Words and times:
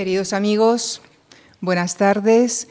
Queridos 0.00 0.32
amigos, 0.32 1.02
buenas 1.60 1.98
tardes 1.98 2.68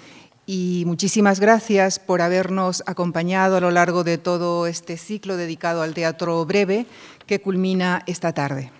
y 0.48 0.82
muchísimas 0.88 1.40
gracias 1.40 2.00
por 2.00 2.24
habernos 2.24 2.82
acompañado 2.88 3.58
a 3.58 3.60
lo 3.60 3.70
largo 3.70 4.04
de 4.04 4.18
todo 4.18 4.66
este 4.66 4.98
ciclo 4.98 5.38
dedicado 5.38 5.84
al 5.84 5.94
teatro 5.94 6.44
breve 6.48 6.88
que 7.28 7.40
culmina 7.40 8.02
esta 8.08 8.34
tarde. 8.34 8.72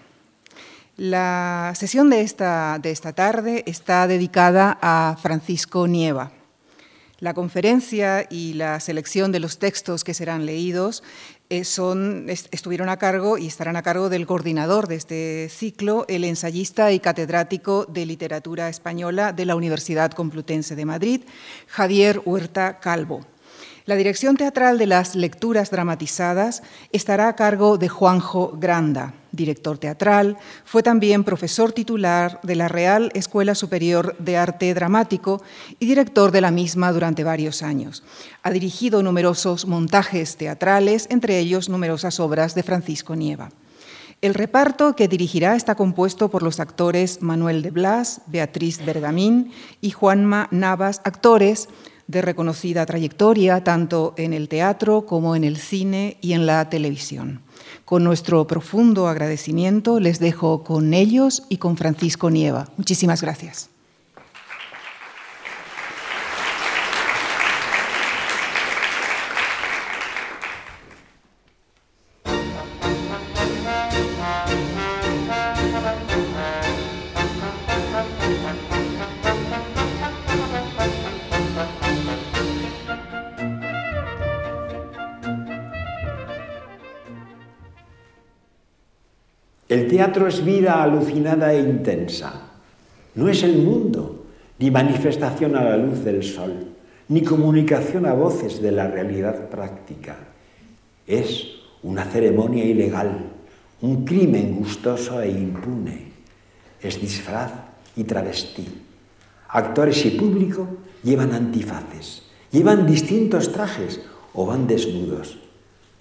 La 0.98 1.74
sesión 1.76 2.10
de 2.10 2.22
esta, 2.22 2.80
de 2.82 2.90
esta 2.90 3.14
tarde 3.14 3.64
está 3.68 4.08
dedicada 4.08 4.80
a 4.82 5.16
Francisco 5.22 5.88
Nieva. 5.88 6.32
La 7.20 7.36
conferencia 7.36 8.26
y 8.32 8.54
la 8.54 8.80
selección 8.80 9.32
de 9.32 9.42
los 9.42 9.60
textos 9.60 10.04
que 10.04 10.16
serán 10.16 10.48
leídos 10.48 11.04
eh, 11.50 11.64
son, 11.64 12.28
estuvieron 12.30 12.90
a 12.90 12.98
cargo 12.98 13.40
y 13.40 13.48
estarán 13.48 13.76
a 13.76 13.82
cargo 13.82 14.10
del 14.10 14.28
coordinador 14.28 14.88
de 14.88 14.96
este 14.96 15.50
ciclo, 15.50 16.06
el 16.08 16.24
ensayista 16.24 16.92
y 16.92 17.00
catedrático 17.00 17.86
de 17.86 18.06
literatura 18.06 18.70
española 18.70 19.34
de 19.34 19.46
la 19.46 19.56
Universidad 19.56 20.12
Complutense 20.12 20.76
de 20.76 20.86
Madrid, 20.86 21.22
Javier 21.68 22.22
Huerta 22.24 22.80
Calvo. 22.80 23.26
La 23.86 23.96
dirección 23.96 24.38
teatral 24.38 24.78
de 24.78 24.86
las 24.86 25.16
lecturas 25.16 25.72
dramatizadas 25.72 26.62
estará 26.92 27.28
a 27.28 27.36
cargo 27.36 27.78
de 27.78 27.90
Juanjo 27.90 28.54
Granda, 28.60 29.14
director 29.32 29.78
teatral, 29.78 30.38
fue 30.66 30.84
también 30.84 31.24
profesor 31.24 31.72
titular 31.72 32.40
de 32.44 32.56
la 32.56 32.68
Real 32.68 33.12
Escuela 33.14 33.56
Superior 33.56 34.16
de 34.20 34.38
Arte 34.38 34.74
Dramático 34.74 35.42
y 35.80 35.86
director 35.86 36.32
de 36.32 36.42
la 36.42 36.52
misma 36.52 36.92
durante 36.92 37.24
varios 37.24 37.64
años. 37.64 38.04
Ha 38.44 38.52
dirigido 38.52 39.02
numerosos 39.02 39.66
montajes 39.66 40.38
teatrales, 40.38 41.08
entre 41.10 41.40
ellos 41.40 41.70
numerosas 41.70 42.20
obras 42.20 42.56
de 42.56 42.64
Francisco 42.64 43.16
Nieva. 43.16 43.50
El 44.22 44.34
reparto 44.34 44.98
que 44.98 45.08
dirigirá 45.08 45.56
está 45.56 45.76
compuesto 45.76 46.30
por 46.30 46.44
los 46.44 46.60
actores 46.60 47.22
Manuel 47.22 47.62
de 47.62 47.72
Blas, 47.72 48.22
Beatriz 48.28 48.84
Bergamín 48.86 49.54
y 49.80 49.92
Juanma 49.92 50.50
Navas, 50.52 51.00
actores 51.06 51.70
de 52.10 52.24
reconocida 52.24 52.88
trayectoria 52.88 53.64
tanto 53.64 54.16
en 54.18 54.34
el 54.34 54.50
teatro 54.50 55.06
como 55.06 55.36
en 55.36 55.44
el 55.44 55.58
cine 55.58 56.18
y 56.22 56.34
en 56.34 56.48
la 56.48 56.68
televisión. 56.68 57.42
Con 57.86 58.04
nuestro 58.04 58.48
profundo 58.48 59.08
agradecimiento 59.08 60.00
les 60.00 60.20
dejo 60.20 60.64
con 60.64 60.96
ellos 60.96 61.44
y 61.50 61.58
con 61.58 61.78
Francisco 61.78 62.32
Nieva. 62.32 62.68
Muchísimas 62.78 63.22
gracias. 63.22 63.69
El 89.70 89.88
teatro 89.88 90.26
es 90.28 90.44
vida 90.44 90.82
alucinada 90.82 91.54
e 91.54 91.60
intensa. 91.60 92.34
No 93.14 93.30
es 93.30 93.44
el 93.44 93.62
mundo, 93.62 94.26
ni 94.58 94.72
manifestación 94.72 95.56
a 95.56 95.64
la 95.64 95.78
luz 95.78 96.04
del 96.04 96.24
sol, 96.24 96.74
ni 97.08 97.22
comunicación 97.22 98.08
a 98.08 98.14
voces 98.14 98.64
de 98.64 98.72
la 98.72 98.88
realidad 98.88 99.48
práctica. 99.50 100.18
Es 101.06 101.46
una 101.84 102.04
ceremonia 102.06 102.66
ilegal, 102.66 103.30
un 103.82 104.06
crimen 104.06 104.56
gustoso 104.56 105.22
e 105.22 105.30
impune. 105.30 106.14
Es 106.82 107.00
disfraz 107.00 107.52
y 107.96 108.06
travestí. 108.06 108.66
Actores 109.50 110.04
y 110.04 110.18
público 110.18 110.66
llevan 111.04 111.32
antifaces, 111.32 112.24
llevan 112.50 112.88
distintos 112.88 113.52
trajes 113.52 114.02
o 114.34 114.48
van 114.48 114.66
desnudos. 114.66 115.38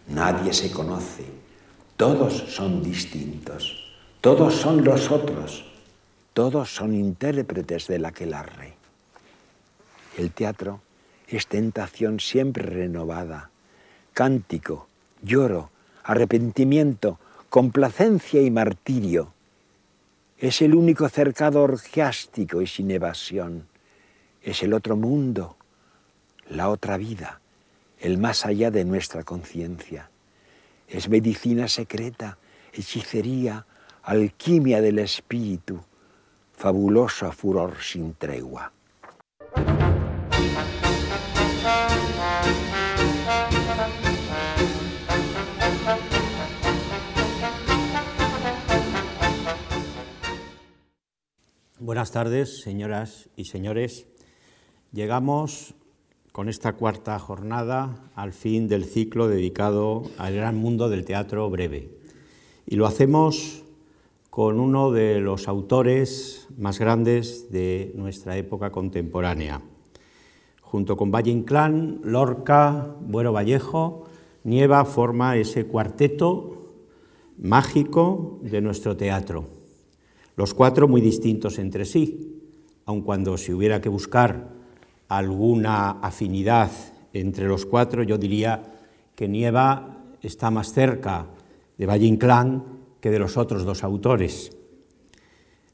Nadie 0.09 0.55
se 0.55 0.71
conoce 0.71 1.38
todos 1.99 2.45
son 2.49 2.81
distintos, 2.81 3.77
todos 4.21 4.55
son 4.55 4.85
los 4.85 5.11
otros, 5.11 5.65
todos 6.33 6.73
son 6.73 6.95
intérpretes 6.95 7.89
del 7.89 8.05
aquelarre. 8.05 8.75
El 10.17 10.31
teatro 10.31 10.81
es 11.27 11.49
tentación 11.49 12.21
siempre 12.21 12.63
renovada, 12.63 13.51
cántico, 14.13 14.87
lloro, 15.23 15.71
arrepentimiento, 16.05 17.19
complacencia 17.51 18.41
y 18.43 18.51
martirio. 18.53 19.33
Es 20.39 20.63
el 20.63 20.77
único 20.77 21.09
cercado 21.09 21.63
orgiástico 21.63 22.63
y 22.63 22.69
sin 22.69 22.93
evasión. 22.93 23.67
Es 24.45 24.63
el 24.63 24.73
otro 24.73 24.95
mundo, 24.95 25.57
la 26.49 26.69
otra 26.69 26.97
vida, 26.97 27.41
el 27.99 28.19
más 28.19 28.47
allá 28.47 28.71
de 28.71 28.85
nuestra 28.85 29.25
conciencia 29.25 30.09
es 30.89 31.09
medicina 31.09 31.69
secreta, 31.69 32.39
hechicería, 32.73 33.67
alquimia 34.03 34.81
del 34.81 34.99
espíritu, 34.99 35.81
fabuloso 36.55 37.31
furor 37.33 37.77
sin 37.81 38.15
tregua. 38.15 38.73
Buenas 51.79 52.11
tardes, 52.11 52.61
señoras 52.61 53.29
y 53.37 53.45
señores. 53.45 54.07
Llegamos 54.93 55.75
con 56.39 56.49
esta 56.49 56.75
cuarta 56.75 57.19
jornada 57.19 58.13
al 58.15 58.33
fin 58.33 58.69
del 58.69 58.85
ciclo 58.85 59.27
dedicado 59.27 60.05
al 60.19 60.37
gran 60.37 60.57
mundo 60.57 60.89
del 60.89 61.05
teatro 61.05 61.51
breve. 61.51 61.91
Y 62.65 62.77
lo 62.77 62.87
hacemos 62.87 63.65
con 64.31 64.61
uno 64.61 64.93
de 64.93 65.19
los 65.19 65.49
autores 65.49 66.47
más 66.57 66.79
grandes 66.79 67.51
de 67.51 67.91
nuestra 67.97 68.37
época 68.37 68.71
contemporánea. 68.71 69.63
Junto 70.63 70.97
con 70.97 71.11
Valle 71.11 71.33
Inclán, 71.33 71.99
Lorca, 72.05 72.95
Buero 73.01 73.33
Vallejo, 73.33 74.05
Nieva 74.45 74.85
forma 74.85 75.37
ese 75.37 75.67
cuarteto 75.67 76.71
mágico 77.37 78.39
de 78.43 78.61
nuestro 78.61 78.97
teatro. 78.97 79.49
Los 80.37 80.55
cuatro 80.55 80.87
muy 80.87 81.01
distintos 81.01 81.59
entre 81.59 81.85
sí, 81.85 82.41
aun 82.85 83.03
cuando 83.03 83.37
si 83.39 83.53
hubiera 83.53 83.81
que 83.81 83.89
buscar 83.89 84.57
alguna 85.09 85.93
afinidad 86.03 86.71
entre 87.13 87.49
los 87.49 87.67
cuatro, 87.67 88.03
yo 88.03 88.19
diría 88.19 88.63
que 89.15 89.27
Nieva 89.27 89.97
está 90.23 90.51
más 90.51 90.73
cerca 90.73 91.27
de 91.77 91.87
Valle 91.87 92.07
Inclán 92.07 92.65
que 93.01 93.11
de 93.11 93.19
los 93.19 93.37
otros 93.37 93.65
dos 93.65 93.83
autores. 93.83 94.53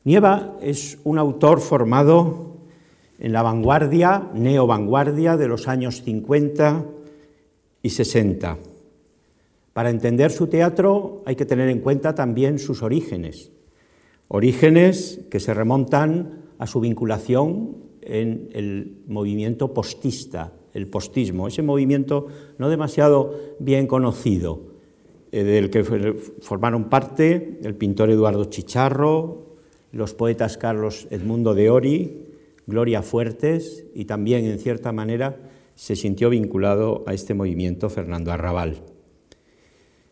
Nieva 0.04 0.56
es 0.60 0.98
un 1.04 1.18
autor 1.18 1.60
formado 1.60 2.56
en 3.18 3.32
la 3.32 3.42
vanguardia, 3.42 4.28
neovanguardia 4.34 5.36
de 5.36 5.48
los 5.48 5.66
años 5.66 6.02
50 6.02 6.84
y 7.82 7.90
60. 7.90 8.58
Para 9.72 9.90
entender 9.90 10.30
su 10.30 10.46
teatro 10.46 11.22
hay 11.26 11.36
que 11.36 11.46
tener 11.46 11.68
en 11.68 11.80
cuenta 11.80 12.14
también 12.14 12.58
sus 12.58 12.82
orígenes, 12.82 13.50
orígenes 14.28 15.20
que 15.30 15.40
se 15.40 15.54
remontan 15.54 16.44
a 16.58 16.66
su 16.66 16.80
vinculación 16.80 17.83
en 18.06 18.48
el 18.52 18.98
movimiento 19.06 19.72
postista, 19.72 20.52
el 20.72 20.88
postismo, 20.88 21.48
ese 21.48 21.62
movimiento 21.62 22.26
no 22.58 22.68
demasiado 22.68 23.38
bien 23.58 23.86
conocido, 23.86 24.74
eh, 25.32 25.44
del 25.44 25.70
que 25.70 25.82
formaron 25.82 26.88
parte 26.88 27.58
el 27.62 27.74
pintor 27.74 28.10
Eduardo 28.10 28.44
Chicharro, 28.44 29.56
los 29.92 30.14
poetas 30.14 30.56
Carlos 30.56 31.06
Edmundo 31.10 31.54
de 31.54 31.70
Ori, 31.70 32.24
Gloria 32.66 33.02
Fuertes 33.02 33.84
y 33.94 34.06
también, 34.06 34.44
en 34.44 34.58
cierta 34.58 34.92
manera, 34.92 35.38
se 35.74 35.96
sintió 35.96 36.30
vinculado 36.30 37.04
a 37.06 37.14
este 37.14 37.34
movimiento 37.34 37.90
Fernando 37.90 38.32
Arrabal. 38.32 38.93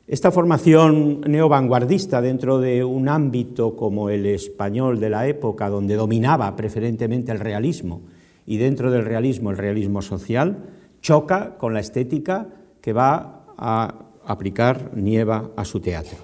Esta 0.08 0.32
formación 0.32 1.20
neovanguardista 1.20 2.20
dentro 2.20 2.58
de 2.58 2.82
un 2.82 3.08
ámbito 3.08 3.76
como 3.76 4.10
el 4.10 4.26
español 4.26 4.98
de 4.98 5.08
la 5.08 5.28
época, 5.28 5.68
donde 5.68 5.94
dominaba 5.94 6.56
preferentemente 6.56 7.30
el 7.30 7.38
realismo, 7.38 8.02
y 8.44 8.56
dentro 8.56 8.90
del 8.90 9.04
realismo 9.04 9.52
el 9.52 9.58
realismo 9.58 10.02
social, 10.02 10.58
choca 11.00 11.56
con 11.56 11.72
la 11.72 11.80
estética 11.80 12.48
que 12.80 12.92
va 12.92 13.44
a 13.56 13.94
aplicar 14.26 14.90
Nieva 14.96 15.50
a 15.54 15.64
su 15.64 15.78
teatro. 15.78 16.18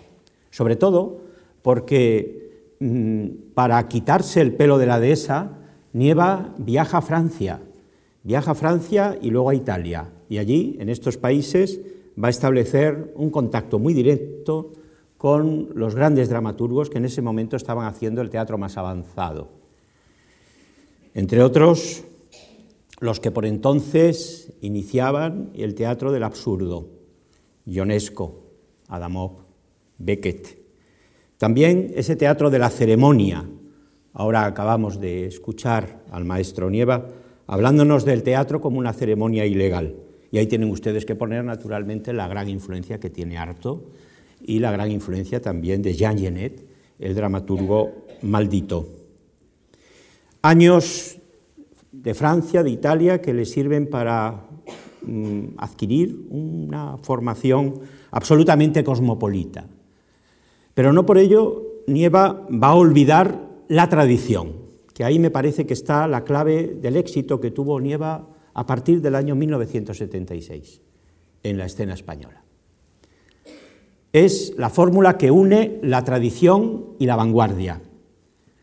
Sobre 0.50 0.74
todo 0.74 1.20
porque 1.62 2.74
mm, 2.80 3.52
para 3.54 3.86
quitarse 3.86 4.40
el 4.40 4.54
pelo 4.54 4.78
de 4.78 4.86
la 4.86 4.98
dehesa, 4.98 5.52
Nieva 5.92 6.52
viaja 6.58 6.98
a 6.98 7.02
Francia, 7.02 7.60
viaja 8.24 8.50
a 8.50 8.56
Francia 8.56 9.16
y 9.22 9.30
luego 9.30 9.50
a 9.50 9.54
Italia, 9.54 10.08
y 10.28 10.38
allí, 10.38 10.76
en 10.80 10.88
estos 10.88 11.16
países, 11.16 11.80
va 12.22 12.28
a 12.28 12.30
establecer 12.30 13.12
un 13.14 13.30
contacto 13.30 13.78
muy 13.78 13.94
directo 13.94 14.72
con 15.16 15.70
los 15.74 15.94
grandes 15.94 16.28
dramaturgos 16.28 16.90
que 16.90 16.98
en 16.98 17.04
ese 17.04 17.22
momento 17.22 17.56
estaban 17.56 17.86
haciendo 17.86 18.22
el 18.22 18.30
teatro 18.30 18.58
más 18.58 18.76
avanzado. 18.76 19.48
Entre 21.14 21.42
otros, 21.42 22.04
los 23.00 23.20
que 23.20 23.30
por 23.30 23.46
entonces 23.46 24.52
iniciaban 24.60 25.50
el 25.54 25.74
teatro 25.74 26.12
del 26.12 26.22
absurdo, 26.22 26.88
Ionesco, 27.66 28.42
Adamov, 28.88 29.32
Beckett. 29.98 30.58
También 31.36 31.92
ese 31.94 32.16
teatro 32.16 32.50
de 32.50 32.58
la 32.58 32.70
ceremonia. 32.70 33.48
Ahora 34.12 34.44
acabamos 34.44 35.00
de 35.00 35.26
escuchar 35.26 36.02
al 36.10 36.24
maestro 36.24 36.70
Nieva 36.70 37.06
hablándonos 37.46 38.04
del 38.04 38.22
teatro 38.22 38.60
como 38.60 38.78
una 38.78 38.92
ceremonia 38.92 39.46
ilegal. 39.46 40.07
Y 40.30 40.38
ahí 40.38 40.46
tienen 40.46 40.70
ustedes 40.70 41.04
que 41.04 41.14
poner 41.14 41.44
naturalmente 41.44 42.12
la 42.12 42.28
gran 42.28 42.48
influencia 42.48 43.00
que 43.00 43.10
tiene 43.10 43.38
Arto 43.38 43.90
y 44.42 44.58
la 44.58 44.70
gran 44.70 44.90
influencia 44.90 45.40
también 45.40 45.82
de 45.82 45.94
Jean 45.94 46.18
Genet, 46.18 46.64
el 46.98 47.14
dramaturgo 47.14 48.06
maldito. 48.22 48.86
Años 50.42 51.18
de 51.90 52.14
Francia, 52.14 52.62
de 52.62 52.70
Italia, 52.70 53.20
que 53.20 53.34
le 53.34 53.44
sirven 53.44 53.88
para 53.88 54.46
mm, 55.02 55.56
adquirir 55.56 56.26
una 56.30 56.96
formación 56.98 57.80
absolutamente 58.10 58.84
cosmopolita. 58.84 59.66
Pero 60.74 60.92
no 60.92 61.04
por 61.04 61.18
ello 61.18 61.82
Nieva 61.86 62.46
va 62.50 62.68
a 62.68 62.74
olvidar 62.74 63.48
la 63.68 63.88
tradición, 63.88 64.52
que 64.94 65.04
ahí 65.04 65.18
me 65.18 65.30
parece 65.30 65.66
que 65.66 65.72
está 65.72 66.06
la 66.06 66.24
clave 66.24 66.78
del 66.80 66.96
éxito 66.96 67.40
que 67.40 67.50
tuvo 67.50 67.80
Nieva 67.80 68.28
a 68.54 68.66
partir 68.66 69.00
del 69.00 69.14
año 69.14 69.34
1976 69.34 70.80
en 71.42 71.58
la 71.58 71.66
escena 71.66 71.94
española. 71.94 72.42
Es 74.12 74.54
la 74.56 74.70
fórmula 74.70 75.18
que 75.18 75.30
une 75.30 75.78
la 75.82 76.02
tradición 76.04 76.94
y 76.98 77.06
la 77.06 77.16
vanguardia. 77.16 77.80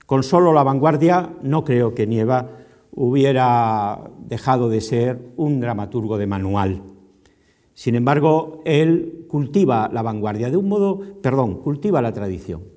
Con 0.06 0.24
solo 0.24 0.54
la 0.54 0.64
vanguardia 0.64 1.34
no 1.42 1.64
creo 1.64 1.94
que 1.94 2.08
Nieva 2.08 2.50
hubiera 2.92 4.10
dejado 4.20 4.70
de 4.70 4.82
ser 4.82 5.34
un 5.38 5.60
dramaturgo 5.60 6.18
de 6.18 6.28
manual. 6.28 6.82
Sin 7.74 7.96
embargo, 7.96 8.62
él 8.66 9.26
cultiva 9.28 9.90
la 9.92 10.02
vanguardia 10.02 10.50
de 10.50 10.58
un 10.58 10.70
modo, 10.70 11.02
perdón, 11.22 11.56
cultiva 11.62 12.02
la 12.02 12.14
tradición. 12.14 12.75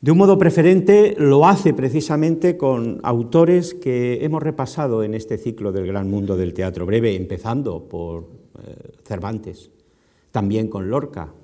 De 0.00 0.12
un 0.12 0.18
modo 0.18 0.38
preferente 0.38 1.16
lo 1.18 1.44
hace 1.48 1.74
precisamente 1.74 2.56
con 2.56 3.00
autores 3.02 3.74
que 3.74 4.24
hemos 4.24 4.40
repasado 4.40 5.02
en 5.02 5.12
este 5.12 5.38
ciclo 5.38 5.72
del 5.72 5.88
gran 5.88 6.08
mundo 6.08 6.36
del 6.36 6.54
teatro 6.54 6.86
breve, 6.86 7.16
empezando 7.16 7.88
por 7.88 8.28
eh, 8.64 8.92
Cervantes, 9.04 9.72
también 10.30 10.68
con 10.68 10.88
Lorca. 10.88 11.34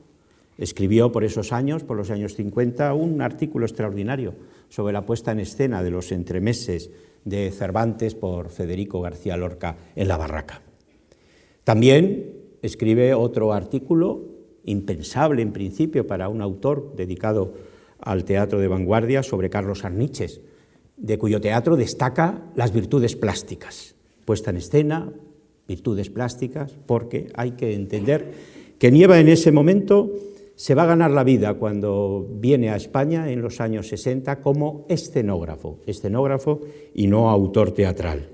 Escribió 0.56 1.10
por 1.10 1.24
esos 1.24 1.52
años, 1.52 1.82
por 1.82 1.96
los 1.96 2.12
años 2.12 2.36
50, 2.36 2.94
un 2.94 3.22
artículo 3.22 3.66
extraordinario 3.66 4.34
sobre 4.68 4.92
la 4.92 5.04
puesta 5.04 5.32
en 5.32 5.40
escena 5.40 5.82
de 5.82 5.90
los 5.90 6.12
entremeses 6.12 6.92
de 7.24 7.50
Cervantes 7.50 8.14
por 8.14 8.50
Federico 8.50 9.00
García 9.00 9.36
Lorca 9.36 9.78
en 9.96 10.06
La 10.06 10.16
Barraca. 10.16 10.62
También 11.64 12.34
escribe 12.62 13.14
otro 13.14 13.52
artículo, 13.52 14.26
impensable 14.64 15.42
en 15.42 15.52
principio 15.52 16.06
para 16.06 16.28
un 16.28 16.40
autor 16.40 16.94
dedicado 16.94 17.73
al 18.04 18.24
teatro 18.24 18.60
de 18.60 18.68
vanguardia, 18.68 19.22
sobre 19.22 19.50
Carlos 19.50 19.84
Arniches, 19.84 20.40
de 20.96 21.18
cuyo 21.18 21.40
teatro 21.40 21.76
destaca 21.76 22.42
las 22.54 22.72
virtudes 22.72 23.16
plásticas, 23.16 23.96
puesta 24.24 24.50
en 24.50 24.58
escena, 24.58 25.12
virtudes 25.66 26.10
plásticas, 26.10 26.76
porque 26.86 27.28
hay 27.34 27.52
que 27.52 27.74
entender 27.74 28.32
que 28.78 28.92
Nieva 28.92 29.18
en 29.18 29.28
ese 29.28 29.50
momento 29.50 30.12
se 30.56 30.74
va 30.74 30.84
a 30.84 30.86
ganar 30.86 31.10
la 31.10 31.24
vida 31.24 31.54
cuando 31.54 32.28
viene 32.30 32.70
a 32.70 32.76
España 32.76 33.30
en 33.30 33.42
los 33.42 33.60
años 33.60 33.88
60 33.88 34.40
como 34.40 34.86
escenógrafo, 34.88 35.80
escenógrafo 35.86 36.60
y 36.94 37.06
no 37.06 37.30
autor 37.30 37.72
teatral. 37.72 38.28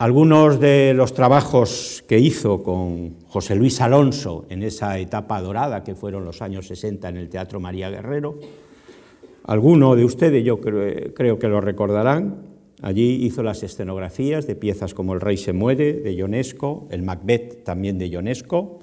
Algunos 0.00 0.60
de 0.60 0.94
los 0.94 1.12
trabajos 1.12 2.04
que 2.06 2.20
hizo 2.20 2.62
con 2.62 3.16
José 3.26 3.56
Luis 3.56 3.80
Alonso 3.80 4.46
en 4.48 4.62
esa 4.62 4.96
etapa 5.00 5.42
dorada 5.42 5.82
que 5.82 5.96
fueron 5.96 6.24
los 6.24 6.40
años 6.40 6.68
60 6.68 7.08
en 7.08 7.16
el 7.16 7.28
Teatro 7.28 7.58
María 7.58 7.90
Guerrero, 7.90 8.36
alguno 9.42 9.96
de 9.96 10.04
ustedes 10.04 10.44
yo 10.44 10.60
creo, 10.60 11.40
que 11.40 11.48
lo 11.48 11.60
recordarán, 11.60 12.42
allí 12.80 13.26
hizo 13.26 13.42
las 13.42 13.64
escenografías 13.64 14.46
de 14.46 14.54
piezas 14.54 14.94
como 14.94 15.14
El 15.14 15.20
Rey 15.20 15.36
se 15.36 15.52
muere 15.52 15.94
de 15.94 16.14
Ionesco, 16.14 16.86
el 16.92 17.02
Macbeth 17.02 17.64
también 17.64 17.98
de 17.98 18.08
Ionesco, 18.08 18.78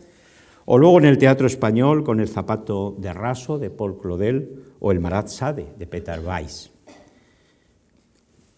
o 0.66 0.78
luego 0.78 0.98
en 0.98 1.06
el 1.06 1.18
teatro 1.18 1.48
español 1.48 2.04
con 2.04 2.20
El 2.20 2.28
zapato 2.28 2.94
de 3.00 3.14
raso 3.14 3.58
de 3.58 3.70
Paul 3.70 4.02
Claudel 4.02 4.64
o 4.82 4.92
El 4.92 5.00
Marat 5.00 5.30
Sade 5.30 5.68
de 5.80 5.88
Peter 5.88 6.20
Weiss. 6.20 6.75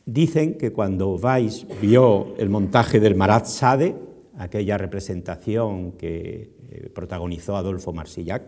Dicen 0.07 0.57
que 0.57 0.71
cuando 0.71 1.15
Weiss 1.15 1.67
vio 1.81 2.33
el 2.37 2.49
montaje 2.49 3.01
del 3.01 3.15
Marat 3.15 3.45
Sade, 3.45 3.93
aquella 4.37 4.77
representación 4.77 5.91
que 5.91 6.49
eh, 6.71 6.89
protagonizó 6.95 7.57
Adolfo 7.57 7.91
Marsillac 7.91 8.43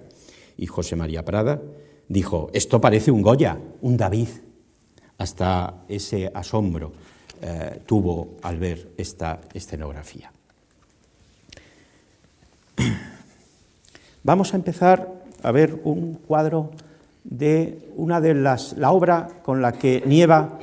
y 0.55 0.67
José 0.67 0.95
María 0.95 1.25
Prada, 1.25 1.61
dijo, 2.07 2.49
esto 2.53 2.79
parece 2.79 3.11
un 3.11 3.21
Goya, 3.21 3.59
un 3.81 3.97
David. 3.97 4.29
Hasta 5.17 5.83
ese 5.89 6.31
asombro 6.33 6.93
eh, 7.41 7.81
tuvo 7.85 8.37
al 8.41 8.57
ver 8.57 8.91
esta 8.95 9.41
escenografía. 9.53 10.31
Vamos 14.23 14.53
a 14.53 14.55
empezar 14.55 15.09
a 15.43 15.51
ver 15.51 15.81
un 15.83 16.13
cuadro 16.13 16.71
de 17.25 17.91
una 17.97 18.21
de 18.21 18.33
las, 18.33 18.77
la 18.77 18.91
obra 18.91 19.27
con 19.43 19.61
la 19.61 19.73
que 19.73 20.03
Nieva 20.05 20.57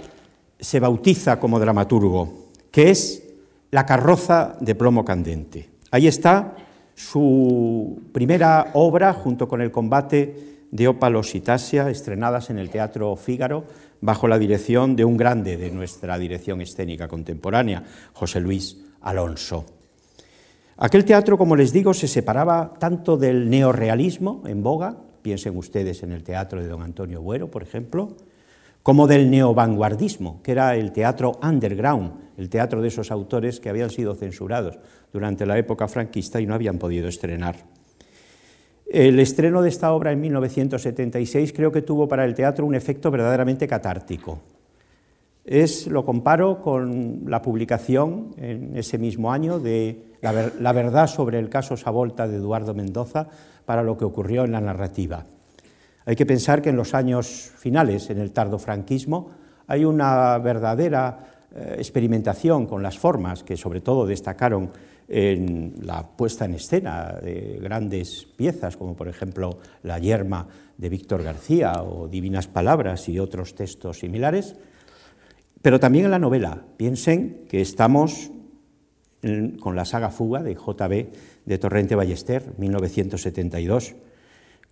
se 0.59 0.81
bautiza 0.81 1.39
como 1.39 1.61
dramaturgo, 1.61 2.51
que 2.71 2.91
es 2.91 3.23
La 3.71 3.85
carroza 3.85 4.57
de 4.61 4.75
plomo 4.75 5.05
candente. 5.05 5.69
Ahí 5.91 6.07
está 6.07 6.55
su 6.95 8.01
primera 8.13 8.71
obra 8.75 9.13
junto 9.13 9.49
con 9.49 9.61
el 9.61 9.71
combate 9.71 10.57
de 10.71 10.89
Ópalos 10.89 11.35
y 11.35 11.41
Tasia, 11.41 11.91
estrenadas 11.91 12.51
en 12.51 12.59
el 12.59 12.71
Teatro 12.71 13.15
Fígaro, 13.17 13.65
bajo 14.01 14.29
la 14.29 14.39
dirección 14.39 14.97
de 14.97 15.05
un 15.05 15.17
grande 15.17 15.57
de 15.57 15.71
nuestra 15.71 16.19
dirección 16.19 16.61
escénica 16.61 17.09
contemporánea, 17.09 17.83
José 18.13 18.41
Luis 18.41 18.79
Alonso. 19.01 19.65
Aquel 20.79 21.05
teatro, 21.05 21.39
como 21.39 21.57
les 21.57 21.73
digo, 21.73 21.95
se 21.95 22.07
separaba 22.07 22.75
tanto 22.79 23.17
del 23.17 23.49
neorrealismo 23.49 24.43
en 24.47 24.63
boga, 24.63 24.97
piensen 25.23 25.57
ustedes 25.57 26.03
en 26.03 26.13
el 26.13 26.23
teatro 26.23 26.61
de 26.61 26.69
don 26.69 26.83
Antonio 26.83 27.23
Buero, 27.23 27.51
por 27.51 27.63
ejemplo, 27.63 28.17
como 28.87 29.09
del 29.09 29.33
neovanguardismo, 29.33 30.41
que 30.45 30.53
era 30.53 30.77
el 30.77 30.93
teatro 30.93 31.41
underground, 31.43 32.13
el 32.37 32.49
teatro 32.49 32.81
de 32.81 32.87
esos 32.87 33.11
autores 33.11 33.59
que 33.59 33.69
habían 33.69 33.91
sido 33.91 34.15
censurados 34.15 34.79
durante 35.13 35.45
la 35.45 35.59
época 35.59 35.89
franquista 35.89 36.41
y 36.41 36.47
no 36.47 36.55
habían 36.55 36.79
podido 36.79 37.09
estrenar. 37.09 37.57
El 38.89 39.19
estreno 39.19 39.61
de 39.61 39.71
esta 39.71 39.93
obra 39.93 40.13
en 40.13 40.21
1976 40.21 41.53
creo 41.53 41.73
que 41.73 41.83
tuvo 41.83 42.07
para 42.07 42.25
el 42.25 42.37
teatro 42.37 42.65
un 42.65 42.77
efecto 42.77 43.11
verdaderamente 43.11 43.67
catártico. 43.67 44.39
Es, 45.45 45.89
lo 45.89 46.05
comparo 46.05 46.61
con 46.61 47.25
la 47.27 47.43
publicación 47.43 48.37
en 48.37 48.77
ese 48.77 48.99
mismo 48.99 49.33
año 49.33 49.59
de 49.59 50.13
la, 50.21 50.73
verdad 50.73 51.09
sobre 51.09 51.41
el 51.41 51.49
caso 51.49 51.77
Savolta 51.77 52.29
de 52.29 52.37
Eduardo 52.37 52.73
Mendoza 52.73 53.27
para 53.65 53.83
lo 53.83 53.99
que 53.99 54.05
ocurrió 54.05 54.45
en 54.45 54.53
la 54.53 54.61
narrativa. 54.61 55.27
Hay 56.07 56.15
que 56.15 56.25
pensar 56.25 56.63
que 56.63 56.71
en 56.71 56.77
los 56.77 56.95
años 56.95 57.53
finales, 57.57 58.09
en 58.11 58.19
el 58.19 58.31
tardo 58.31 58.61
franquismo, 58.61 59.31
hay 59.67 59.85
una 59.85 60.39
verdadera 60.39 61.47
eh, 61.53 61.75
experimentación 61.79 62.67
con 62.67 62.81
las 62.81 62.97
formas 62.97 63.43
que 63.43 63.57
sobre 63.57 63.81
todo 63.81 64.07
destacaron 64.07 64.71
en 65.09 65.75
la 65.83 66.07
puesta 66.07 66.45
en 66.45 66.55
escena 66.55 67.13
de 67.21 67.59
grandes 67.61 68.25
piezas, 68.37 68.77
como 68.77 68.95
por 68.95 69.09
ejemplo 69.09 69.59
La 69.83 69.99
yerma 69.99 70.47
de 70.79 70.89
Víctor 70.89 71.25
García 71.25 71.83
o 71.83 72.07
Divinas 72.07 72.47
Palabras 72.47 73.09
y 73.09 73.19
otros 73.19 73.57
textos 73.57 73.99
similares, 73.99 74.55
pero 75.61 75.81
también 75.81 76.05
en 76.05 76.13
la 76.13 76.19
novela. 76.21 76.63
Piensen 76.77 77.47
que 77.49 77.61
estamos 77.61 78.31
con 79.61 79.75
la 79.75 79.85
saga 79.85 80.11
Fuga 80.11 80.43
de 80.45 80.55
JB 80.55 81.13
de 81.47 81.59
Torrente 81.59 81.97
Ballester, 81.97 82.55
1972, 82.59 83.97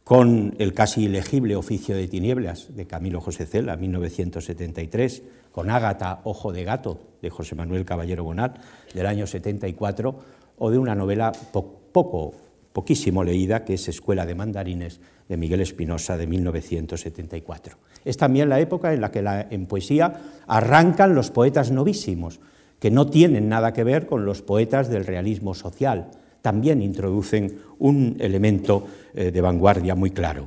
con 0.05 0.55
el 0.59 0.75
casi 0.75 1.05
ilegible 1.05 1.57
Oficio 1.57 1.97
de 1.97 2.07
Tinieblas 2.07 2.77
de 2.77 2.87
Camilo 2.87 3.23
José 3.23 3.47
Cela, 3.47 3.77
1973, 3.77 5.23
con 5.51 5.71
Ágata, 5.71 6.21
Ojo 6.25 6.53
de 6.53 6.63
Gato 6.63 7.01
de 7.23 7.31
José 7.31 7.55
Manuel 7.55 7.87
Caballero 7.87 8.23
Bonal, 8.23 8.53
del 8.93 9.07
año 9.07 9.27
74, 9.27 10.15
o 10.59 10.71
de 10.71 10.79
una 10.79 10.95
novela 10.95 11.33
poco, 11.33 12.35
poquísimo 12.75 13.25
leída, 13.25 13.65
que 13.65 13.75
es 13.75 13.89
Escuela 13.89 14.27
de 14.27 14.35
Mandarines 14.35 15.01
de 15.27 15.39
Miguel 15.39 15.63
Espinosa 15.63 16.19
de 16.19 16.27
1974. 16.27 17.79
Es 18.05 18.19
también 18.19 18.51
la 18.51 18.61
época 18.61 18.93
en 18.93 19.01
la 19.01 19.11
que 19.11 19.21
en 19.51 19.65
poesía 19.65 20.21
arrancan 20.47 21.15
los 21.15 21.31
poetas 21.31 21.71
novísimos, 21.71 22.41
que 22.79 22.91
no 22.91 23.07
tienen 23.07 23.49
nada 23.49 23.73
que 23.73 23.85
ver 23.85 24.05
con 24.05 24.27
los 24.27 24.43
poetas 24.43 24.91
del 24.91 25.07
realismo 25.07 25.55
social. 25.55 26.11
También 26.45 26.83
introducen 26.83 27.59
un 27.79 28.17
elemento 28.21 28.87
eh, 29.15 29.31
de 29.31 29.41
vanguardia 29.41 29.95
muy 29.95 30.11
claro. 30.11 30.47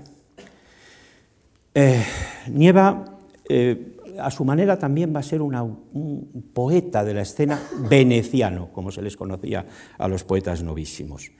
Eh, 1.74 2.04
Nieva, 2.52 3.18
eh, 3.50 3.98
a 4.20 4.30
su 4.30 4.46
manera 4.46 4.78
también 4.78 5.12
va 5.16 5.22
a 5.22 5.24
ser 5.24 5.42
un 5.42 6.52
poeta 6.54 7.04
de 7.04 7.16
la 7.16 7.24
escena 7.24 7.60
veneciano, 7.90 8.70
como 8.72 8.92
se 8.92 9.02
les 9.02 9.18
conocía 9.18 9.66
a 9.98 10.08
los 10.08 10.24
poetas 10.24 10.62
novísimos. 10.62 11.32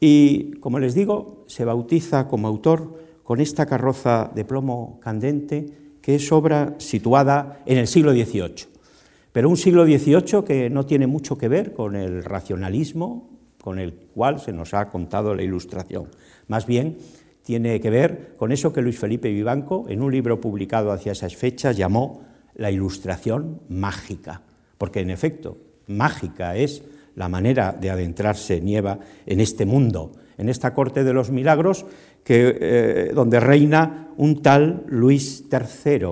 Y, 0.00 0.52
como 0.60 0.78
les 0.78 0.94
digo, 0.94 1.44
se 1.46 1.66
bautiza 1.66 2.26
como 2.26 2.48
autor 2.48 3.20
con 3.22 3.38
esta 3.38 3.66
carroza 3.66 4.30
de 4.34 4.46
plomo 4.46 4.98
candente, 5.02 5.66
que 6.00 6.14
es 6.14 6.32
obra 6.32 6.74
situada 6.78 7.60
en 7.66 7.76
el 7.76 7.86
siglo 7.86 8.12
XVIII. 8.12 8.66
Pero 9.30 9.50
un 9.50 9.58
siglo 9.58 9.84
XVIII 9.84 10.42
que 10.42 10.70
no 10.70 10.86
tiene 10.86 11.06
mucho 11.06 11.36
que 11.36 11.48
ver 11.48 11.74
con 11.74 11.96
el 11.96 12.24
racionalismo 12.24 13.39
con 13.60 13.78
el 13.78 13.92
cual 13.94 14.40
se 14.40 14.52
nos 14.52 14.74
ha 14.74 14.88
contado 14.88 15.34
la 15.34 15.42
Ilustración. 15.42 16.08
Más 16.48 16.66
bien 16.66 16.98
tiene 17.42 17.80
que 17.80 17.90
ver 17.90 18.34
con 18.36 18.52
eso 18.52 18.72
que 18.72 18.82
Luis 18.82 18.98
Felipe 18.98 19.30
Vivanco, 19.30 19.86
en 19.88 20.02
un 20.02 20.12
libro 20.12 20.40
publicado 20.40 20.92
hacia 20.92 21.12
esas 21.12 21.36
fechas, 21.36 21.76
llamó 21.76 22.22
la 22.54 22.70
Ilustración 22.70 23.60
mágica, 23.68 24.42
porque 24.78 25.00
en 25.00 25.10
efecto, 25.10 25.56
mágica 25.86 26.56
es 26.56 26.82
la 27.16 27.28
manera 27.28 27.72
de 27.72 27.90
adentrarse 27.90 28.60
Nieva 28.60 28.98
en 29.26 29.40
este 29.40 29.66
mundo, 29.66 30.12
en 30.38 30.48
esta 30.48 30.72
corte 30.72 31.04
de 31.04 31.12
los 31.12 31.30
milagros, 31.30 31.86
que, 32.24 32.56
eh, 32.60 33.12
donde 33.14 33.40
reina 33.40 34.08
un 34.16 34.42
tal 34.42 34.84
Luis 34.86 35.44
III, 35.50 36.06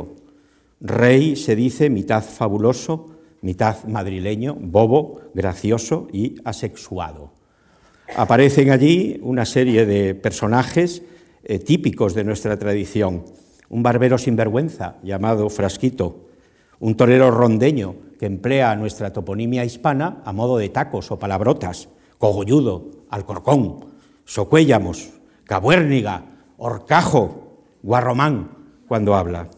rey, 0.80 1.36
se 1.36 1.56
dice, 1.56 1.90
mitad 1.90 2.22
fabuloso, 2.22 3.10
mitad 3.42 3.84
madrileño, 3.84 4.54
bobo, 4.54 5.20
gracioso 5.34 6.08
y 6.12 6.36
asexuado. 6.44 7.37
Aparecen 8.16 8.70
allí 8.70 9.20
una 9.22 9.44
serie 9.44 9.84
de 9.86 10.14
personajes 10.14 11.02
eh, 11.44 11.58
típicos 11.58 12.14
de 12.14 12.24
nuestra 12.24 12.58
tradición. 12.58 13.24
Un 13.68 13.82
barbero 13.82 14.16
sinvergüenza 14.18 14.96
llamado 15.02 15.50
Frasquito, 15.50 16.28
un 16.80 16.96
torero 16.96 17.30
rondeño 17.30 17.96
que 18.18 18.26
emplea 18.26 18.74
nuestra 18.76 19.12
toponimia 19.12 19.64
hispana 19.64 20.22
a 20.24 20.32
modo 20.32 20.58
de 20.58 20.70
tacos 20.70 21.10
o 21.10 21.18
palabrotas, 21.18 21.88
cogolludo, 22.18 23.06
alcorcón, 23.10 23.84
socuéllamos, 24.24 25.10
cabuérniga, 25.44 26.24
horcajo, 26.56 27.62
guarromán, 27.82 28.50
cuando 28.88 29.14
habla. 29.14 29.48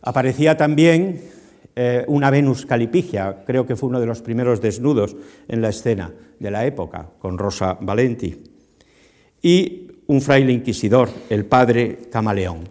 Aparecía 0.00 0.56
también 0.56 1.22
eh, 1.82 2.04
una 2.08 2.28
Venus 2.28 2.66
calipigia, 2.66 3.42
creo 3.46 3.64
que 3.64 3.74
fue 3.74 3.88
uno 3.88 4.00
de 4.00 4.04
los 4.04 4.20
primeros 4.20 4.60
desnudos 4.60 5.16
en 5.48 5.62
la 5.62 5.70
escena 5.70 6.12
de 6.38 6.50
la 6.50 6.66
época, 6.66 7.08
con 7.18 7.38
Rosa 7.38 7.78
Valenti. 7.80 8.36
Y 9.40 9.88
un 10.06 10.20
fraile 10.20 10.52
inquisidor, 10.52 11.08
el 11.30 11.46
padre 11.46 12.00
Camaleón. 12.12 12.68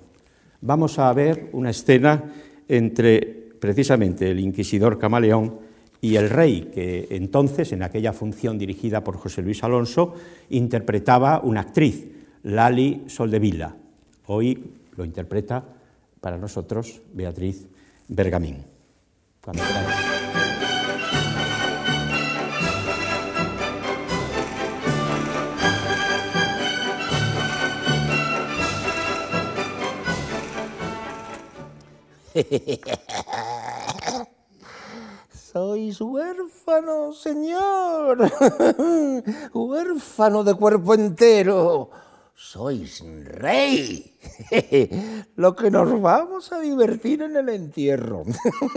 Vamos 0.61 0.99
a 0.99 1.11
ver 1.11 1.49
una 1.53 1.71
escena 1.71 2.23
entre 2.67 3.19
precisamente 3.59 4.29
el 4.29 4.41
inquisidor 4.41 4.99
Camaleón 4.99 5.57
y 6.01 6.15
el 6.15 6.29
rey, 6.29 6.69
que 6.71 7.07
entonces, 7.09 7.71
en 7.71 7.81
aquella 7.81 8.13
función 8.13 8.59
dirigida 8.59 9.03
por 9.03 9.17
José 9.17 9.41
Luis 9.41 9.63
Alonso, 9.63 10.13
interpretaba 10.51 11.41
una 11.43 11.61
actriz, 11.61 12.07
Lali 12.43 13.05
Soldevila. 13.07 13.75
Hoy 14.27 14.71
lo 14.95 15.03
interpreta 15.03 15.65
para 16.21 16.37
nosotros 16.37 17.01
Beatriz 17.11 17.65
Bergamín. 18.07 18.68
Sois 35.33 35.99
huérfano, 35.99 37.11
señor, 37.13 38.19
huérfano 39.53 40.43
de 40.43 40.53
cuerpo 40.53 40.93
entero. 40.93 41.89
Sois 42.41 43.03
rey. 43.25 44.17
Lo 45.35 45.53
que 45.57 45.69
nos 45.69 46.01
vamos 46.01 46.53
a 46.53 46.61
divertir 46.61 47.21
en 47.21 47.35
el 47.35 47.49
entierro. 47.49 48.23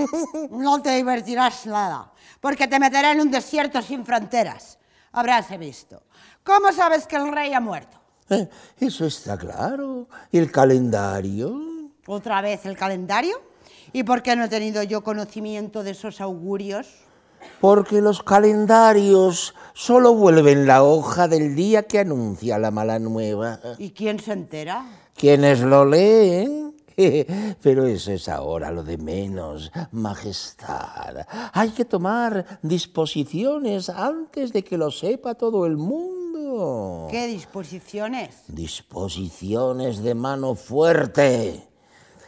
No 0.51 0.83
te 0.83 0.97
divertirás 0.97 1.67
nada, 1.67 2.13
porque 2.41 2.67
te 2.67 2.81
meteré 2.81 3.13
en 3.13 3.21
un 3.21 3.31
desierto 3.31 3.81
sin 3.81 4.05
fronteras. 4.05 4.79
Habrás 5.13 5.57
visto. 5.61 6.03
¿Cómo 6.43 6.73
sabes 6.73 7.07
que 7.07 7.15
el 7.15 7.31
rey 7.33 7.53
ha 7.55 7.61
muerto? 7.61 7.99
Eh, 8.31 8.49
eso 8.81 9.07
está 9.07 9.39
claro. 9.39 10.09
¿Y 10.33 10.39
el 10.39 10.51
calendario? 10.51 11.93
¿Otra 12.07 12.41
vez 12.41 12.67
el 12.67 12.77
calendario? 12.77 13.41
¿Y 13.93 14.03
por 14.03 14.25
qué 14.25 14.35
no 14.35 14.45
he 14.45 14.49
tenido 14.49 14.83
yo 14.83 15.05
conocimiento 15.05 15.85
de 15.85 15.93
esos 15.93 16.21
augurios? 16.21 16.89
Porque 17.61 18.01
los 18.01 18.23
calendarios 18.23 19.55
solo 19.75 20.15
vuelven 20.15 20.67
la 20.67 20.83
hoja 20.83 21.29
del 21.29 21.55
día 21.55 21.85
que 21.85 22.01
anuncia 22.01 22.59
la 22.59 22.71
mala 22.71 22.99
nueva. 22.99 23.61
¿Y 23.79 23.91
quién 23.91 24.19
se 24.19 24.33
entera? 24.33 24.87
Quienes 25.17 25.61
lo 25.61 25.85
leen. 25.85 26.75
Pero 27.63 27.87
eso 27.87 28.13
es 28.13 28.29
ahora 28.29 28.71
lo 28.71 28.85
de 28.85 28.99
menos, 28.99 29.73
Majestad. 29.93 31.27
Hay 31.53 31.71
que 31.71 31.85
tomar 31.85 32.61
disposiciones 32.63 33.89
antes 33.89 34.53
de 34.53 34.63
que 34.63 34.77
lo 34.77 34.91
sepa 34.91 35.35
todo 35.35 35.67
el 35.67 35.77
mundo. 35.77 37.09
¿Qué 37.11 37.27
disposiciones? 37.29 38.43
Disposiciones 38.49 40.03
de 40.03 40.15
mano 40.15 40.55
fuerte. 40.55 41.72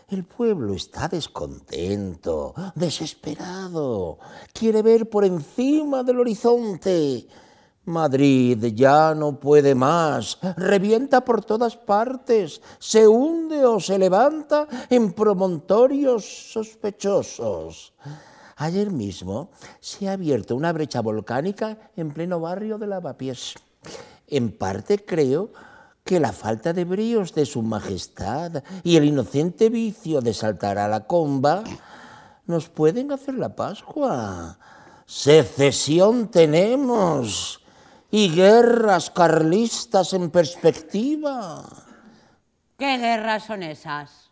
El 0.08 0.24
pueblo 0.24 0.74
está 0.74 1.08
descontento, 1.08 2.54
desesperado, 2.74 4.18
quiere 4.52 4.82
ver 4.82 5.08
por 5.08 5.24
encima 5.24 6.02
del 6.02 6.20
horizonte. 6.20 7.26
Madrid 7.86 8.72
ya 8.74 9.14
no 9.14 9.38
puede 9.40 9.74
más, 9.74 10.38
revienta 10.56 11.22
por 11.22 11.44
todas 11.44 11.76
partes, 11.76 12.60
se 12.78 13.06
hunde 13.06 13.64
o 13.64 13.80
se 13.80 13.98
levanta 13.98 14.66
en 14.88 15.12
promontorios 15.12 16.24
sospechosos. 16.52 17.92
Ayer 18.56 18.90
mismo 18.90 19.50
se 19.80 20.08
ha 20.08 20.12
abierto 20.12 20.54
una 20.54 20.72
brecha 20.72 21.00
volcánica 21.00 21.90
en 21.96 22.12
pleno 22.12 22.40
barrio 22.40 22.78
de 22.78 22.86
Lavapiés. 22.86 23.54
En 24.28 24.56
parte 24.56 25.04
creo 25.04 25.50
que 26.04 26.20
la 26.20 26.32
falta 26.32 26.74
de 26.74 26.84
bríos 26.84 27.34
de 27.34 27.46
su 27.46 27.62
majestad 27.62 28.62
y 28.82 28.96
el 28.96 29.06
inocente 29.06 29.70
vicio 29.70 30.20
de 30.20 30.34
saltar 30.34 30.76
a 30.76 30.86
la 30.86 31.06
comba 31.06 31.64
nos 32.46 32.68
pueden 32.68 33.10
hacer 33.10 33.34
la 33.34 33.56
Pascua. 33.56 34.58
Secesión 35.06 36.28
tenemos 36.28 37.62
y 38.10 38.28
guerras 38.34 39.08
carlistas 39.08 40.12
en 40.12 40.30
perspectiva. 40.30 41.64
¿Qué 42.76 42.98
guerras 42.98 43.46
son 43.46 43.62
esas? 43.62 44.30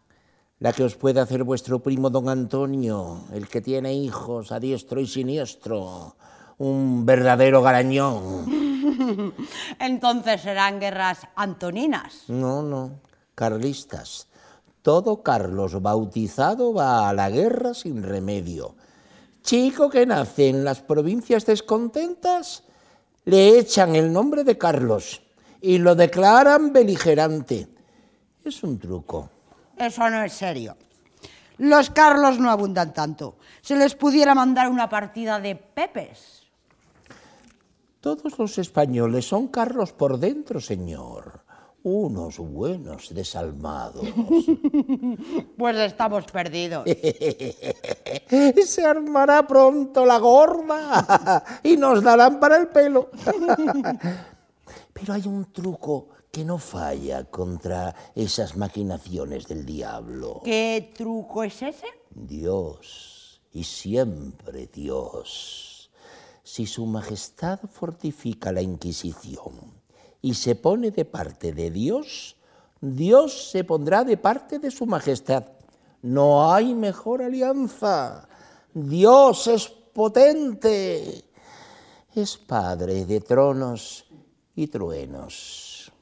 La 0.59 0.75
que 0.75 0.85
os 0.85 0.95
puede 0.95 1.21
hacer 1.21 1.43
vuestro 1.43 1.83
primo 1.83 2.11
don 2.11 2.29
Antonio, 2.29 3.25
el 3.33 3.49
que 3.49 3.63
tiene 3.63 3.95
hijos 3.95 4.53
a 4.53 4.61
diestro 4.61 5.01
y 5.01 5.07
siniestro, 5.07 6.17
un 6.59 7.07
verdadero 7.07 7.63
garañón. 7.63 8.72
Entonces 9.79 10.41
serán 10.41 10.81
guerras 10.81 11.27
antoninas. 11.37 12.25
No, 12.29 12.63
no, 12.63 13.01
carlistas. 13.35 14.29
Todo 14.83 15.23
Carlos 15.23 15.81
bautizado 15.81 16.75
va 16.75 17.09
a 17.09 17.13
la 17.13 17.31
guerra 17.31 17.73
sin 17.73 18.03
remedio. 18.03 18.75
Chico 19.43 19.89
que 19.89 20.07
nace 20.07 20.49
en 20.49 20.65
las 20.65 20.81
provincias 20.81 21.47
descontentas, 21.47 22.65
le 23.25 23.59
echan 23.59 23.95
el 23.95 24.13
nombre 24.13 24.45
de 24.45 24.59
Carlos 24.59 25.23
y 25.61 25.79
lo 25.79 25.95
declaran 25.95 26.73
beligerante. 26.73 27.69
Es 28.45 28.63
un 28.65 28.79
truco. 28.79 29.31
Eso 29.77 30.11
no 30.11 30.23
es 30.23 30.33
serio. 30.33 30.77
Los 31.59 31.91
Carlos 31.91 32.39
no 32.39 32.51
abundan 32.51 32.93
tanto. 32.93 33.37
Se 33.61 33.77
les 33.77 33.95
pudiera 33.95 34.35
mandar 34.35 34.69
una 34.69 34.89
partida 34.89 35.39
de 35.39 35.55
Pepes. 35.55 36.42
Todos 38.03 38.37
los 38.37 38.59
españoles 38.59 39.29
son 39.29 39.47
Carlos 39.47 39.93
por 39.93 40.19
dentro, 40.19 40.61
señor. 40.61 41.45
Unos 41.85 42.39
buenos 42.39 43.15
desalmados. 43.15 44.05
Pues 45.57 45.77
estamos 45.77 46.25
perdidos. 46.25 46.85
Se 48.67 48.85
armará 48.85 49.47
pronto 49.47 50.05
la 50.05 50.19
gorda 50.19 51.45
y 51.63 51.77
nos 51.77 52.03
darán 52.03 52.41
para 52.41 52.57
el 52.57 52.67
pelo. 52.69 53.11
Pero 54.93 55.13
hay 55.13 55.23
un 55.27 55.53
truco 55.53 56.09
que 56.33 56.45
no 56.45 56.59
falla 56.59 57.27
contra 57.27 57.95
esas 58.17 58.57
maquinaciones 58.57 59.47
del 59.47 59.65
diablo. 59.65 60.41
¿Qué 60.45 60.91
truco 60.97 61.45
es 61.45 61.63
ese? 61.63 61.87
Dios, 62.11 63.41
y 63.53 63.63
siempre 63.63 64.67
Dios 64.67 65.72
si 66.43 66.67
Su 66.67 66.87
Majestad 66.87 67.61
fortifica 67.71 68.53
la 68.53 68.63
Inquisición 68.63 69.55
y 70.21 70.35
se 70.35 70.55
pone 70.55 70.91
de 70.91 71.05
parte 71.05 71.53
de 71.53 71.71
Dios, 71.71 72.37
Dios 72.81 73.51
se 73.51 73.65
pondrá 73.65 74.05
de 74.05 74.17
parte 74.17 74.59
de 74.59 74.71
Su 74.71 74.87
Majestad. 74.87 75.45
No 76.03 76.53
hay 76.53 76.75
mejor 76.75 77.23
alianza. 77.23 78.29
Dios 78.75 79.47
es 79.47 79.69
potente. 79.69 81.25
Es 82.15 82.37
Padre 82.37 83.05
de 83.05 83.21
tronos 83.21 84.05
y 84.55 84.67
truenos. 84.67 85.93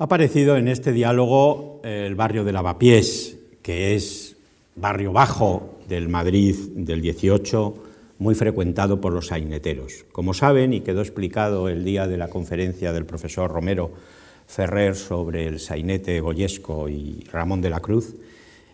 Ha 0.00 0.04
aparecido 0.04 0.56
en 0.56 0.66
este 0.66 0.94
diálogo 0.94 1.82
el 1.84 2.14
barrio 2.14 2.42
de 2.42 2.52
Lavapiés, 2.52 3.36
que 3.60 3.94
es 3.94 4.34
barrio 4.74 5.12
bajo 5.12 5.78
del 5.90 6.08
Madrid 6.08 6.56
del 6.74 7.02
18, 7.02 7.74
muy 8.18 8.34
frecuentado 8.34 8.98
por 8.98 9.12
los 9.12 9.26
saineteros. 9.26 10.06
Como 10.10 10.32
saben, 10.32 10.72
y 10.72 10.80
quedó 10.80 11.02
explicado 11.02 11.68
el 11.68 11.84
día 11.84 12.08
de 12.08 12.16
la 12.16 12.28
conferencia 12.28 12.94
del 12.94 13.04
profesor 13.04 13.52
Romero 13.52 13.90
Ferrer 14.46 14.96
sobre 14.96 15.46
el 15.46 15.60
sainete 15.60 16.18
goyesco 16.20 16.88
y 16.88 17.22
Ramón 17.30 17.60
de 17.60 17.68
la 17.68 17.80
Cruz, 17.80 18.16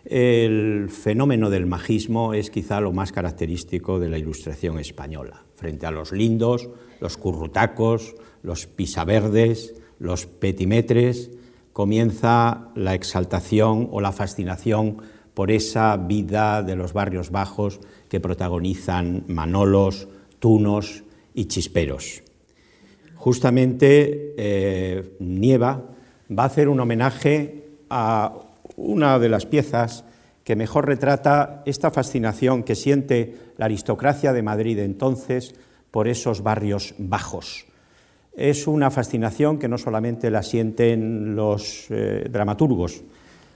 el 0.05 0.87
fenómeno 0.89 1.49
del 1.49 1.65
majismo 1.65 2.35
es 2.35 2.49
quizá 2.49 2.79
lo 2.79 2.93
más 2.93 3.11
característico 3.11 3.99
de 3.99 4.07
la 4.07 4.17
ilustración 4.17 4.79
española, 4.79 5.43
frente 5.55 5.87
a 5.87 5.91
los 5.91 6.13
lindos, 6.13 6.69
los 7.01 7.17
currutacos, 7.17 8.15
los 8.43 8.65
pisaverdes, 8.65 9.75
los 9.99 10.25
petimetres, 10.25 11.31
comienza 11.73 12.69
la 12.75 12.93
exaltación 12.93 13.89
o 13.91 14.01
la 14.01 14.11
fascinación 14.11 14.97
por 15.33 15.51
esa 15.51 15.95
vida 15.97 16.63
de 16.63 16.75
los 16.75 16.93
barrios 16.93 17.29
bajos 17.29 17.79
que 18.09 18.19
protagonizan 18.19 19.23
Manolos, 19.27 20.07
Tunos 20.39 21.03
y 21.33 21.45
Chisperos. 21.45 22.23
Justamente 23.15 24.33
eh, 24.37 25.15
Nieva 25.19 25.83
va 26.31 26.43
a 26.43 26.47
hacer 26.47 26.69
un 26.69 26.79
homenaje 26.79 27.65
a 27.89 28.33
una 28.75 29.19
de 29.19 29.29
las 29.29 29.45
piezas 29.45 30.05
que 30.43 30.55
mejor 30.55 30.87
retrata 30.87 31.61
esta 31.65 31.91
fascinación 31.91 32.63
que 32.63 32.75
siente 32.75 33.35
la 33.57 33.65
aristocracia 33.65 34.33
de 34.33 34.43
Madrid 34.43 34.79
entonces 34.79 35.53
por 35.91 36.07
esos 36.07 36.41
barrios 36.41 36.95
bajos, 36.97 37.65
es 38.37 38.67
una 38.67 38.91
fascinación 38.91 39.57
que 39.57 39.67
no 39.67 39.79
solamente 39.79 40.29
la 40.29 40.43
sienten 40.43 41.35
los 41.35 41.87
eh, 41.89 42.27
dramaturgos. 42.29 43.01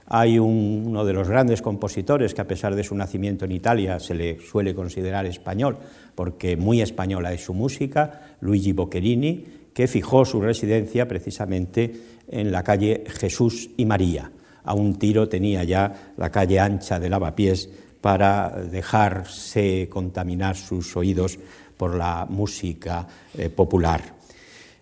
Hay 0.08 0.40
uno 0.40 1.04
de 1.04 1.12
los 1.12 1.28
grandes 1.28 1.62
compositores 1.62 2.34
que 2.34 2.40
a 2.40 2.48
pesar 2.48 2.74
de 2.74 2.82
su 2.82 2.96
nacimiento 2.96 3.44
en 3.44 3.52
Italia 3.52 4.00
se 4.00 4.14
le 4.14 4.40
suele 4.40 4.74
considerar 4.74 5.24
español, 5.24 5.78
porque 6.16 6.56
muy 6.56 6.82
española 6.82 7.32
es 7.32 7.44
su 7.44 7.54
música, 7.54 8.36
Luigi 8.40 8.72
Boccherini, 8.72 9.44
que 9.72 9.86
fijó 9.86 10.24
su 10.24 10.40
residencia 10.40 11.06
precisamente 11.06 11.92
en 12.28 12.50
la 12.50 12.64
calle 12.64 13.04
Jesús 13.06 13.70
y 13.76 13.86
María. 13.86 14.32
A 14.64 14.74
un 14.74 14.98
tiro 14.98 15.28
tenía 15.28 15.62
ya 15.62 16.12
la 16.16 16.30
calle 16.30 16.58
ancha 16.58 16.98
de 16.98 17.08
lavapiés 17.08 17.70
para 18.00 18.50
dejarse 18.50 19.88
contaminar 19.88 20.56
sus 20.56 20.96
oídos 20.96 21.38
por 21.76 21.94
la 21.94 22.26
música 22.28 23.06
eh, 23.38 23.48
popular. 23.48 24.21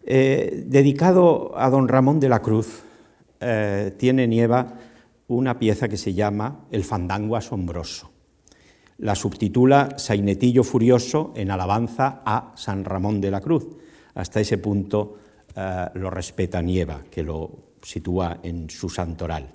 Eh, 0.05 0.65
dedicado 0.67 1.53
a 1.57 1.69
don 1.69 1.87
Ramón 1.87 2.21
de 2.21 2.29
la 2.29 2.41
Cruz, 2.41 2.83
eh, 3.41 3.95
tiene 3.99 4.27
Nieva 4.27 4.79
una 5.29 5.59
pieza 5.59 5.89
que 5.89 5.97
se 5.97 6.15
llama 6.15 6.67
El 6.71 6.85
fandango 6.85 7.37
asombroso. 7.37 8.11
La 8.99 9.15
subtitula 9.15 9.97
Sainetillo 9.97 10.65
furioso 10.65 11.33
en 11.37 11.51
alabanza 11.51 12.23
a 12.25 12.53
San 12.57 12.85
Ramón 12.85 13.21
de 13.21 13.31
la 13.31 13.41
Cruz. 13.41 13.69
Hasta 14.15 14.41
ese 14.41 14.59
punto 14.59 15.17
eh, 15.55 15.87
lo 15.95 16.11
respeta 16.11 16.63
Nieva, 16.63 17.03
que 17.11 17.23
lo 17.23 17.51
sitúa 17.83 18.41
en 18.43 18.69
su 18.71 18.89
santoral. 18.89 19.55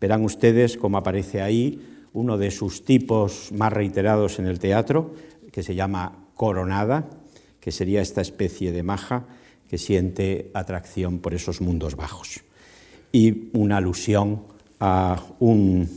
Verán 0.00 0.24
ustedes 0.24 0.76
cómo 0.76 0.98
aparece 0.98 1.42
ahí 1.42 2.08
uno 2.12 2.36
de 2.36 2.50
sus 2.50 2.84
tipos 2.84 3.52
más 3.52 3.72
reiterados 3.72 4.38
en 4.38 4.46
el 4.46 4.58
teatro, 4.58 5.14
que 5.52 5.62
se 5.62 5.74
llama 5.74 6.26
coronada, 6.34 7.08
que 7.60 7.70
sería 7.70 8.02
esta 8.02 8.20
especie 8.20 8.72
de 8.72 8.82
maja 8.82 9.26
que 9.72 9.78
siente 9.78 10.50
atracción 10.52 11.20
por 11.20 11.32
esos 11.32 11.62
mundos 11.62 11.96
bajos. 11.96 12.42
Y 13.10 13.48
una 13.54 13.78
alusión 13.78 14.42
a 14.78 15.18
una 15.38 15.88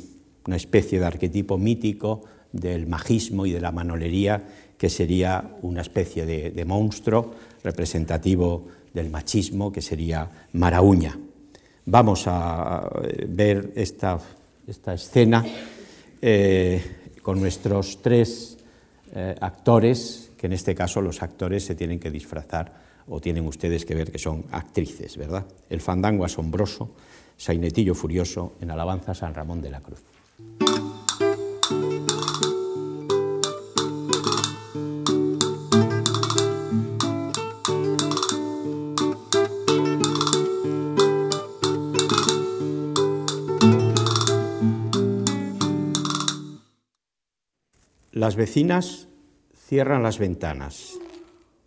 especie 0.55 0.97
de 0.97 1.05
arquetipo 1.05 1.57
mítico 1.57 2.23
del 2.53 2.87
magismo 2.87 3.45
y 3.45 3.51
de 3.51 3.59
la 3.59 3.73
manolería, 3.73 4.41
que 4.77 4.87
sería 4.87 5.57
una 5.61 5.81
especie 5.81 6.25
de, 6.25 6.63
monstruo 6.63 7.35
representativo 7.65 8.65
del 8.93 9.09
machismo, 9.09 9.73
que 9.73 9.81
sería 9.81 10.47
Marauña. 10.53 11.19
Vamos 11.85 12.23
a 12.27 12.89
ver 13.27 13.73
esta, 13.75 14.21
escena 14.93 15.45
eh, 16.21 16.81
con 17.21 17.41
nuestros 17.41 18.01
tres 18.01 18.57
eh, 19.13 19.35
actores, 19.41 20.31
que 20.37 20.47
en 20.47 20.53
este 20.53 20.73
caso 20.73 21.01
los 21.01 21.21
actores 21.21 21.65
se 21.65 21.75
tienen 21.75 21.99
que 21.99 22.09
disfrazar 22.09 22.85
o 23.07 23.19
tienen 23.19 23.45
ustedes 23.45 23.85
que 23.85 23.95
ver 23.95 24.11
que 24.11 24.19
son 24.19 24.45
actrices, 24.51 25.17
¿verdad? 25.17 25.45
El 25.69 25.81
fandango 25.81 26.25
asombroso, 26.25 26.91
Sainetillo 27.37 27.95
furioso 27.95 28.53
en 28.61 28.71
alabanza 28.71 29.13
San 29.13 29.33
Ramón 29.33 29.61
de 29.61 29.69
la 29.69 29.81
Cruz. 29.81 30.03
Las 48.11 48.37
vecinas 48.37 49.09
cierran 49.67 50.01
las 50.01 50.17
ventanas 50.17 50.93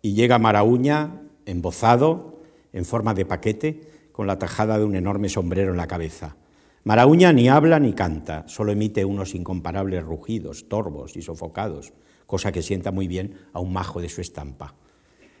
y 0.01 0.13
llega 0.13 0.39
Marauña 0.39 1.21
embozado, 1.49 2.41
en 2.73 2.85
forma 2.85 3.13
de 3.13 3.25
paquete, 3.25 3.81
con 4.11 4.27
la 4.27 4.39
tajada 4.39 4.77
de 4.77 4.85
un 4.85 4.95
enorme 4.95 5.29
sombrero 5.29 5.71
en 5.71 5.77
la 5.77 5.87
cabeza. 5.87 6.35
Marauña 6.83 7.33
ni 7.33 7.49
habla 7.49 7.79
ni 7.79 7.93
canta, 7.93 8.43
solo 8.47 8.71
emite 8.71 9.05
unos 9.05 9.35
incomparables 9.35 10.03
rugidos, 10.03 10.69
torvos 10.69 11.17
y 11.17 11.21
sofocados, 11.21 11.93
cosa 12.25 12.51
que 12.51 12.61
sienta 12.61 12.91
muy 12.91 13.07
bien 13.07 13.35
a 13.53 13.59
un 13.59 13.73
majo 13.73 14.01
de 14.01 14.09
su 14.09 14.21
estampa. 14.21 14.75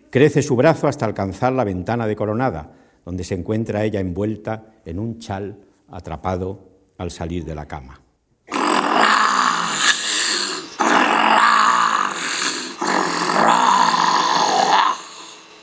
Crece 0.09 0.41
su 0.41 0.55
brazo 0.55 0.87
hasta 0.87 1.05
alcanzar 1.05 1.53
la 1.53 1.63
ventana 1.63 2.07
de 2.07 2.15
coronada, 2.15 2.73
donde 3.05 3.23
se 3.23 3.35
encuentra 3.35 3.85
ella 3.85 3.99
envuelta 3.99 4.73
en 4.85 4.99
un 4.99 5.19
chal 5.19 5.59
atrapado 5.87 6.69
al 6.97 7.11
salir 7.11 7.45
de 7.45 7.55
la 7.55 7.67
cama. 7.67 8.01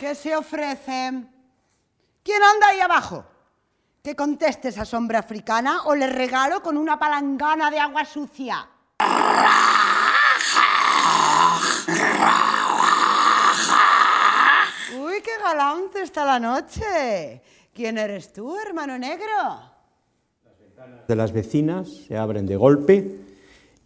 ¿Qué 0.07 0.15
se 0.15 0.37
ofrece? 0.37 1.11
¿Quién 2.23 2.41
anda 2.41 2.69
ahí 2.69 2.79
abajo? 2.79 3.25
Que 4.05 4.15
conteste 4.15 4.69
esa 4.69 4.85
sombra 4.85 5.19
africana 5.19 5.83
o 5.87 5.97
le 5.97 6.07
regalo 6.07 6.63
con 6.63 6.77
una 6.77 6.97
palangana 6.97 7.73
de 7.73 7.81
agua 7.81 8.05
sucia. 8.05 8.69
Uy, 14.97 15.21
qué 15.25 15.43
galante 15.43 16.03
está 16.03 16.25
la 16.25 16.39
noche. 16.39 17.43
¿Quién 17.75 17.99
eres 17.99 18.33
tú, 18.33 18.57
hermano 18.61 18.97
negro? 18.97 19.73
De 21.09 21.17
las 21.17 21.33
vecinas 21.33 21.89
se 22.07 22.17
abren 22.17 22.47
de 22.47 22.55
golpe 22.55 23.36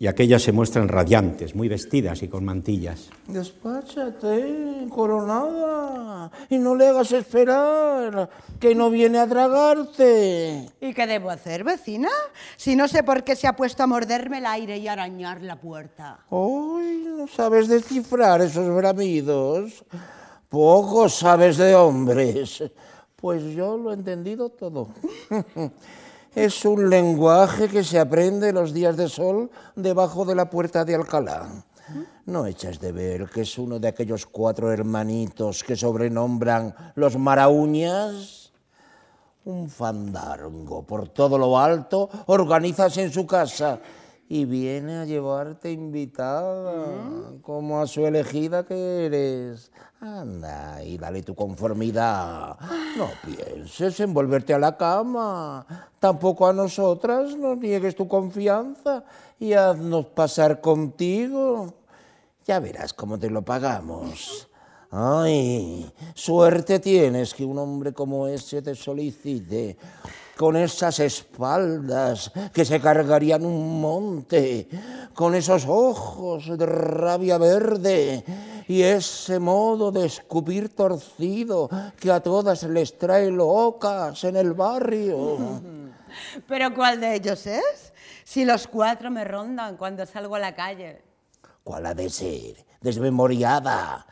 y 0.00 0.06
aquellas 0.06 0.42
se 0.42 0.50
muestran 0.50 0.88
radiantes, 0.88 1.54
muy 1.54 1.68
vestidas 1.68 2.22
y 2.22 2.28
con 2.28 2.42
mantillas. 2.42 3.10
Despáchate, 3.28 4.86
coronada, 4.88 6.30
y 6.48 6.56
no 6.56 6.74
le 6.74 6.88
hagas 6.88 7.12
esperar, 7.12 8.30
que 8.58 8.74
no 8.74 8.88
viene 8.88 9.18
a 9.18 9.28
tragarte. 9.28 10.70
¿Y 10.80 10.94
qué 10.94 11.06
debo 11.06 11.28
hacer, 11.28 11.64
vecina? 11.64 12.08
Si 12.56 12.76
no 12.76 12.88
sé 12.88 13.02
por 13.02 13.24
qué 13.24 13.36
se 13.36 13.46
ha 13.46 13.54
puesto 13.54 13.82
a 13.82 13.86
morderme 13.86 14.38
el 14.38 14.46
aire 14.46 14.78
y 14.78 14.88
arañar 14.88 15.42
la 15.42 15.60
puerta. 15.60 16.20
¡Uy, 16.30 17.04
no 17.06 17.26
sabes 17.26 17.68
descifrar 17.68 18.40
esos 18.40 18.74
bramidos! 18.74 19.84
Poco 20.48 21.10
sabes 21.10 21.58
de 21.58 21.74
hombres. 21.74 22.64
Pues 23.16 23.42
yo 23.54 23.76
lo 23.76 23.90
he 23.90 23.94
entendido 23.94 24.48
todo. 24.48 24.88
es 26.34 26.64
un 26.64 26.88
lenguaje 26.88 27.68
que 27.68 27.82
se 27.84 27.98
aprende 27.98 28.52
los 28.52 28.72
días 28.72 28.96
de 28.96 29.08
sol 29.08 29.50
debajo 29.74 30.24
de 30.24 30.34
la 30.34 30.48
puerta 30.48 30.84
de 30.84 30.94
Alcalá. 30.94 31.64
No 32.26 32.46
echas 32.46 32.78
de 32.78 32.92
ver 32.92 33.28
que 33.28 33.40
es 33.42 33.58
uno 33.58 33.80
de 33.80 33.88
aquellos 33.88 34.26
cuatro 34.26 34.70
hermanitos 34.70 35.64
que 35.64 35.74
sobrenombran 35.74 36.74
los 36.94 37.18
marauñas. 37.18 38.52
Un 39.44 39.68
fandango 39.68 40.86
por 40.86 41.08
todo 41.08 41.38
lo 41.38 41.58
alto 41.58 42.08
organizas 42.26 42.96
en 42.98 43.10
su 43.10 43.26
casa 43.26 43.80
y 44.28 44.44
viene 44.44 44.98
a 44.98 45.04
llevarte 45.04 45.72
invitada, 45.72 46.86
como 47.42 47.80
a 47.80 47.86
su 47.88 48.06
elegida 48.06 48.64
que 48.64 49.06
eres. 49.06 49.72
Anda 50.00 50.82
y 50.82 50.96
dale 50.96 51.22
tu 51.22 51.34
conformidad. 51.34 52.56
No 52.96 53.10
pienses 53.22 54.00
en 54.00 54.14
volverte 54.14 54.54
a 54.54 54.58
la 54.58 54.74
cama. 54.74 55.66
Tampoco 55.98 56.46
a 56.46 56.54
nosotras 56.54 57.36
nos 57.36 57.58
niegues 57.58 57.94
tu 57.94 58.08
confianza 58.08 59.04
y 59.38 59.52
haznos 59.52 60.06
pasar 60.06 60.62
contigo. 60.62 61.74
Ya 62.46 62.60
verás 62.60 62.94
cómo 62.94 63.18
te 63.18 63.28
lo 63.28 63.42
pagamos. 63.42 64.48
Ay, 64.90 65.92
suerte 66.14 66.78
tienes 66.80 67.34
que 67.34 67.44
un 67.44 67.58
hombre 67.58 67.92
como 67.92 68.26
ese 68.26 68.62
te 68.62 68.74
solicite 68.74 69.76
con 70.36 70.56
esas 70.56 70.98
espaldas 71.00 72.32
que 72.54 72.64
se 72.64 72.80
cargarían 72.80 73.44
un 73.44 73.78
monte, 73.78 74.66
con 75.12 75.34
esos 75.34 75.66
ojos 75.68 76.56
de 76.58 76.64
rabia 76.64 77.36
verde 77.36 78.24
y 78.70 78.84
ese 78.84 79.40
modo 79.40 79.90
de 79.90 80.06
escupir 80.06 80.68
torcido 80.68 81.68
que 81.98 82.12
a 82.12 82.20
todas 82.20 82.62
les 82.62 82.96
trae 82.96 83.28
locas 83.28 84.22
en 84.22 84.36
el 84.36 84.52
barrio. 84.52 85.60
¿Pero 86.46 86.72
cuál 86.72 87.00
de 87.00 87.16
ellos 87.16 87.48
es? 87.48 87.92
Si 88.22 88.44
los 88.44 88.68
cuatro 88.68 89.10
me 89.10 89.24
rondan 89.24 89.76
cuando 89.76 90.06
salgo 90.06 90.36
a 90.36 90.38
la 90.38 90.54
calle. 90.54 91.02
¿Cuál 91.64 91.84
ha 91.84 91.94
de 91.94 92.08
ser? 92.08 92.64
Desmemoriada. 92.80 94.06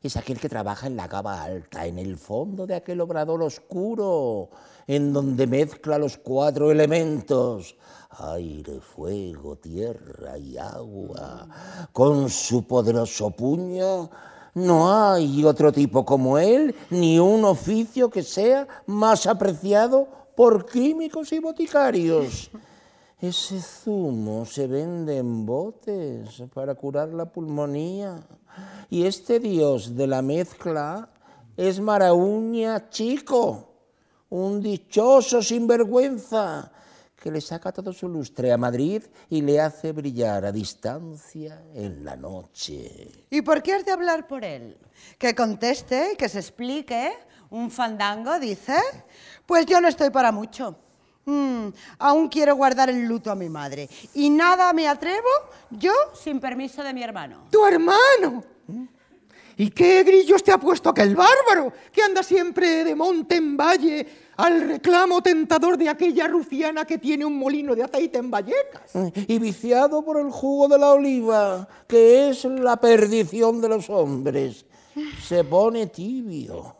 Es 0.00 0.16
aquel 0.16 0.38
que 0.38 0.48
trabaja 0.48 0.86
en 0.86 0.96
la 0.96 1.08
cava 1.08 1.42
alta, 1.42 1.84
en 1.84 1.98
el 1.98 2.16
fondo 2.16 2.68
de 2.68 2.76
aquel 2.76 3.00
obrador 3.00 3.42
oscuro, 3.42 4.48
en 4.86 5.12
donde 5.12 5.48
mezcla 5.48 5.98
los 5.98 6.18
cuatro 6.18 6.70
elementos, 6.70 7.74
aire, 8.18 8.80
fuego, 8.80 9.56
tierra 9.56 10.38
y 10.38 10.56
agua, 10.56 11.46
con 11.92 12.28
su 12.28 12.66
poderoso 12.66 13.30
puño. 13.30 14.10
No 14.54 14.92
hay 14.92 15.44
otro 15.44 15.72
tipo 15.72 16.04
como 16.04 16.38
él, 16.38 16.74
ni 16.90 17.18
un 17.18 17.44
oficio 17.44 18.08
que 18.08 18.22
sea 18.22 18.66
más 18.86 19.26
apreciado 19.26 20.06
por 20.36 20.66
químicos 20.66 21.32
y 21.32 21.38
boticarios. 21.38 22.50
Ese 23.20 23.60
zumo 23.60 24.44
se 24.44 24.66
vende 24.66 25.18
en 25.18 25.46
botes 25.46 26.42
para 26.52 26.74
curar 26.74 27.08
la 27.08 27.24
pulmonía. 27.26 28.26
Y 28.90 29.06
este 29.06 29.40
dios 29.40 29.96
de 29.96 30.06
la 30.06 30.22
mezcla 30.22 31.08
es 31.56 31.80
Marauña 31.80 32.90
Chico 32.90 33.74
un 34.34 34.60
dichoso 34.60 35.40
sinvergüenza 35.40 36.72
que 37.24 37.30
le 37.30 37.40
saca 37.40 37.72
todo 37.72 37.90
su 37.94 38.06
lustre 38.06 38.52
a 38.52 38.58
Madrid 38.58 39.02
y 39.30 39.40
le 39.40 39.58
hace 39.58 39.92
brillar 39.92 40.44
a 40.44 40.52
distancia 40.52 41.62
en 41.72 42.04
la 42.04 42.16
noche. 42.16 43.08
¿Y 43.30 43.40
por 43.40 43.62
qué 43.62 43.72
has 43.72 43.86
de 43.86 43.92
hablar 43.92 44.26
por 44.26 44.44
él? 44.44 44.76
Que 45.16 45.34
conteste, 45.34 46.16
que 46.18 46.28
se 46.28 46.40
explique. 46.40 47.14
Un 47.48 47.70
fandango, 47.70 48.38
dice. 48.38 48.76
Pues 49.46 49.64
yo 49.64 49.80
no 49.80 49.88
estoy 49.88 50.10
para 50.10 50.32
mucho. 50.32 50.76
Mm, 51.24 51.68
aún 51.98 52.28
quiero 52.28 52.56
guardar 52.56 52.90
el 52.90 53.06
luto 53.06 53.30
a 53.30 53.34
mi 53.34 53.48
madre. 53.48 53.88
Y 54.12 54.28
nada 54.28 54.70
me 54.74 54.86
atrevo 54.86 55.30
yo 55.70 55.94
sin 56.12 56.40
permiso 56.40 56.82
de 56.82 56.92
mi 56.92 57.02
hermano. 57.02 57.46
¡Tu 57.50 57.64
hermano! 57.64 58.44
¿Y 59.56 59.70
qué 59.70 60.02
grillos 60.02 60.42
te 60.42 60.52
ha 60.52 60.58
puesto 60.58 60.90
aquel 60.90 61.16
bárbaro 61.16 61.72
que 61.90 62.02
anda 62.02 62.22
siempre 62.22 62.84
de 62.84 62.94
monte 62.94 63.36
en 63.36 63.56
valle 63.56 64.23
al 64.36 64.68
reclamo 64.68 65.22
tentador 65.22 65.76
de 65.76 65.88
aquella 65.88 66.26
rufiana 66.28 66.84
que 66.84 66.98
tiene 66.98 67.24
un 67.24 67.36
molino 67.36 67.74
de 67.74 67.82
aceite 67.82 68.18
en 68.18 68.30
Vallecas? 68.30 68.92
Y 69.28 69.38
viciado 69.38 70.04
por 70.04 70.18
el 70.18 70.30
jugo 70.30 70.68
de 70.68 70.78
la 70.78 70.92
oliva, 70.92 71.68
que 71.86 72.28
es 72.28 72.44
la 72.44 72.76
perdición 72.76 73.60
de 73.60 73.68
los 73.68 73.90
hombres. 73.90 74.66
Se 75.22 75.44
pone 75.44 75.88
tibio. 75.88 76.76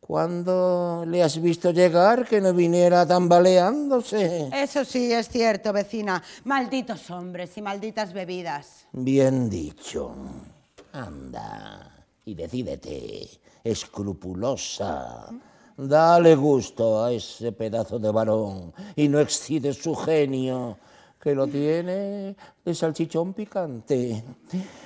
¿Cuándo 0.00 1.04
le 1.06 1.22
has 1.22 1.40
visto 1.40 1.70
llegar 1.70 2.26
que 2.26 2.40
no 2.40 2.52
viniera 2.52 3.06
tambaleándose? 3.06 4.48
Eso 4.52 4.84
sí, 4.84 5.12
es 5.12 5.28
cierto, 5.28 5.72
vecina. 5.72 6.20
Malditos 6.44 7.08
hombres 7.10 7.56
y 7.56 7.62
malditas 7.62 8.12
bebidas. 8.12 8.86
Bien 8.92 9.48
dicho. 9.48 10.12
Anda 10.92 12.04
y 12.24 12.34
decídete, 12.34 13.28
escrupulosa. 13.62 15.28
Dale 15.82 16.36
gusto 16.36 17.02
a 17.02 17.10
ese 17.10 17.52
pedazo 17.52 17.98
de 17.98 18.12
varón 18.12 18.70
y 18.94 19.08
no 19.08 19.18
excides 19.18 19.78
su 19.78 19.94
genio, 19.94 20.76
que 21.18 21.34
lo 21.34 21.46
tiene 21.46 22.36
de 22.62 22.74
salchichón 22.74 23.32
picante. 23.32 24.22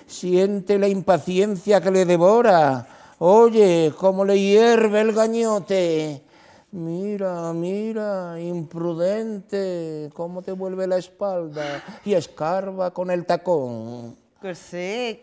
Siente 0.06 0.78
la 0.78 0.86
impaciencia 0.86 1.80
que 1.80 1.90
le 1.90 2.04
devora. 2.04 2.86
Oye, 3.18 3.92
cómo 3.98 4.24
le 4.24 4.38
hierve 4.38 5.00
el 5.00 5.12
gañote. 5.12 6.22
Mira, 6.70 7.52
mira, 7.52 8.40
imprudente, 8.40 10.10
cómo 10.14 10.42
te 10.42 10.52
vuelve 10.52 10.86
la 10.86 10.98
espalda 10.98 11.82
y 12.04 12.14
escarba 12.14 12.92
con 12.92 13.10
el 13.10 13.26
tacón. 13.26 14.16
Pues 14.40 14.58
sí, 14.58 15.22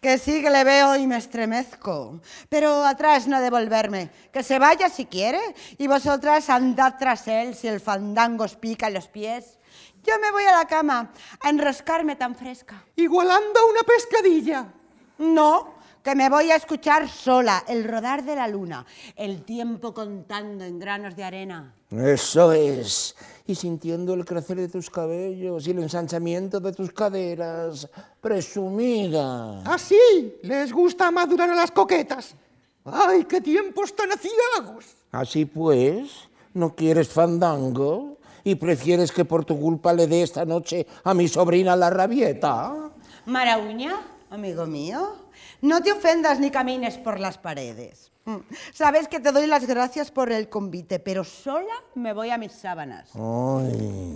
que 0.00 0.18
sí 0.18 0.42
que 0.42 0.50
le 0.50 0.64
veo 0.64 0.96
y 0.96 1.06
me 1.06 1.16
estremezco. 1.16 2.20
Pero 2.48 2.84
atrás 2.84 3.26
no 3.26 3.40
devolverme. 3.40 4.10
Que 4.32 4.42
se 4.42 4.58
vaya 4.58 4.88
si 4.88 5.06
quiere. 5.06 5.40
Y 5.78 5.86
vosotras 5.86 6.50
andad 6.50 6.94
tras 6.98 7.26
él 7.28 7.54
si 7.54 7.68
el 7.68 7.80
fandango 7.80 8.44
os 8.44 8.56
pica 8.56 8.88
en 8.88 8.94
los 8.94 9.08
pies. 9.08 9.58
Yo 10.02 10.18
me 10.20 10.30
voy 10.30 10.44
a 10.44 10.52
la 10.52 10.66
cama 10.66 11.10
a 11.40 11.48
enroscarme 11.48 12.16
tan 12.16 12.34
fresca. 12.34 12.84
Igualando 12.94 13.66
una 13.68 13.82
pescadilla. 13.82 14.72
No, 15.18 15.75
que 16.06 16.14
me 16.14 16.30
voy 16.30 16.52
a 16.52 16.54
escuchar 16.54 17.08
sola 17.08 17.64
el 17.66 17.82
rodar 17.82 18.22
de 18.22 18.36
la 18.36 18.46
luna, 18.46 18.86
el 19.16 19.42
tiempo 19.42 19.92
contando 19.92 20.64
en 20.64 20.78
granos 20.78 21.16
de 21.16 21.24
arena. 21.24 21.74
Eso 21.90 22.52
es. 22.52 23.16
Y 23.44 23.56
sintiendo 23.56 24.14
el 24.14 24.24
crecer 24.24 24.56
de 24.56 24.68
tus 24.68 24.88
cabellos 24.88 25.66
y 25.66 25.72
el 25.72 25.80
ensanchamiento 25.80 26.60
de 26.60 26.72
tus 26.72 26.92
caderas. 26.92 27.88
Presumida. 28.20 29.62
Así 29.64 29.98
les 30.42 30.72
gusta 30.72 31.10
madurar 31.10 31.50
a 31.50 31.56
las 31.56 31.72
coquetas. 31.72 32.36
¡Ay, 32.84 33.24
qué 33.24 33.40
tiempos 33.40 33.92
tan 33.96 34.10
aciagos! 34.12 34.84
Así 35.10 35.44
pues, 35.44 36.28
¿no 36.54 36.76
quieres 36.76 37.08
fandango? 37.08 38.18
¿Y 38.44 38.54
prefieres 38.54 39.10
que 39.10 39.24
por 39.24 39.44
tu 39.44 39.58
culpa 39.58 39.92
le 39.92 40.06
dé 40.06 40.22
esta 40.22 40.44
noche 40.44 40.86
a 41.02 41.12
mi 41.14 41.26
sobrina 41.26 41.74
la 41.74 41.90
rabieta? 41.90 42.92
Marauña, 43.24 43.98
amigo 44.30 44.66
mío, 44.66 45.25
no 45.62 45.82
te 45.82 45.92
ofendas 45.92 46.40
ni 46.40 46.50
camines 46.50 46.98
por 46.98 47.20
las 47.20 47.38
paredes. 47.38 48.10
Mm. 48.26 48.38
Sabes 48.74 49.06
que 49.06 49.20
te 49.20 49.30
doy 49.30 49.46
las 49.46 49.66
gracias 49.66 50.10
por 50.10 50.32
el 50.32 50.48
convite, 50.48 50.98
pero 50.98 51.22
sola 51.22 51.74
me 51.94 52.12
voy 52.12 52.30
a 52.30 52.38
mis 52.38 52.50
sábanas. 52.50 53.10
Ay, 53.14 54.14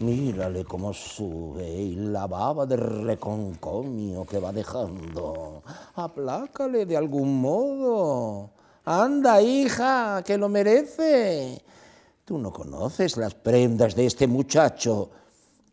mírale 0.00 0.64
cómo 0.64 0.92
sube 0.92 1.68
y 1.68 1.94
la 1.94 2.26
baba 2.26 2.66
de 2.66 2.76
reconcomio 2.76 4.24
que 4.24 4.40
va 4.40 4.52
dejando. 4.52 5.62
Aplácale 5.94 6.86
de 6.86 6.96
algún 6.96 7.40
modo. 7.40 8.50
Anda, 8.84 9.40
hija, 9.40 10.22
que 10.24 10.36
lo 10.36 10.48
merece. 10.48 11.62
Tú 12.24 12.38
no 12.38 12.52
conoces 12.52 13.16
las 13.16 13.34
prendas 13.34 13.94
de 13.94 14.06
este 14.06 14.26
muchacho. 14.26 15.10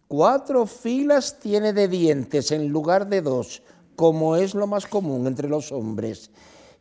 Cuatro 0.07 0.67
filas 0.67 1.39
tiene 1.39 1.73
de 1.73 1.87
dientes 1.87 2.51
en 2.51 2.67
lugar 2.67 3.07
de 3.07 3.21
dos, 3.21 3.63
como 3.95 4.35
es 4.35 4.53
lo 4.53 4.67
más 4.67 4.85
común 4.85 5.27
entre 5.27 5.47
los 5.47 5.71
hombres 5.71 6.31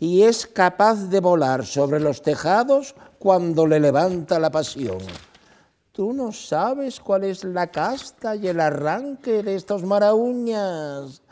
y 0.02 0.24
es 0.24 0.48
capaz 0.48 1.08
de 1.10 1.20
volar 1.20 1.64
sobre 1.64 2.00
los 2.00 2.22
tejados 2.22 2.96
cuando 3.20 3.68
le 3.68 3.78
levanta 3.78 4.40
la 4.40 4.50
pasión. 4.50 4.98
Tú 5.92 6.12
no 6.12 6.32
sabes 6.32 6.98
cuál 6.98 7.22
es 7.22 7.44
la 7.44 7.68
casta 7.68 8.34
y 8.34 8.48
el 8.48 8.58
arranque 8.58 9.44
de 9.44 9.54
estos 9.54 9.84
marauñas. 9.84 11.22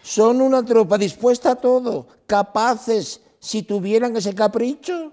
Son 0.00 0.40
una 0.40 0.64
tropa 0.64 0.96
dispuesta 0.96 1.50
a 1.50 1.56
todo, 1.56 2.06
capaces, 2.28 3.20
si 3.40 3.64
tuvieran 3.64 4.16
ese 4.16 4.32
capricho, 4.32 5.12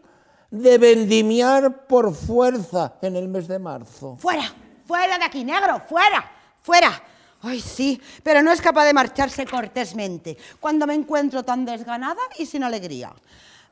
de 0.52 0.78
vendimiar 0.78 1.88
por 1.88 2.14
fuerza 2.14 2.98
en 3.02 3.16
el 3.16 3.30
mes 3.30 3.48
de 3.48 3.58
marzo. 3.58 4.16
¡Fuera! 4.20 4.54
¡Fuera 4.86 5.18
de 5.18 5.26
aquí, 5.26 5.44
negro! 5.44 5.82
¡Fuera! 5.90 6.24
¡Fuera! 6.62 7.02
Ay, 7.42 7.62
sí, 7.62 8.02
pero 8.24 8.42
no 8.42 8.52
es 8.52 8.62
capaz 8.62 8.86
de 8.86 8.94
marcharse 8.94 9.46
cortésmente 9.46 10.38
cuando 10.60 10.88
me 10.88 10.96
encuentro 10.96 11.44
tan 11.44 11.66
desganada 11.66 12.22
y 12.38 12.46
sin 12.46 12.64
alegría. 12.64 13.14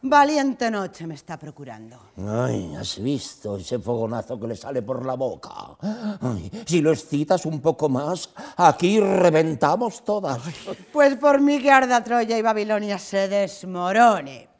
Valiente 0.07 0.69
noche 0.69 1.07
me 1.07 1.15
está 1.15 1.35
procurando. 1.35 1.97
Ay, 2.17 2.75
¿has 2.75 3.01
visto 3.01 3.57
ese 3.57 3.79
fogonazo 3.79 4.39
que 4.39 4.47
le 4.47 4.55
sale 4.55 4.83
por 4.83 5.03
la 5.03 5.15
boca? 5.15 5.49
Ay, 6.21 6.51
si 6.67 6.79
lo 6.79 6.91
excitas 6.91 7.43
un 7.47 7.59
poco 7.59 7.89
más, 7.89 8.29
aquí 8.55 8.99
reventamos 8.99 10.03
todas. 10.03 10.39
Pues 10.93 11.15
por 11.15 11.41
mí 11.41 11.59
que 11.59 11.71
arda 11.71 12.03
Troya 12.03 12.37
y 12.37 12.41
Babilonia 12.43 12.99
se 12.99 13.27
desmorone. 13.27 14.54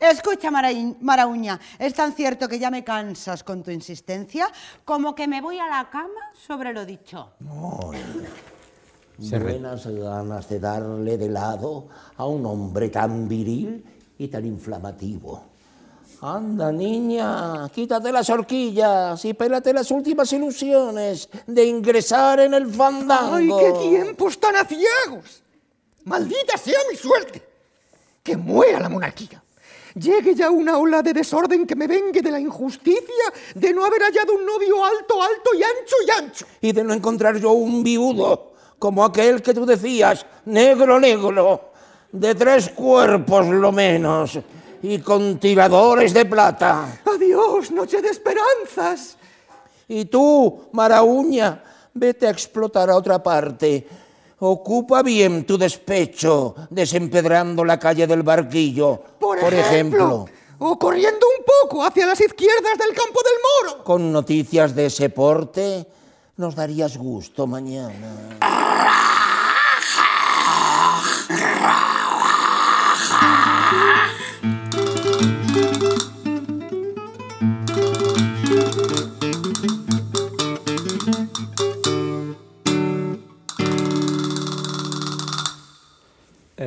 Escucha, 0.00 0.50
Marauña, 0.50 1.60
es 1.78 1.92
tan 1.92 2.14
cierto 2.14 2.48
que 2.48 2.58
ya 2.58 2.70
me 2.70 2.82
cansas 2.82 3.44
con 3.44 3.62
tu 3.62 3.70
insistencia 3.70 4.50
como 4.84 5.14
que 5.14 5.28
me 5.28 5.42
voy 5.42 5.58
a 5.58 5.66
la 5.66 5.90
cama 5.90 6.32
sobre 6.34 6.72
lo 6.72 6.86
dicho. 6.86 7.32
Buenas 9.18 9.86
ganas 9.86 10.48
de 10.48 10.58
darle 10.58 11.18
de 11.18 11.28
lado 11.28 11.88
a 12.16 12.24
un 12.24 12.46
hombre 12.46 12.88
tan 12.88 13.28
viril 13.28 13.84
y 14.16 14.28
tan 14.28 14.46
inflamativo. 14.46 15.44
Anda, 16.22 16.72
niña, 16.72 17.68
quítate 17.68 18.10
las 18.10 18.28
horquillas 18.30 19.22
y 19.24 19.34
pélate 19.34 19.72
las 19.74 19.90
últimas 19.90 20.32
ilusiones 20.32 21.28
de 21.46 21.64
ingresar 21.64 22.40
en 22.40 22.54
el 22.54 22.66
fandango. 22.66 23.34
¡Ay, 23.34 23.48
qué 23.48 23.72
tiempos 23.78 24.40
tan 24.40 24.56
aciagos! 24.56 25.42
¡Maldita 26.04 26.56
sea 26.56 26.78
mi 26.90 26.96
suerte! 26.96 27.42
¡Que 28.22 28.36
muera 28.36 28.80
la 28.80 28.88
monarquía! 28.88 29.42
Llegue 29.94 30.34
ya 30.34 30.50
una 30.50 30.78
ola 30.78 31.02
de 31.02 31.12
desorden 31.12 31.66
que 31.66 31.74
me 31.74 31.86
vengue 31.86 32.22
de 32.22 32.30
la 32.30 32.40
injusticia 32.40 33.32
de 33.54 33.72
no 33.72 33.84
haber 33.84 34.02
hallado 34.02 34.34
un 34.34 34.46
novio 34.46 34.84
alto, 34.84 35.22
alto 35.22 35.50
y 35.54 35.62
ancho 35.62 35.96
y 36.06 36.10
ancho. 36.10 36.46
Y 36.60 36.72
de 36.72 36.84
no 36.84 36.94
encontrar 36.94 37.36
yo 37.38 37.52
un 37.52 37.82
viudo 37.82 38.52
como 38.78 39.04
aquel 39.04 39.42
que 39.42 39.52
tú 39.52 39.66
decías, 39.66 40.24
negro, 40.46 40.98
negro, 40.98 41.70
de 42.10 42.34
tres 42.34 42.70
cuerpos 42.70 43.46
lo 43.46 43.70
menos, 43.70 44.38
y 44.82 44.98
con 45.00 45.38
tiradores 45.38 46.14
de 46.14 46.24
plata. 46.24 47.00
¡Adiós, 47.04 47.70
noche 47.70 48.00
de 48.00 48.08
esperanzas! 48.08 49.18
Y 49.86 50.06
tú, 50.06 50.68
Marauña, 50.72 51.62
vete 51.92 52.26
a 52.26 52.30
explotar 52.30 52.88
a 52.90 52.96
otra 52.96 53.22
parte. 53.22 53.86
Ocupa 54.42 55.02
bien 55.02 55.44
tu 55.44 55.58
despecho 55.58 56.54
desempedrando 56.70 57.62
la 57.62 57.78
calle 57.78 58.06
del 58.06 58.22
barquillo, 58.22 59.02
Por, 59.18 59.52
ejemplo. 59.52 60.24
O 60.58 60.78
corriendo 60.78 61.26
un 61.38 61.44
poco 61.44 61.84
hacia 61.84 62.06
las 62.06 62.20
izquierdas 62.22 62.78
del 62.78 62.96
campo 62.96 63.20
del 63.22 63.68
moro. 63.74 63.84
Con 63.84 64.10
noticias 64.10 64.74
de 64.74 64.86
ese 64.86 65.10
porte, 65.10 65.86
nos 66.38 66.54
darías 66.54 66.96
gusto 66.96 67.46
mañana. 67.46 68.38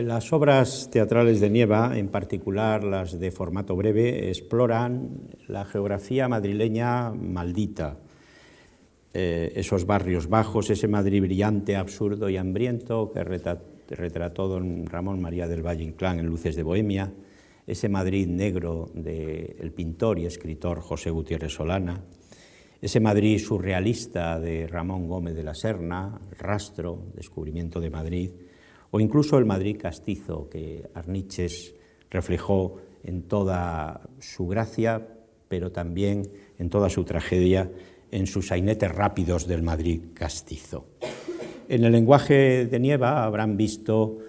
Las 0.01 0.33
obras 0.33 0.89
teatrales 0.89 1.39
de 1.39 1.51
Nieva, 1.51 1.95
en 1.99 2.07
particular 2.07 2.83
las 2.83 3.19
de 3.19 3.29
formato 3.29 3.75
breve, 3.75 4.29
exploran 4.29 5.29
la 5.47 5.65
geografía 5.65 6.27
madrileña 6.27 7.11
maldita, 7.11 7.99
eh, 9.13 9.53
esos 9.55 9.85
barrios 9.85 10.29
bajos, 10.29 10.71
ese 10.71 10.87
Madrid 10.87 11.21
brillante, 11.21 11.75
absurdo 11.75 12.27
y 12.27 12.37
hambriento 12.37 13.11
que 13.11 13.23
retrató 13.23 14.47
don 14.47 14.87
Ramón 14.87 15.21
María 15.21 15.47
del 15.47 15.61
Valle 15.61 15.83
Inclán 15.83 16.17
en 16.17 16.25
Luces 16.25 16.55
de 16.55 16.63
Bohemia, 16.63 17.13
ese 17.67 17.87
Madrid 17.87 18.27
negro 18.27 18.89
del 18.95 19.71
pintor 19.75 20.17
y 20.17 20.25
escritor 20.25 20.79
José 20.79 21.11
Gutiérrez 21.11 21.53
Solana, 21.53 22.03
ese 22.81 22.99
Madrid 22.99 23.37
surrealista 23.37 24.39
de 24.39 24.65
Ramón 24.65 25.07
Gómez 25.07 25.35
de 25.35 25.43
la 25.43 25.53
Serna, 25.53 26.19
Rastro, 26.39 27.11
Descubrimiento 27.13 27.79
de 27.79 27.91
Madrid, 27.91 28.31
o 28.95 28.99
incluso 28.99 29.39
el 29.39 29.45
Madrid 29.45 29.77
castizo 29.81 30.47
que 30.49 30.87
Arniches 30.93 31.73
reflejó 32.11 32.77
en 33.03 33.23
toda 33.23 34.01
su 34.19 34.45
gracia, 34.45 35.07
pero 35.47 35.71
también 35.71 36.29
en 36.59 36.69
toda 36.69 36.91
su 36.91 37.03
tragedia, 37.03 37.71
en 38.11 38.27
sus 38.27 38.49
sainetes 38.49 38.91
rápidos 38.91 39.47
del 39.47 39.63
Madrid 39.63 39.99
castizo. 40.13 40.85
En 41.67 41.83
el 41.83 41.91
lenguaje 41.91 42.67
de 42.67 42.79
Nieva 42.79 43.23
habrán 43.23 43.57
visto 43.57 44.19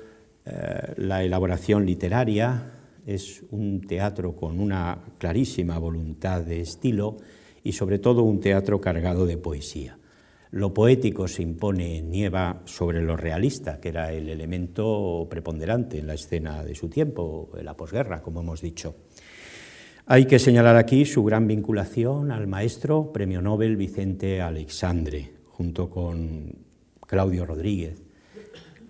eh, 0.46 0.94
la 0.96 1.22
elaboración 1.22 1.85
literaria, 1.85 2.72
es 3.05 3.44
un 3.50 3.83
teatro 3.83 4.35
con 4.35 4.59
una 4.59 4.98
clarísima 5.18 5.79
voluntad 5.79 6.40
de 6.40 6.62
estilo 6.62 7.18
y 7.62 7.72
sobre 7.72 7.98
todo 7.98 8.22
un 8.22 8.40
teatro 8.40 8.81
cargado 8.81 9.27
de 9.27 9.37
poesía. 9.37 9.98
Lo 10.55 10.73
poético 10.73 11.27
se 11.27 11.43
impone 11.43 12.01
Nieva 12.01 12.62
sobre 12.64 13.03
lo 13.03 13.17
realista, 13.17 13.81
que 13.81 13.88
era 13.88 14.12
el 14.12 14.29
elemento 14.29 15.27
preponderante 15.29 15.99
en 15.99 16.07
la 16.07 16.14
escena 16.14 16.62
de 16.62 16.77
su 16.77 16.88
tiempo, 16.88 17.51
en 17.59 17.64
la 17.64 17.77
posguerra, 17.77 18.23
como 18.23 18.40
hemos 18.40 18.61
dicho. 18.61 18.95
Hay 20.07 20.27
que 20.27 20.38
señalar 20.38 20.77
aquí 20.77 21.07
su 21.07 21.25
gran 21.25 21.49
vinculación 21.49 22.31
al 22.31 22.47
maestro 22.47 23.12
premio 23.12 23.43
Nobel 23.43 23.77
Vicente 23.77 24.40
Alexandre, 24.40 25.33
junto 25.49 25.90
con 25.90 26.53
Claudio 27.05 27.47
Rodríguez, 27.47 28.05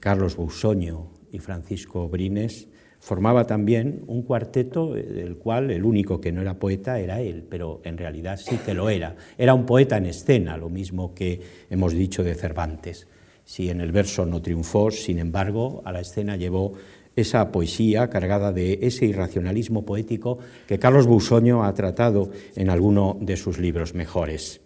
Carlos 0.00 0.36
Bousoño 0.36 1.12
y 1.32 1.38
Francisco 1.38 2.10
Brines, 2.10 2.68
formaba 3.04 3.46
también 3.46 4.02
un 4.06 4.22
cuarteto 4.22 4.94
del 4.94 5.36
cual 5.36 5.70
el 5.70 5.84
único 5.84 6.22
que 6.22 6.32
no 6.32 6.40
era 6.40 6.58
poeta 6.58 6.98
era 6.98 7.20
él, 7.20 7.44
pero 7.46 7.82
en 7.84 7.98
realidad 7.98 8.40
sí 8.42 8.56
que 8.64 8.72
lo 8.72 8.88
era. 8.88 9.14
Era 9.36 9.52
un 9.52 9.66
poeta 9.66 9.98
en 9.98 10.06
escena, 10.06 10.56
lo 10.56 10.70
mismo 10.70 11.12
que 11.12 11.38
hemos 11.68 11.92
dicho 11.92 12.24
de 12.24 12.34
Cervantes. 12.34 13.06
Si 13.44 13.68
en 13.68 13.82
el 13.82 13.92
verso 13.92 14.24
no 14.24 14.40
triunfó, 14.40 14.90
sin 14.90 15.18
embargo, 15.18 15.82
a 15.84 15.92
la 15.92 16.00
escena 16.00 16.36
llevó 16.36 16.72
esa 17.14 17.52
poesía 17.52 18.08
cargada 18.08 18.52
de 18.52 18.78
ese 18.80 19.04
irracionalismo 19.04 19.84
poético 19.84 20.38
que 20.66 20.78
Carlos 20.78 21.06
Bousoño 21.06 21.62
ha 21.62 21.74
tratado 21.74 22.30
en 22.56 22.70
alguno 22.70 23.18
de 23.20 23.36
sus 23.36 23.58
libros 23.58 23.92
mejores. 23.92 24.62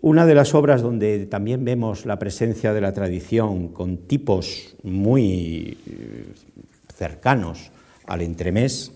Una 0.00 0.24
de 0.24 0.34
las 0.34 0.54
obras 0.54 0.80
donde 0.80 1.26
también 1.26 1.66
vemos 1.66 2.06
la 2.06 2.18
presencia 2.18 2.72
de 2.72 2.80
la 2.80 2.94
tradición 2.94 3.68
con 3.68 4.06
tipos 4.06 4.74
muy 4.82 5.76
eh, 5.86 6.24
cercanos 6.96 7.70
al 8.06 8.22
entremés 8.22 8.92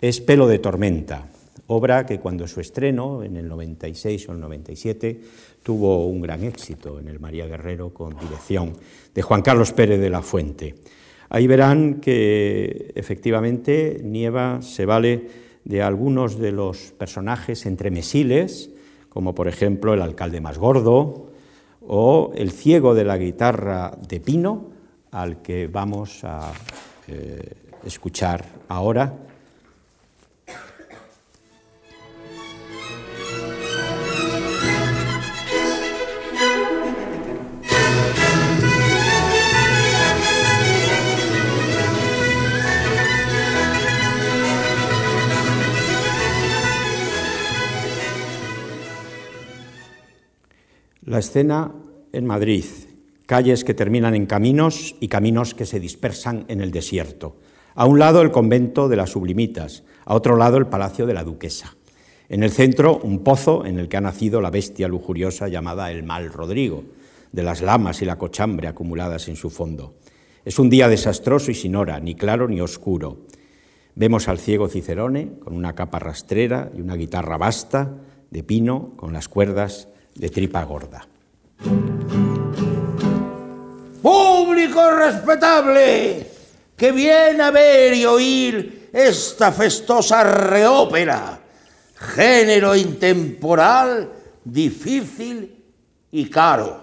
es 0.00 0.20
Pelo 0.20 0.46
de 0.46 0.58
Tormenta, 0.58 1.28
obra 1.66 2.06
que 2.06 2.18
cuando 2.18 2.46
su 2.46 2.60
estreno, 2.60 3.22
en 3.22 3.36
el 3.36 3.48
96 3.48 4.28
o 4.28 4.32
el 4.32 4.40
97, 4.40 5.20
tuvo 5.62 6.06
un 6.06 6.20
gran 6.20 6.44
éxito 6.44 6.98
en 6.98 7.08
el 7.08 7.20
María 7.20 7.46
Guerrero 7.46 7.92
con 7.92 8.16
dirección 8.18 8.74
de 9.14 9.22
Juan 9.22 9.42
Carlos 9.42 9.72
Pérez 9.72 10.00
de 10.00 10.10
la 10.10 10.22
Fuente. 10.22 10.76
Ahí 11.30 11.46
verán 11.46 12.00
que 12.00 12.92
efectivamente 12.94 14.00
Nieva 14.02 14.62
se 14.62 14.86
vale 14.86 15.28
de 15.64 15.82
algunos 15.82 16.38
de 16.38 16.52
los 16.52 16.92
personajes 16.96 17.66
entremesiles, 17.66 18.70
como 19.08 19.34
por 19.34 19.48
ejemplo 19.48 19.92
el 19.92 20.00
alcalde 20.00 20.40
más 20.40 20.58
gordo 20.58 21.32
o 21.86 22.32
el 22.34 22.50
ciego 22.50 22.94
de 22.94 23.04
la 23.04 23.18
guitarra 23.18 23.92
de 24.08 24.20
Pino, 24.20 24.70
al 25.10 25.42
que 25.42 25.66
vamos 25.66 26.24
a 26.24 26.52
eh, 27.08 27.52
escuchar 27.84 28.44
ahora. 28.68 29.14
La 51.02 51.20
escena 51.20 51.72
en 52.12 52.26
Madrid, 52.26 52.66
calles 53.28 53.62
que 53.62 53.74
terminan 53.74 54.14
en 54.14 54.24
caminos 54.24 54.96
y 55.00 55.08
caminos 55.08 55.52
que 55.52 55.66
se 55.66 55.78
dispersan 55.78 56.46
en 56.48 56.62
el 56.62 56.70
desierto. 56.70 57.36
A 57.74 57.84
un 57.84 57.98
lado 57.98 58.22
el 58.22 58.30
convento 58.30 58.88
de 58.88 58.96
las 58.96 59.10
Sublimitas, 59.10 59.84
a 60.06 60.14
otro 60.14 60.38
lado 60.38 60.56
el 60.56 60.68
palacio 60.68 61.04
de 61.04 61.12
la 61.12 61.24
Duquesa. 61.24 61.76
En 62.30 62.42
el 62.42 62.50
centro 62.50 62.98
un 63.02 63.18
pozo 63.18 63.66
en 63.66 63.78
el 63.78 63.90
que 63.90 63.98
ha 63.98 64.00
nacido 64.00 64.40
la 64.40 64.48
bestia 64.48 64.88
lujuriosa 64.88 65.46
llamada 65.48 65.90
el 65.90 66.04
Mal 66.04 66.32
Rodrigo, 66.32 66.84
de 67.30 67.42
las 67.42 67.60
lamas 67.60 68.00
y 68.00 68.06
la 68.06 68.16
cochambre 68.16 68.66
acumuladas 68.66 69.28
en 69.28 69.36
su 69.36 69.50
fondo. 69.50 69.96
Es 70.46 70.58
un 70.58 70.70
día 70.70 70.88
desastroso 70.88 71.50
y 71.50 71.54
sin 71.54 71.76
hora, 71.76 72.00
ni 72.00 72.14
claro 72.14 72.48
ni 72.48 72.62
oscuro. 72.62 73.26
Vemos 73.94 74.28
al 74.28 74.38
ciego 74.38 74.70
Cicerone 74.70 75.32
con 75.38 75.54
una 75.54 75.74
capa 75.74 75.98
rastrera 75.98 76.72
y 76.74 76.80
una 76.80 76.94
guitarra 76.94 77.36
basta 77.36 77.94
de 78.30 78.42
pino 78.42 78.94
con 78.96 79.12
las 79.12 79.28
cuerdas 79.28 79.88
de 80.14 80.30
tripa 80.30 80.64
gorda. 80.64 81.06
Público 84.08 84.90
respetable, 84.90 86.26
que 86.74 86.92
viene 86.92 87.42
a 87.42 87.50
ver 87.50 87.92
y 87.92 88.06
oír 88.06 88.88
esta 88.90 89.52
festosa 89.52 90.24
reópera, 90.24 91.38
género 91.94 92.74
intemporal, 92.74 94.10
difícil 94.42 95.62
y 96.10 96.30
caro. 96.30 96.80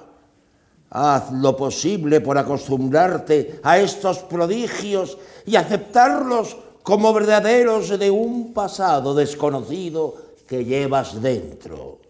Haz 0.92 1.32
lo 1.32 1.58
posible 1.58 2.22
por 2.22 2.38
acostumbrarte 2.38 3.60
a 3.64 3.80
estos 3.80 4.20
prodigios 4.20 5.18
y 5.48 5.56
aceptarlos 5.56 6.56
como 6.84 7.12
verdaderos 7.12 7.98
de 7.98 8.12
un 8.12 8.54
pasado 8.54 9.16
desconocido 9.16 10.14
que 10.48 10.64
llevas 10.64 11.20
dentro. 11.20 12.05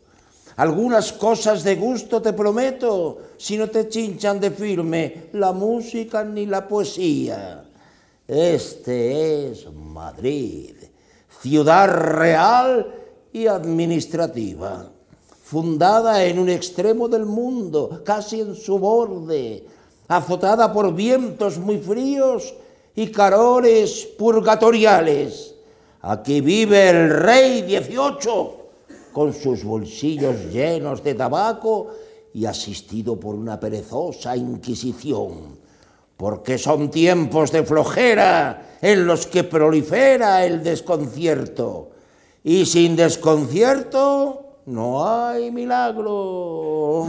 Algunas 0.57 1.11
cosas 1.11 1.63
de 1.63 1.75
gusto 1.75 2.21
te 2.21 2.33
prometo, 2.33 3.17
si 3.37 3.57
no 3.57 3.69
te 3.69 3.89
chinchan 3.89 4.39
de 4.39 4.51
firme 4.51 5.29
la 5.33 5.51
música 5.51 6.23
ni 6.23 6.45
la 6.45 6.67
poesía. 6.67 7.65
Este 8.27 9.51
es 9.51 9.71
Madrid, 9.71 10.75
ciudad 11.41 11.87
real 11.87 12.93
y 13.33 13.47
administrativa 13.47 14.91
fundada 15.45 16.25
en 16.25 16.39
un 16.39 16.49
extremo 16.49 17.07
del 17.07 17.27
mundo, 17.27 18.01
casi 18.03 18.41
en 18.41 18.55
su 18.55 18.79
borde, 18.79 19.63
azotada 20.07 20.73
por 20.73 20.91
vientos 20.91 21.59
muy 21.59 21.77
fríos 21.77 22.55
y 22.95 23.11
calores 23.11 24.07
purgatoriales. 24.17 25.53
Aquí 26.01 26.41
vive 26.41 26.89
el 26.89 27.11
rey 27.11 27.61
18 27.61 28.64
con 29.15 29.31
sus 29.31 29.63
bolsillos 29.63 30.51
llenos 30.51 31.01
de 31.01 31.13
tabaco 31.13 31.87
y 32.33 32.45
asistido 32.45 33.17
por 33.17 33.33
una 33.33 33.57
perezosa 33.57 34.35
inquisición, 34.35 35.57
porque 36.17 36.57
son 36.57 36.91
tiempos 36.91 37.49
de 37.53 37.63
flojera 37.63 38.75
en 38.81 39.07
los 39.07 39.25
que 39.25 39.45
prolifera 39.45 40.45
el 40.45 40.61
desconcierto, 40.61 41.91
y 42.43 42.65
sin 42.65 42.97
desconcierto 42.97 44.57
no 44.65 45.07
hay 45.07 45.49
milagro. 45.49 47.07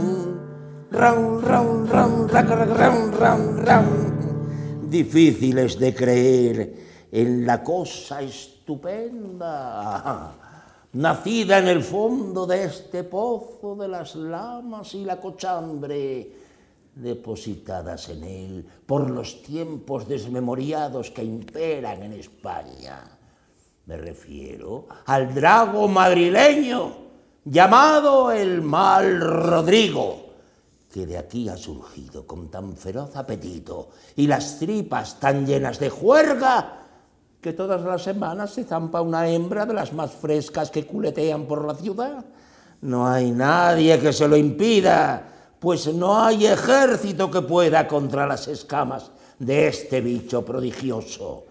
Difíciles 4.89 5.77
de 5.77 5.93
creer 5.93 6.73
en 7.11 7.45
la 7.45 7.61
cosa 7.61 8.21
estupenda, 8.21 9.43
nacida 10.93 11.59
en 11.59 11.67
el 11.67 11.83
fondo 11.83 12.45
de 12.45 12.65
este 12.65 13.03
pozo 13.03 13.75
de 13.75 13.87
las 13.87 14.15
lamas 14.15 14.93
y 14.95 15.03
la 15.03 15.19
cochambre, 15.19 16.31
depositadas 16.95 18.09
en 18.09 18.23
él 18.23 18.65
por 18.85 19.09
los 19.09 19.43
tiempos 19.43 20.07
desmemoriados 20.07 21.11
que 21.11 21.23
imperan 21.23 22.03
en 22.03 22.13
España. 22.13 23.03
Me 23.85 23.97
refiero 23.97 24.87
al 25.05 25.33
drago 25.33 25.87
madrileño 25.87 27.07
llamado 27.45 28.31
el 28.31 28.61
mal 28.61 29.21
Rodrigo, 29.21 30.25
que 30.91 31.05
de 31.05 31.17
aquí 31.17 31.47
ha 31.47 31.57
surgido 31.57 32.25
con 32.25 32.49
tan 32.49 32.75
feroz 32.75 33.15
apetito 33.15 33.89
y 34.15 34.27
las 34.27 34.57
tripas 34.59 35.19
tan 35.19 35.45
llenas 35.45 35.79
de 35.79 35.89
juerga 35.89 36.86
que 37.41 37.53
todas 37.53 37.81
las 37.81 38.03
semanas 38.03 38.51
se 38.51 38.63
zampa 38.63 39.01
una 39.01 39.27
hembra 39.27 39.65
de 39.65 39.73
las 39.73 39.93
más 39.93 40.11
frescas 40.11 40.71
que 40.71 40.85
culetean 40.85 41.45
por 41.45 41.65
la 41.65 41.75
ciudad. 41.75 42.25
No 42.81 43.07
hay 43.07 43.31
nadie 43.31 43.99
que 43.99 44.13
se 44.13 44.27
lo 44.27 44.37
impida, 44.37 45.23
pues 45.59 45.93
no 45.93 46.23
hay 46.23 46.45
ejército 46.45 47.29
que 47.31 47.41
pueda 47.41 47.87
contra 47.87 48.27
las 48.27 48.47
escamas 48.47 49.11
de 49.39 49.67
este 49.67 50.01
bicho 50.01 50.43
prodigioso, 50.43 51.45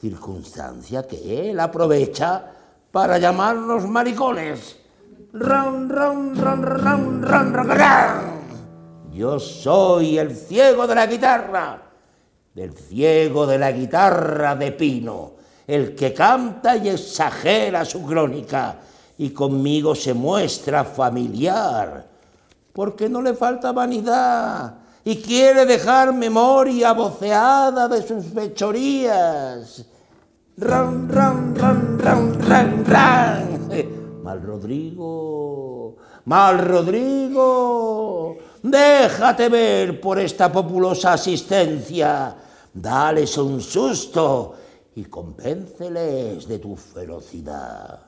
circunstancia 0.00 1.06
que 1.06 1.50
él 1.50 1.60
aprovecha 1.60 2.44
para 2.90 3.18
llamarnos 3.18 3.88
maricones. 3.88 4.76
Ran, 5.32 5.88
ran, 5.88 6.36
ran, 6.36 6.62
ran, 6.62 7.22
ran, 7.22 7.54
ran, 7.54 8.42
Yo 9.12 9.40
soy 9.40 10.18
el 10.18 10.36
ciego 10.36 10.86
de 10.86 10.94
la 10.94 11.06
guitarra, 11.06 11.82
el 12.54 12.72
ciego 12.74 13.46
de 13.46 13.58
la 13.58 13.72
guitarra 13.72 14.54
de 14.56 14.72
pino, 14.72 15.32
el 15.66 15.94
que 15.94 16.12
canta 16.12 16.76
y 16.76 16.88
exagera 16.88 17.84
su 17.84 18.02
crónica 18.04 18.78
y 19.18 19.30
conmigo 19.30 19.94
se 19.94 20.14
muestra 20.14 20.84
familiar, 20.84 22.06
porque 22.72 23.08
no 23.08 23.22
le 23.22 23.34
falta 23.34 23.72
vanidad 23.72 24.74
y 25.04 25.16
quiere 25.16 25.66
dejar 25.66 26.12
memoria 26.12 26.92
voceada 26.92 27.88
de 27.88 28.02
sus 28.02 28.26
fechorías. 28.26 29.84
Ran, 30.56 31.08
ran, 31.08 31.56
ran, 31.56 31.98
ran, 31.98 32.40
ran, 32.40 32.84
ran. 32.84 33.68
Mal 34.22 34.42
Rodrigo, 34.42 35.96
Mal 36.26 36.58
Rodrigo, 36.58 38.36
déjate 38.62 39.48
ver 39.48 40.00
por 40.00 40.18
esta 40.18 40.50
populosa 40.50 41.14
asistencia, 41.14 42.36
dales 42.72 43.36
un 43.38 43.60
susto 43.60 44.54
y 44.94 45.04
convénceles 45.04 46.46
de 46.46 46.58
tu 46.58 46.76
ferocidad. 46.76 48.00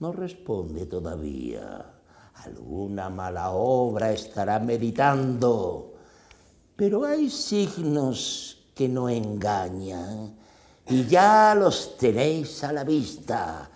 No 0.00 0.12
responde 0.12 0.86
todavía. 0.86 1.94
Alguna 2.44 3.10
mala 3.10 3.50
obra 3.50 4.12
estará 4.12 4.60
meditando, 4.60 5.94
pero 6.76 7.04
hay 7.04 7.28
signos 7.28 8.58
que 8.74 8.88
no 8.88 9.08
engañan 9.08 10.36
y 10.86 11.04
ya 11.04 11.54
los 11.56 11.96
tenéis 11.96 12.62
a 12.62 12.72
la 12.72 12.84
vista 12.84 13.68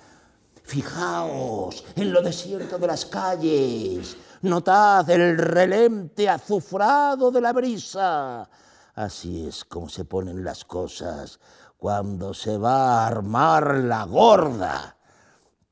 Fijaos 0.64 1.84
en 1.96 2.12
lo 2.12 2.22
desierto 2.22 2.78
de 2.78 2.86
las 2.86 3.04
calles, 3.04 4.16
notad 4.42 5.08
el 5.10 5.38
relente 5.38 6.28
azufrado 6.28 7.30
de 7.30 7.40
la 7.40 7.52
brisa. 7.52 8.48
Así 8.94 9.46
es 9.46 9.64
como 9.64 9.88
se 9.88 10.04
ponen 10.04 10.44
las 10.44 10.64
cosas 10.64 11.40
cuando 11.76 12.34
se 12.34 12.58
va 12.58 13.02
a 13.02 13.06
armar 13.06 13.76
la 13.76 14.04
gorda. 14.04 14.96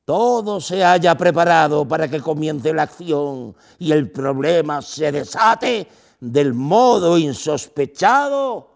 Todo 0.03 0.59
se 0.59 0.83
haya 0.83 1.15
preparado 1.15 1.87
para 1.87 2.07
que 2.07 2.19
comience 2.19 2.73
la 2.73 2.83
acción 2.83 3.55
y 3.77 3.91
el 3.91 4.11
problema 4.11 4.81
se 4.81 5.11
desate 5.11 5.87
del 6.19 6.53
modo 6.53 7.17
insospechado 7.17 8.71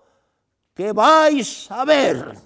que 0.74 0.92
vais 0.92 1.70
a 1.72 1.84
ver. 1.86 2.45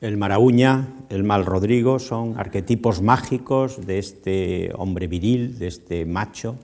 El 0.00 0.16
Marauña, 0.16 0.94
el 1.08 1.24
Mal 1.24 1.44
Rodrigo 1.44 1.98
son 1.98 2.38
arquetipos 2.38 3.02
mágicos 3.02 3.84
de 3.84 3.98
este 3.98 4.70
hombre 4.76 5.08
viril, 5.08 5.58
de 5.58 5.66
este 5.66 6.06
macho, 6.06 6.56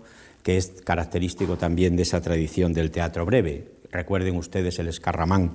que 0.44 0.57
es 0.57 0.68
característico 0.85 1.57
también 1.57 1.97
de 1.97 2.03
esa 2.03 2.20
tradición 2.20 2.73
del 2.73 2.92
teatro 2.92 3.27
breve. 3.27 3.73
Recuerden 3.90 4.37
ustedes 4.37 4.79
el 4.79 4.87
escarramán 4.87 5.51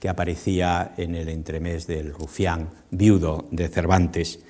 que 0.00 0.08
aparecía 0.08 0.92
en 0.96 1.14
el 1.14 1.28
entremés 1.28 1.86
del 1.86 2.12
rufián 2.12 2.70
viudo 2.90 3.46
de 3.52 3.68
Cervantes. 3.68 4.40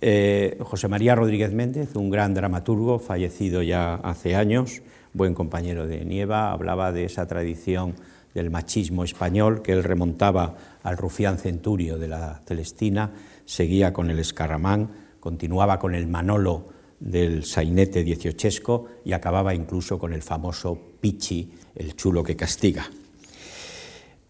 Eh, 0.00 0.56
José 0.60 0.88
María 0.88 1.14
Rodríguez 1.14 1.52
Méndez, 1.52 1.94
un 1.96 2.08
gran 2.08 2.32
dramaturgo, 2.32 2.98
fallecido 2.98 3.60
ya 3.60 3.96
hace 3.96 4.36
años, 4.36 4.80
buen 5.12 5.34
compañero 5.34 5.86
de 5.86 6.06
Nieva, 6.06 6.50
hablaba 6.50 6.92
de 6.92 7.04
esa 7.04 7.26
tradición 7.26 7.94
del 8.34 8.50
machismo 8.50 9.04
español 9.04 9.62
que 9.62 9.72
él 9.72 9.84
remontaba 9.84 10.54
al 10.82 10.96
rufián 10.96 11.38
centurio 11.38 11.98
de 11.98 12.08
la 12.08 12.40
Celestina, 12.46 13.12
seguía 13.44 13.92
con 13.92 14.10
el 14.10 14.18
escarramán, 14.18 14.90
continuaba 15.20 15.78
con 15.78 15.94
el 15.94 16.06
manolo 16.06 16.68
del 16.98 17.44
sainete 17.44 18.04
dieciochesco 18.04 18.86
y 19.04 19.12
acababa 19.12 19.54
incluso 19.54 19.98
con 19.98 20.12
el 20.12 20.22
famoso 20.22 20.78
Pichi, 21.00 21.50
el 21.74 21.96
chulo 21.96 22.22
que 22.22 22.36
castiga. 22.36 22.88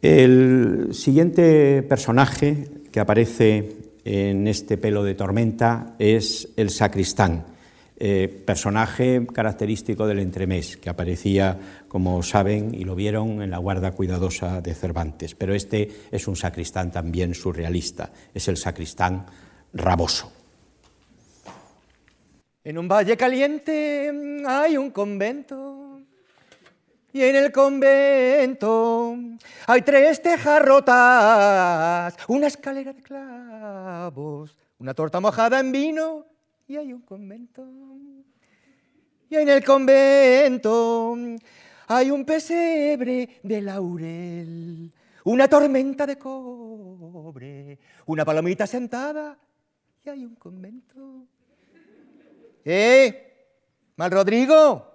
El 0.01 0.89
siguiente 0.93 1.83
personaje 1.83 2.69
que 2.91 3.01
aparece 3.01 3.77
en 4.05 4.49
este 4.49 4.79
pelo 4.79 5.05
de 5.05 5.15
tormenta 5.15 5.95
es 5.99 6.49
el 6.57 6.71
sacristán, 6.71 7.45
eh, 8.05 8.27
personaje 8.27 9.25
característico 9.33 10.09
del 10.09 10.19
entremés, 10.19 10.77
que 10.77 10.91
aparecía, 10.91 11.85
como 11.87 12.21
saben 12.25 12.75
y 12.75 12.83
lo 12.83 12.97
vieron, 12.97 13.43
en 13.43 13.53
la 13.53 13.59
guarda 13.59 13.93
cuidadosa 13.93 14.61
de 14.61 14.75
Cervantes. 14.75 15.37
Pero 15.37 15.55
este 15.55 15.89
es 16.11 16.27
un 16.27 16.35
sacristán 16.35 16.91
también 16.91 17.33
surrealista, 17.33 18.11
es 18.35 18.49
el 18.49 18.57
sacristán 18.57 19.27
raboso. 19.73 20.33
En 22.65 22.77
un 22.77 22.89
valle 22.89 23.17
caliente 23.17 24.11
hay 24.49 24.77
un 24.77 24.91
convento 24.91 26.01
Y 27.13 27.23
en 27.23 27.37
el 27.37 27.53
convento 27.53 29.17
hay 29.69 29.83
tres 29.83 30.21
tejas 30.21 30.61
rotas, 30.61 32.17
una 32.27 32.49
escalera 32.49 32.93
de 32.93 33.03
clavos, 33.03 34.59
una 34.81 34.93
torta 34.93 35.21
mojada 35.21 35.61
en 35.61 35.71
vino 35.71 36.32
y 36.69 36.77
hay 36.77 36.93
un 36.93 37.03
convento. 37.03 37.67
Y 39.29 39.37
en 39.37 39.49
el 39.49 39.65
convento 39.65 41.17
hay 41.89 42.11
un 42.11 42.25
pesebre 42.25 43.41
de 43.43 43.61
laurel, 43.63 44.93
una 45.25 45.49
tormenta 45.49 46.07
de 46.07 46.17
cobre, 46.19 47.79
una 48.07 48.25
palomita 48.25 48.67
sentada 48.67 49.39
y 50.05 50.09
hay 50.09 50.25
un 50.25 50.35
convento. 50.37 51.27
¡Eh! 52.65 53.29
¡Mal 53.97 54.11
Rodrigo! 54.11 54.91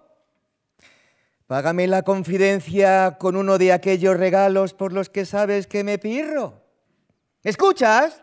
Págame 1.47 1.88
la 1.88 2.03
confidencia 2.03 3.18
con 3.18 3.38
uno 3.38 3.57
de 3.57 3.72
aquellos 3.72 4.18
regalos 4.18 4.74
por 4.74 4.91
los 4.91 5.09
que 5.09 5.26
sabes 5.26 5.65
que 5.65 5.84
me 5.84 5.97
pirro. 5.97 6.61
¿Escuchas? 7.41 8.22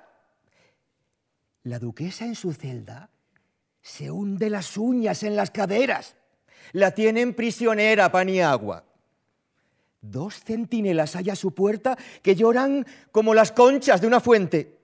La 1.62 1.78
duquesa 1.78 2.26
en 2.26 2.34
su 2.34 2.53
celda 2.53 3.09
se 3.85 4.11
hunde 4.11 4.49
las 4.49 4.78
uñas 4.78 5.22
en 5.24 5.37
las 5.37 5.51
caderas. 5.51 6.16
La 6.72 6.93
tienen 6.93 7.35
prisionera, 7.35 8.11
Paniagua. 8.11 8.82
Dos 10.01 10.43
centinelas 10.43 11.14
hay 11.16 11.28
a 11.28 11.37
su 11.37 11.53
puerta 11.53 11.97
que 12.22 12.35
lloran 12.35 12.87
como 13.12 13.35
las 13.35 13.53
conchas 13.53 14.01
de 14.01 14.07
una 14.07 14.20
fuente. 14.20 14.78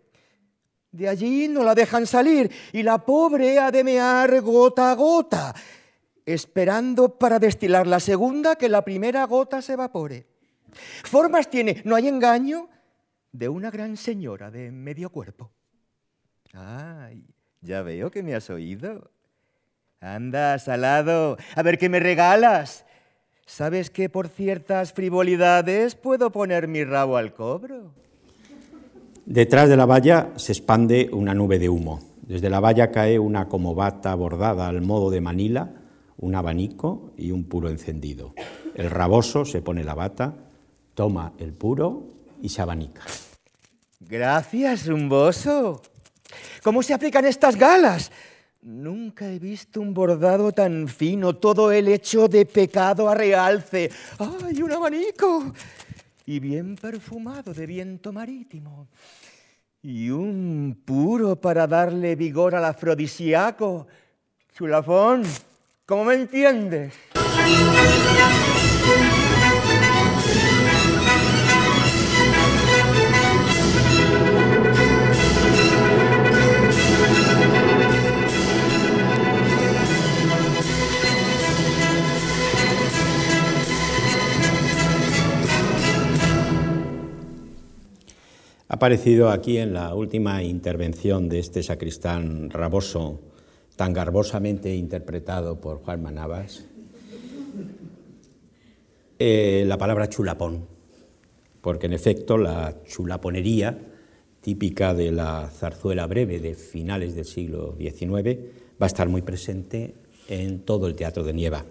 De 0.92 1.08
allí 1.08 1.48
no 1.48 1.64
la 1.64 1.74
dejan 1.74 2.06
salir 2.06 2.50
y 2.72 2.82
la 2.82 2.98
pobre 2.98 3.58
ha 3.58 3.70
de 3.70 3.84
mear 3.84 4.42
gota 4.42 4.90
a 4.90 4.94
gota 4.94 5.54
esperando 6.26 7.18
para 7.18 7.38
destilar 7.38 7.86
la 7.86 8.00
segunda 8.00 8.56
que 8.56 8.68
la 8.68 8.84
primera 8.84 9.24
gota 9.24 9.62
se 9.62 9.72
evapore. 9.72 10.26
Formas 11.04 11.48
tiene, 11.48 11.80
no 11.86 11.96
hay 11.96 12.06
engaño, 12.06 12.68
de 13.32 13.48
una 13.48 13.70
gran 13.70 13.96
señora 13.96 14.50
de 14.50 14.70
medio 14.70 15.08
cuerpo. 15.08 15.50
Ay, 16.52 17.24
ya 17.60 17.82
veo 17.82 18.10
que 18.10 18.22
me 18.22 18.34
has 18.34 18.50
oído. 18.50 19.10
Anda, 20.00 20.58
salado, 20.58 21.36
a 21.54 21.62
ver 21.62 21.78
qué 21.78 21.88
me 21.88 22.00
regalas. 22.00 22.84
¿Sabes 23.46 23.90
que 23.90 24.08
por 24.08 24.28
ciertas 24.28 24.92
frivolidades 24.92 25.94
puedo 25.94 26.30
poner 26.30 26.68
mi 26.68 26.84
rabo 26.84 27.16
al 27.16 27.34
cobro? 27.34 27.92
Detrás 29.26 29.68
de 29.68 29.76
la 29.76 29.86
valla 29.86 30.30
se 30.36 30.52
expande 30.52 31.10
una 31.12 31.34
nube 31.34 31.58
de 31.58 31.68
humo. 31.68 32.00
Desde 32.22 32.48
la 32.48 32.60
valla 32.60 32.90
cae 32.90 33.18
una 33.18 33.48
comobata 33.48 34.14
bordada 34.14 34.68
al 34.68 34.80
modo 34.82 35.10
de 35.10 35.20
Manila 35.20 35.70
un 36.20 36.34
abanico 36.34 37.12
y 37.16 37.32
un 37.32 37.44
puro 37.44 37.68
encendido. 37.68 38.34
El 38.74 38.90
raboso 38.90 39.44
se 39.44 39.62
pone 39.62 39.84
la 39.84 39.94
bata, 39.94 40.34
toma 40.94 41.32
el 41.38 41.52
puro 41.52 42.04
y 42.42 42.50
se 42.50 42.62
abanica. 42.62 43.02
Gracias, 44.00 44.86
rumboso. 44.86 45.82
¿Cómo 46.62 46.82
se 46.82 46.94
aplican 46.94 47.24
estas 47.24 47.56
galas? 47.56 48.10
Nunca 48.62 49.26
he 49.30 49.38
visto 49.38 49.80
un 49.80 49.94
bordado 49.94 50.52
tan 50.52 50.86
fino, 50.86 51.34
todo 51.34 51.72
el 51.72 51.88
hecho 51.88 52.28
de 52.28 52.44
pecado 52.44 53.08
a 53.08 53.14
realce. 53.14 53.90
¡Ay, 54.18 54.60
un 54.62 54.72
abanico! 54.72 55.52
Y 56.26 56.40
bien 56.40 56.76
perfumado 56.76 57.54
de 57.54 57.66
viento 57.66 58.12
marítimo. 58.12 58.88
Y 59.82 60.10
un 60.10 60.82
puro 60.84 61.36
para 61.36 61.66
darle 61.66 62.14
vigor 62.16 62.54
al 62.54 62.66
afrodisíaco. 62.66 63.86
Chulafón. 64.54 65.22
¿Cómo 65.86 66.04
me 66.04 66.14
entiendes? 66.14 66.92
Aparecido 88.70 89.30
aquí 89.30 89.58
en 89.58 89.74
la 89.74 89.96
última 89.96 90.44
intervención 90.44 91.28
de 91.28 91.40
este 91.40 91.60
sacristán 91.60 92.50
raboso 92.50 93.20
tan 93.74 93.92
garbosamente 93.92 94.72
interpretado 94.76 95.60
por 95.60 95.78
Juan 95.78 96.00
Manabas, 96.00 96.66
eh, 99.18 99.64
la 99.66 99.76
palabra 99.76 100.08
chulapón, 100.08 100.66
porque 101.60 101.86
en 101.86 101.94
efecto 101.94 102.38
la 102.38 102.76
chulaponería, 102.84 103.76
típica 104.40 104.94
de 104.94 105.10
la 105.10 105.50
zarzuela 105.50 106.06
breve 106.06 106.38
de 106.38 106.54
finales 106.54 107.16
del 107.16 107.24
siglo 107.24 107.74
XIX, 107.76 108.38
va 108.80 108.84
a 108.84 108.86
estar 108.86 109.08
muy 109.08 109.22
presente 109.22 109.94
en 110.28 110.60
todo 110.60 110.86
el 110.86 110.94
teatro 110.94 111.24
de 111.24 111.32
Nieva. 111.32 111.64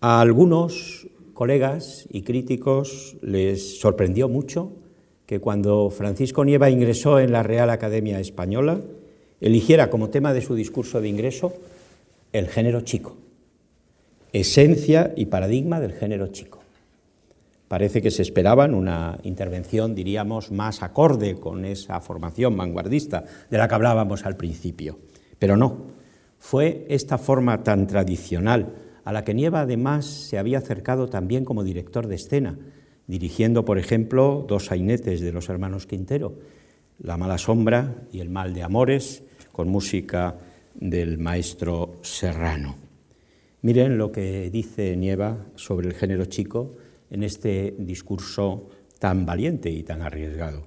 A 0.00 0.22
algunos 0.22 1.08
colegas 1.34 2.06
y 2.10 2.22
críticos 2.22 3.18
les 3.20 3.80
sorprendió 3.80 4.30
mucho 4.30 4.72
que 5.26 5.40
cuando 5.40 5.90
Francisco 5.90 6.44
Nieva 6.44 6.70
ingresó 6.70 7.18
en 7.18 7.32
la 7.32 7.42
Real 7.42 7.70
Academia 7.70 8.20
Española, 8.20 8.80
eligiera 9.40 9.90
como 9.90 10.10
tema 10.10 10.32
de 10.32 10.42
su 10.42 10.54
discurso 10.54 11.00
de 11.00 11.08
ingreso 11.08 11.52
el 12.32 12.48
género 12.48 12.80
chico, 12.82 13.16
esencia 14.32 15.12
y 15.16 15.26
paradigma 15.26 15.80
del 15.80 15.92
género 15.92 16.28
chico. 16.28 16.60
Parece 17.68 18.02
que 18.02 18.10
se 18.10 18.22
esperaban 18.22 18.74
una 18.74 19.18
intervención, 19.22 19.94
diríamos, 19.94 20.50
más 20.50 20.82
acorde 20.82 21.36
con 21.36 21.64
esa 21.64 22.00
formación 22.00 22.56
vanguardista 22.56 23.24
de 23.50 23.58
la 23.58 23.68
que 23.68 23.74
hablábamos 23.74 24.26
al 24.26 24.36
principio, 24.36 24.98
pero 25.38 25.56
no. 25.56 25.94
Fue 26.38 26.84
esta 26.90 27.16
forma 27.16 27.62
tan 27.62 27.86
tradicional 27.86 28.74
a 29.04 29.12
la 29.12 29.24
que 29.24 29.34
Nieva 29.34 29.62
además 29.62 30.04
se 30.04 30.38
había 30.38 30.58
acercado 30.58 31.08
también 31.08 31.44
como 31.44 31.64
director 31.64 32.06
de 32.06 32.16
escena, 32.16 32.58
dirigiendo, 33.06 33.64
por 33.64 33.78
ejemplo, 33.78 34.44
dos 34.48 34.66
sainetes 34.66 35.20
de 35.20 35.32
los 35.32 35.48
hermanos 35.48 35.86
Quintero, 35.86 36.34
La 36.98 37.16
mala 37.16 37.38
sombra 37.38 38.06
y 38.12 38.20
El 38.20 38.30
mal 38.30 38.54
de 38.54 38.62
amores, 38.62 39.24
con 39.52 39.68
música 39.68 40.38
del 40.74 41.18
maestro 41.18 41.96
Serrano. 42.02 42.76
Miren 43.62 43.96
lo 43.98 44.12
que 44.12 44.50
dice 44.50 44.96
Nieva 44.96 45.46
sobre 45.54 45.88
el 45.88 45.94
género 45.94 46.26
chico 46.26 46.76
en 47.10 47.22
este 47.22 47.74
discurso 47.78 48.68
tan 48.98 49.24
valiente 49.24 49.70
y 49.70 49.82
tan 49.82 50.02
arriesgado. 50.02 50.66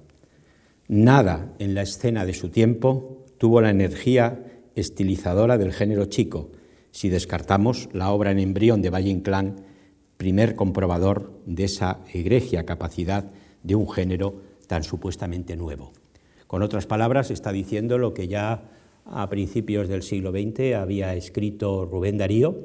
Nada 0.88 1.54
en 1.58 1.74
la 1.74 1.82
escena 1.82 2.24
de 2.24 2.34
su 2.34 2.48
tiempo 2.48 3.26
tuvo 3.36 3.60
la 3.60 3.70
energía 3.70 4.44
estilizadora 4.74 5.58
del 5.58 5.72
género 5.72 6.06
chico, 6.06 6.50
si 6.90 7.08
descartamos 7.08 7.88
la 7.92 8.10
obra 8.10 8.30
en 8.30 8.38
embrión 8.38 8.80
de 8.80 8.90
Valle 8.90 9.10
Inclán, 9.10 9.67
primer 10.18 10.56
comprobador 10.56 11.32
de 11.46 11.64
esa 11.64 12.00
egregia 12.12 12.66
capacidad 12.66 13.30
de 13.62 13.74
un 13.74 13.88
género 13.88 14.42
tan 14.66 14.82
supuestamente 14.84 15.56
nuevo. 15.56 15.92
Con 16.46 16.62
otras 16.62 16.86
palabras, 16.86 17.30
está 17.30 17.52
diciendo 17.52 17.96
lo 17.96 18.12
que 18.12 18.28
ya 18.28 18.62
a 19.06 19.28
principios 19.30 19.88
del 19.88 20.02
siglo 20.02 20.32
XX 20.32 20.74
había 20.74 21.14
escrito 21.14 21.86
Rubén 21.86 22.18
Darío 22.18 22.64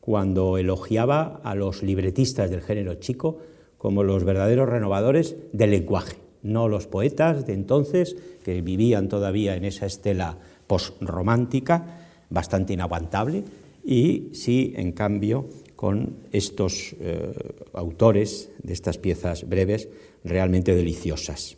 cuando 0.00 0.56
elogiaba 0.58 1.40
a 1.44 1.54
los 1.54 1.82
libretistas 1.82 2.50
del 2.50 2.62
género 2.62 2.94
chico 2.94 3.38
como 3.78 4.02
los 4.02 4.24
verdaderos 4.24 4.68
renovadores 4.68 5.36
del 5.52 5.72
lenguaje, 5.72 6.16
no 6.42 6.68
los 6.68 6.86
poetas 6.86 7.46
de 7.46 7.52
entonces 7.52 8.16
que 8.44 8.62
vivían 8.62 9.08
todavía 9.08 9.56
en 9.56 9.64
esa 9.64 9.86
estela 9.86 10.38
postromántica 10.66 12.06
bastante 12.30 12.72
inaguantable 12.72 13.44
y 13.84 14.30
sí, 14.32 14.72
en 14.76 14.92
cambio, 14.92 15.48
con 15.82 16.14
estos 16.30 16.94
eh, 17.00 17.34
autores 17.72 18.52
de 18.62 18.72
estas 18.72 18.98
piezas 18.98 19.48
breves 19.48 19.88
realmente 20.22 20.76
deliciosas. 20.76 21.56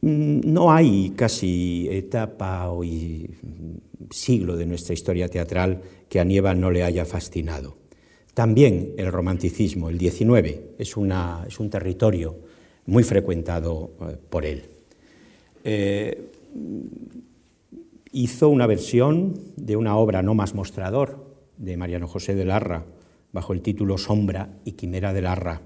Mm, 0.00 0.40
no 0.42 0.72
hay 0.72 1.10
casi 1.10 1.86
etapa 1.90 2.70
o 2.70 2.82
siglo 4.08 4.56
de 4.56 4.64
nuestra 4.64 4.94
historia 4.94 5.28
teatral 5.28 5.82
que 6.08 6.18
a 6.18 6.24
Nieva 6.24 6.54
no 6.54 6.70
le 6.70 6.82
haya 6.82 7.04
fascinado. 7.04 7.76
También 8.32 8.94
el 8.96 9.12
romanticismo, 9.12 9.90
el 9.90 10.00
XIX, 10.00 10.60
es, 10.78 10.96
un 10.96 11.68
territorio 11.68 12.38
muy 12.86 13.02
frecuentado 13.02 13.90
eh, 14.00 14.16
por 14.30 14.46
él. 14.46 14.62
Eh, 15.62 16.24
hizo 18.12 18.48
una 18.48 18.66
versión 18.66 19.38
de 19.56 19.76
una 19.76 19.98
obra 19.98 20.22
no 20.22 20.32
más 20.32 20.54
mostrador 20.54 21.23
de 21.56 21.76
Mariano 21.76 22.08
José 22.08 22.34
de 22.34 22.44
Larra, 22.44 22.84
bajo 23.32 23.52
el 23.52 23.62
título 23.62 23.98
Sombra 23.98 24.58
y 24.64 24.72
Quimera 24.72 25.12
de 25.12 25.22
Larra 25.22 25.62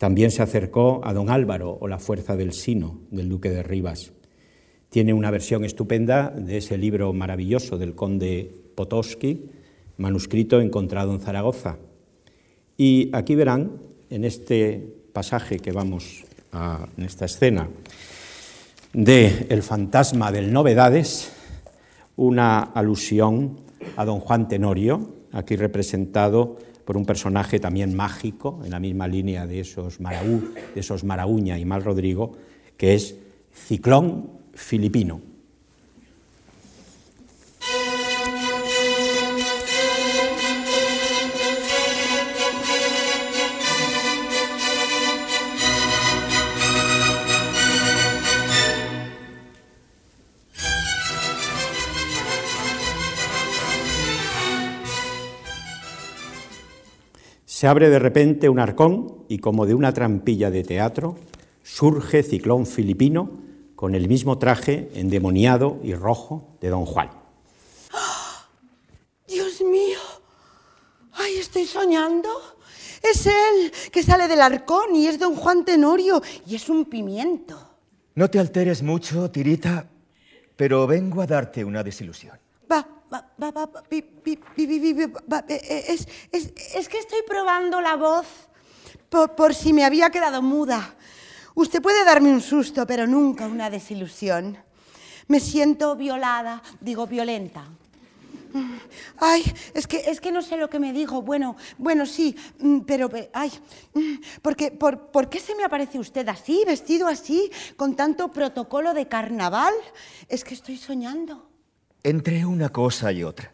también 0.00 0.30
se 0.30 0.40
acercó 0.40 1.02
a 1.04 1.12
don 1.12 1.28
Álvaro 1.28 1.76
o 1.78 1.86
La 1.86 1.98
fuerza 1.98 2.34
del 2.34 2.54
sino 2.54 3.00
del 3.10 3.28
duque 3.28 3.50
de 3.50 3.62
Rivas. 3.62 4.12
Tiene 4.88 5.12
una 5.12 5.30
versión 5.30 5.62
estupenda 5.62 6.30
de 6.30 6.56
ese 6.56 6.78
libro 6.78 7.12
maravilloso 7.12 7.76
del 7.76 7.94
conde 7.94 8.50
Potosky, 8.76 9.50
manuscrito 9.98 10.58
encontrado 10.62 11.12
en 11.12 11.20
Zaragoza. 11.20 11.76
Y 12.78 13.10
aquí 13.12 13.34
verán, 13.34 13.72
en 14.08 14.24
este 14.24 14.90
pasaje 15.12 15.58
que 15.58 15.72
vamos 15.72 16.24
a, 16.50 16.88
en 16.96 17.04
esta 17.04 17.26
escena, 17.26 17.68
de 18.94 19.48
El 19.50 19.62
fantasma 19.62 20.32
del 20.32 20.50
Novedades, 20.50 21.30
una 22.16 22.60
alusión 22.60 23.58
a 23.96 24.04
don 24.04 24.20
Juan 24.20 24.48
Tenorio, 24.48 25.14
aquí 25.32 25.56
representado 25.56 26.58
por 26.84 26.96
un 26.96 27.06
personaje 27.06 27.60
también 27.60 27.94
mágico, 27.94 28.60
en 28.64 28.70
la 28.70 28.80
misma 28.80 29.06
línea 29.06 29.46
de 29.46 29.60
esos, 29.60 30.00
Maraú, 30.00 30.52
de 30.74 30.80
esos 30.80 31.04
Marauña 31.04 31.58
y 31.58 31.64
Mal 31.64 31.84
Rodrigo, 31.84 32.32
que 32.76 32.94
es 32.94 33.16
Ciclón 33.52 34.30
Filipino. 34.54 35.29
Se 57.60 57.66
abre 57.66 57.90
de 57.90 57.98
repente 57.98 58.48
un 58.48 58.58
arcón 58.58 59.26
y 59.28 59.36
como 59.36 59.66
de 59.66 59.74
una 59.74 59.92
trampilla 59.92 60.50
de 60.50 60.64
teatro 60.64 61.18
surge 61.62 62.22
Ciclón 62.22 62.64
Filipino 62.64 63.32
con 63.76 63.94
el 63.94 64.08
mismo 64.08 64.38
traje 64.38 64.90
endemoniado 64.94 65.78
y 65.82 65.92
rojo 65.92 66.56
de 66.62 66.70
don 66.70 66.86
Juan. 66.86 67.10
Dios 69.28 69.60
mío, 69.60 69.98
ay, 71.12 71.34
estoy 71.34 71.66
soñando. 71.66 72.30
Es 73.02 73.26
él 73.26 73.70
que 73.92 74.02
sale 74.02 74.26
del 74.26 74.40
arcón 74.40 74.96
y 74.96 75.06
es 75.06 75.18
don 75.18 75.36
Juan 75.36 75.66
Tenorio 75.66 76.22
y 76.46 76.54
es 76.54 76.70
un 76.70 76.86
pimiento. 76.86 77.60
No 78.14 78.30
te 78.30 78.38
alteres 78.38 78.82
mucho, 78.82 79.30
Tirita, 79.30 79.86
pero 80.56 80.86
vengo 80.86 81.20
a 81.20 81.26
darte 81.26 81.62
una 81.62 81.82
desilusión. 81.82 82.38
Va, 82.72 82.99
es, 85.48 86.88
que 86.88 86.98
estoy 86.98 87.22
probando 87.26 87.80
la 87.80 87.96
voz 87.96 88.26
por, 89.08 89.34
por 89.34 89.54
si 89.54 89.72
me 89.72 89.84
había 89.84 90.10
quedado 90.10 90.42
muda. 90.42 90.94
Usted 91.54 91.82
puede 91.82 92.04
darme 92.04 92.30
un 92.30 92.40
susto, 92.40 92.86
pero 92.86 93.06
nunca 93.06 93.46
una 93.46 93.70
desilusión. 93.70 94.58
Me 95.28 95.40
siento 95.40 95.96
violada, 95.96 96.62
digo 96.80 97.06
violenta. 97.06 97.64
Ay, 99.18 99.44
es 99.74 99.86
que, 99.86 99.98
es 99.98 100.20
que 100.20 100.32
no 100.32 100.42
sé 100.42 100.56
lo 100.56 100.68
que 100.68 100.80
me 100.80 100.92
digo. 100.92 101.22
Bueno, 101.22 101.56
bueno, 101.78 102.06
sí, 102.06 102.34
mm, 102.58 102.80
pero, 102.80 103.10
ay, 103.32 103.52
mm, 103.94 104.14
porque, 104.42 104.70
por, 104.72 105.10
¿por 105.10 105.28
qué 105.28 105.38
se 105.38 105.54
me 105.54 105.64
aparece 105.64 105.98
usted 105.98 106.28
así, 106.28 106.64
vestido 106.66 107.06
así, 107.06 107.50
con 107.76 107.94
tanto 107.94 108.30
protocolo 108.30 108.94
de 108.94 109.06
carnaval? 109.06 109.74
Es 110.28 110.44
que 110.44 110.54
estoy 110.54 110.76
soñando. 110.76 111.49
Entre 112.02 112.44
una 112.46 112.70
cosa 112.70 113.12
y 113.12 113.22
otra. 113.22 113.52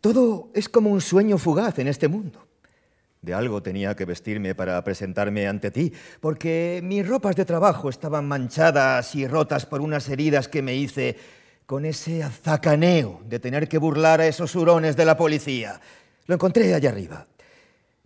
Todo 0.00 0.50
es 0.54 0.68
como 0.68 0.90
un 0.90 1.00
sueño 1.00 1.38
fugaz 1.38 1.78
en 1.78 1.88
este 1.88 2.08
mundo. 2.08 2.46
De 3.22 3.32
algo 3.32 3.62
tenía 3.62 3.96
que 3.96 4.04
vestirme 4.04 4.54
para 4.54 4.82
presentarme 4.84 5.48
ante 5.48 5.70
ti, 5.70 5.92
porque 6.20 6.80
mis 6.82 7.08
ropas 7.08 7.36
de 7.36 7.46
trabajo 7.46 7.88
estaban 7.88 8.28
manchadas 8.28 9.14
y 9.14 9.26
rotas 9.26 9.64
por 9.64 9.80
unas 9.80 10.08
heridas 10.10 10.46
que 10.46 10.60
me 10.60 10.74
hice 10.74 11.16
con 11.64 11.86
ese 11.86 12.22
azacaneo 12.22 13.22
de 13.26 13.38
tener 13.38 13.66
que 13.66 13.78
burlar 13.78 14.20
a 14.20 14.26
esos 14.26 14.54
hurones 14.54 14.96
de 14.96 15.06
la 15.06 15.16
policía. 15.16 15.80
Lo 16.26 16.34
encontré 16.34 16.74
allá 16.74 16.90
arriba. 16.90 17.26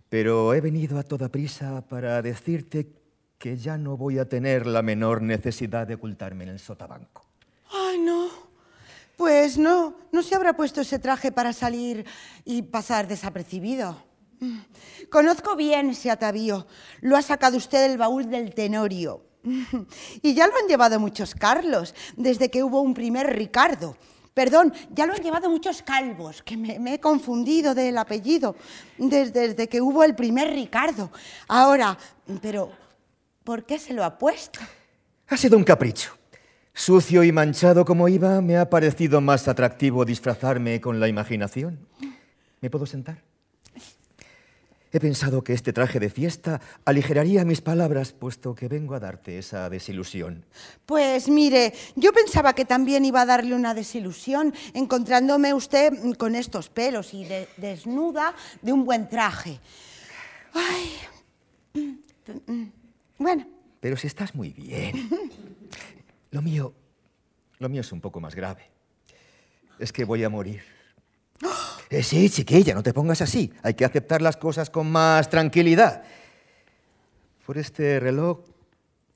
Pero 0.07 0.53
he 0.53 0.61
venido 0.61 0.97
a 0.97 1.03
toda 1.03 1.29
prisa 1.29 1.85
para 1.87 2.21
decirte 2.21 2.87
que 3.37 3.57
ya 3.57 3.77
no 3.77 3.95
voy 3.95 4.19
a 4.19 4.27
tener 4.27 4.65
la 4.65 4.81
menor 4.81 5.21
necesidad 5.21 5.85
de 5.85 5.95
ocultarme 5.95 6.45
en 6.45 6.51
el 6.51 6.59
sotabanco. 6.59 7.25
Ay, 7.71 7.99
no. 7.99 8.48
Pues 9.19 9.57
no, 9.57 9.97
no 10.13 10.23
se 10.23 10.33
habrá 10.33 10.53
puesto 10.53 10.79
ese 10.79 10.97
traje 10.97 11.29
para 11.29 11.51
salir 11.51 12.05
y 12.45 12.61
pasar 12.61 13.05
desapercibido. 13.05 14.01
Conozco 15.11 15.57
bien 15.57 15.89
ese 15.89 16.09
atavío. 16.09 16.65
Lo 17.01 17.17
ha 17.17 17.21
sacado 17.21 17.57
usted 17.57 17.85
del 17.85 17.97
baúl 17.97 18.29
del 18.29 18.53
Tenorio. 18.53 19.25
Y 20.21 20.33
ya 20.33 20.47
lo 20.47 20.55
han 20.55 20.69
llevado 20.69 21.01
muchos 21.01 21.35
Carlos, 21.35 21.93
desde 22.15 22.49
que 22.49 22.63
hubo 22.63 22.79
un 22.79 22.93
primer 22.93 23.27
Ricardo. 23.35 23.97
Perdón, 24.33 24.73
ya 24.91 25.05
lo 25.05 25.11
han 25.11 25.21
llevado 25.21 25.49
muchos 25.49 25.81
calvos, 25.81 26.41
que 26.41 26.55
me, 26.55 26.93
he 26.93 26.99
confundido 27.01 27.75
del 27.75 27.97
apellido, 27.97 28.55
desde 28.97 29.67
que 29.67 29.81
hubo 29.81 30.05
el 30.05 30.15
primer 30.15 30.49
Ricardo. 30.49 31.11
Ahora, 31.49 31.97
pero, 32.41 32.71
¿por 33.43 33.65
qué 33.65 33.79
se 33.79 33.93
lo 33.93 34.05
ha 34.05 34.17
puesto? 34.17 34.61
Ha 35.27 35.35
sido 35.35 35.57
un 35.57 35.65
capricho. 35.65 36.18
Sucio 36.83 37.25
y 37.25 37.33
manchado 37.33 37.83
como 37.83 38.07
iba, 38.07 38.39
me 38.39 38.55
ha 38.55 38.69
parecido 38.69 39.19
más 39.19 39.49
atractivo 39.49 40.05
disfrazarme 40.05 40.79
con 40.79 40.97
la 41.01 41.09
imaginación. 41.09 41.77
¿Me 42.61 42.69
puedo 42.69 42.85
sentar? 42.85 43.21
He 44.93 44.97
pensado 45.01 45.43
que 45.43 45.51
este 45.51 45.73
traje 45.73 45.99
de 45.99 46.09
fiesta 46.09 46.61
aligeraría 46.85 47.43
mis 47.43 47.59
palabras, 47.59 48.13
puesto 48.13 48.55
que 48.55 48.69
vengo 48.69 48.95
a 48.95 48.99
darte 49.01 49.37
esa 49.37 49.69
desilusión. 49.69 50.45
Pues 50.85 51.27
mire, 51.27 51.73
yo 51.97 52.13
pensaba 52.13 52.53
que 52.53 52.63
también 52.63 53.03
iba 53.03 53.23
a 53.23 53.25
darle 53.25 53.55
una 53.55 53.73
desilusión 53.73 54.53
encontrándome 54.73 55.53
usted 55.53 55.91
con 56.17 56.33
estos 56.33 56.69
pelos 56.69 57.13
y 57.13 57.25
de- 57.25 57.49
desnuda 57.57 58.33
de 58.61 58.71
un 58.71 58.85
buen 58.85 59.09
traje. 59.09 59.59
Ay. 60.53 60.93
Bueno, 63.17 63.45
Pero 63.81 63.97
si 63.97 64.07
estás 64.07 64.33
muy 64.33 64.51
bien. 64.53 65.09
Lo 66.31 66.41
mío, 66.41 66.73
lo 67.59 67.69
mío 67.69 67.81
es 67.81 67.91
un 67.91 68.01
poco 68.01 68.19
más 68.19 68.35
grave. 68.35 68.69
Es 69.79 69.91
que 69.91 70.05
voy 70.05 70.23
a 70.23 70.29
morir. 70.29 70.61
Eh, 71.89 72.03
sí, 72.03 72.29
chiquilla, 72.29 72.75
no 72.75 72.83
te 72.83 72.93
pongas 72.93 73.21
así. 73.21 73.51
Hay 73.63 73.73
que 73.73 73.83
aceptar 73.85 74.21
las 74.21 74.37
cosas 74.37 74.69
con 74.69 74.91
más 74.91 75.29
tranquilidad. 75.29 76.03
Por 77.45 77.57
este 77.57 77.99
reloj 77.99 78.41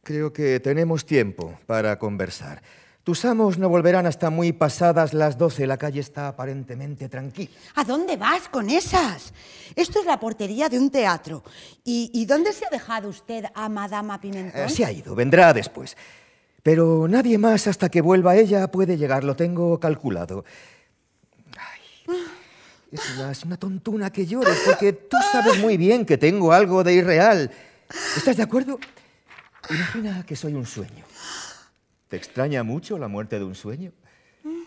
creo 0.01 0.33
que 0.33 0.59
tenemos 0.59 1.05
tiempo 1.05 1.59
para 1.67 1.99
conversar. 1.99 2.63
Tus 3.03 3.25
amos 3.25 3.57
no 3.57 3.67
volverán 3.67 4.05
hasta 4.05 4.29
muy 4.29 4.53
pasadas 4.53 5.13
las 5.13 5.37
doce. 5.37 5.67
La 5.67 5.77
calle 5.77 5.99
está 5.99 6.29
aparentemente 6.29 7.09
tranquila. 7.09 7.51
¿a 7.75 7.83
dónde 7.83 8.15
vas 8.15 8.47
con 8.47 8.69
esas? 8.69 9.33
Esto 9.75 9.99
es 9.99 10.05
la 10.05 10.19
portería 10.19 10.69
de 10.69 10.79
un 10.79 10.89
teatro. 10.89 11.43
¿Y, 11.83 12.09
y 12.13 12.25
dónde 12.25 12.53
se 12.53 12.65
ha 12.65 12.69
dejado 12.69 13.09
usted 13.09 13.45
a 13.53 13.67
Madama 13.67 14.19
Pimentón? 14.19 14.61
Eh, 14.61 14.69
se 14.69 14.85
ha 14.85 14.91
ido, 14.91 15.13
vendrá 15.13 15.53
después. 15.53 15.97
Pero 16.63 17.07
nadie 17.09 17.37
más 17.37 17.67
hasta 17.67 17.89
que 17.89 18.01
vuelva 18.01 18.37
ella 18.37 18.71
puede 18.71 18.97
llegar, 18.97 19.25
lo 19.25 19.35
tengo 19.35 19.79
calculado. 19.81 20.45
Ay, 21.57 22.09
es 23.33 23.43
una, 23.43 23.57
tontuna 23.57 24.11
que 24.11 24.25
llores, 24.25 24.57
porque 24.65 24.93
tú 24.93 25.17
sabes 25.31 25.59
muy 25.59 25.75
bien 25.75 26.05
que 26.05 26.17
tengo 26.17 26.53
algo 26.53 26.85
de 26.85 26.93
irreal. 26.93 27.51
¿Estás 28.15 28.37
de 28.37 28.43
acuerdo? 28.43 28.79
Imagina 29.69 30.25
que 30.25 30.37
soy 30.37 30.53
un 30.53 30.65
sueño. 30.65 31.03
¿Te 32.07 32.15
extraña 32.15 32.63
mucho 32.63 32.97
la 32.97 33.09
muerte 33.09 33.39
de 33.39 33.45
un 33.45 33.55
sueño? 33.55 33.91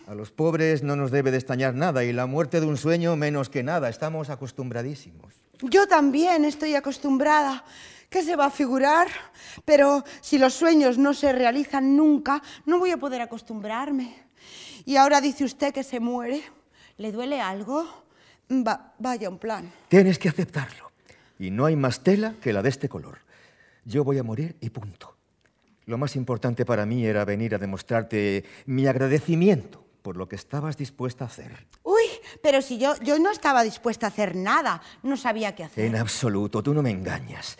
A 0.07 0.13
los 0.13 0.31
pobres 0.31 0.83
no 0.83 0.95
nos 0.95 1.09
debe 1.11 1.31
de 1.31 1.37
extrañar 1.37 1.73
nada 1.73 2.03
y 2.03 2.13
la 2.13 2.27
muerte 2.27 2.59
de 2.59 2.67
un 2.67 2.77
sueño 2.77 3.15
menos 3.15 3.49
que 3.49 3.63
nada. 3.63 3.89
Estamos 3.89 4.29
acostumbradísimos. 4.29 5.33
Yo 5.61 5.87
también 5.87 6.45
estoy 6.45 6.75
acostumbrada. 6.75 7.63
¿Qué 8.09 8.23
se 8.23 8.35
va 8.35 8.45
a 8.45 8.51
figurar? 8.51 9.07
Pero 9.65 10.03
si 10.21 10.37
los 10.37 10.53
sueños 10.53 10.97
no 10.97 11.13
se 11.13 11.31
realizan 11.33 11.95
nunca, 11.97 12.41
no 12.65 12.79
voy 12.79 12.91
a 12.91 12.97
poder 12.97 13.21
acostumbrarme. 13.21 14.15
Y 14.85 14.95
ahora 14.95 15.19
dice 15.19 15.43
usted 15.43 15.73
que 15.73 15.83
se 15.83 15.99
muere. 15.99 16.41
¿Le 16.97 17.11
duele 17.11 17.41
algo? 17.41 17.85
Va- 18.49 18.93
vaya 18.97 19.29
un 19.29 19.37
plan. 19.37 19.71
Tienes 19.89 20.17
que 20.17 20.29
aceptarlo. 20.29 20.91
Y 21.37 21.51
no 21.51 21.65
hay 21.65 21.75
más 21.75 22.01
tela 22.01 22.33
que 22.41 22.53
la 22.53 22.61
de 22.61 22.69
este 22.69 22.87
color. 22.89 23.19
Yo 23.85 24.03
voy 24.03 24.17
a 24.17 24.23
morir 24.23 24.55
y 24.61 24.69
punto. 24.69 25.15
Lo 25.85 25.97
más 25.97 26.15
importante 26.15 26.65
para 26.65 26.85
mí 26.85 27.05
era 27.05 27.23
venir 27.25 27.55
a 27.55 27.57
demostrarte 27.57 28.43
mi 28.65 28.87
agradecimiento 28.87 29.85
por 30.01 30.15
lo 30.17 30.27
que 30.27 30.35
estabas 30.37 30.77
dispuesta 30.77 31.25
a 31.25 31.27
hacer. 31.27 31.67
Uy, 31.83 32.03
pero 32.41 32.61
si 32.61 32.77
yo, 32.77 32.95
yo 33.01 33.19
no 33.19 33.31
estaba 33.31 33.63
dispuesta 33.63 34.07
a 34.07 34.09
hacer 34.09 34.35
nada, 34.35 34.81
no 35.03 35.17
sabía 35.17 35.53
qué 35.55 35.65
hacer. 35.65 35.85
En 35.85 35.95
absoluto, 35.97 36.63
tú 36.63 36.73
no 36.73 36.81
me 36.81 36.89
engañas. 36.91 37.57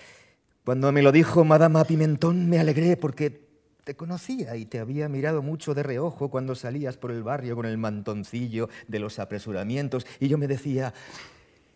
Cuando 0.68 0.92
me 0.92 1.02
lo 1.02 1.14
dijo 1.14 1.46
Madama 1.46 1.86
Pimentón 1.86 2.50
me 2.50 2.60
alegré 2.60 2.98
porque 2.98 3.40
te 3.86 3.96
conocía 3.96 4.58
y 4.58 4.66
te 4.66 4.80
había 4.80 5.08
mirado 5.08 5.42
mucho 5.42 5.74
de 5.74 5.82
reojo 5.82 6.28
cuando 6.28 6.56
salías 6.56 6.98
por 6.98 7.12
el 7.12 7.24
barrio 7.24 7.56
con 7.56 7.66
el 7.66 7.78
mantoncillo 7.78 8.68
de 8.86 9.00
los 9.00 9.18
apresuramientos 9.18 10.06
y 10.20 10.28
yo 10.28 10.38
me 10.38 10.46
decía, 10.46 10.94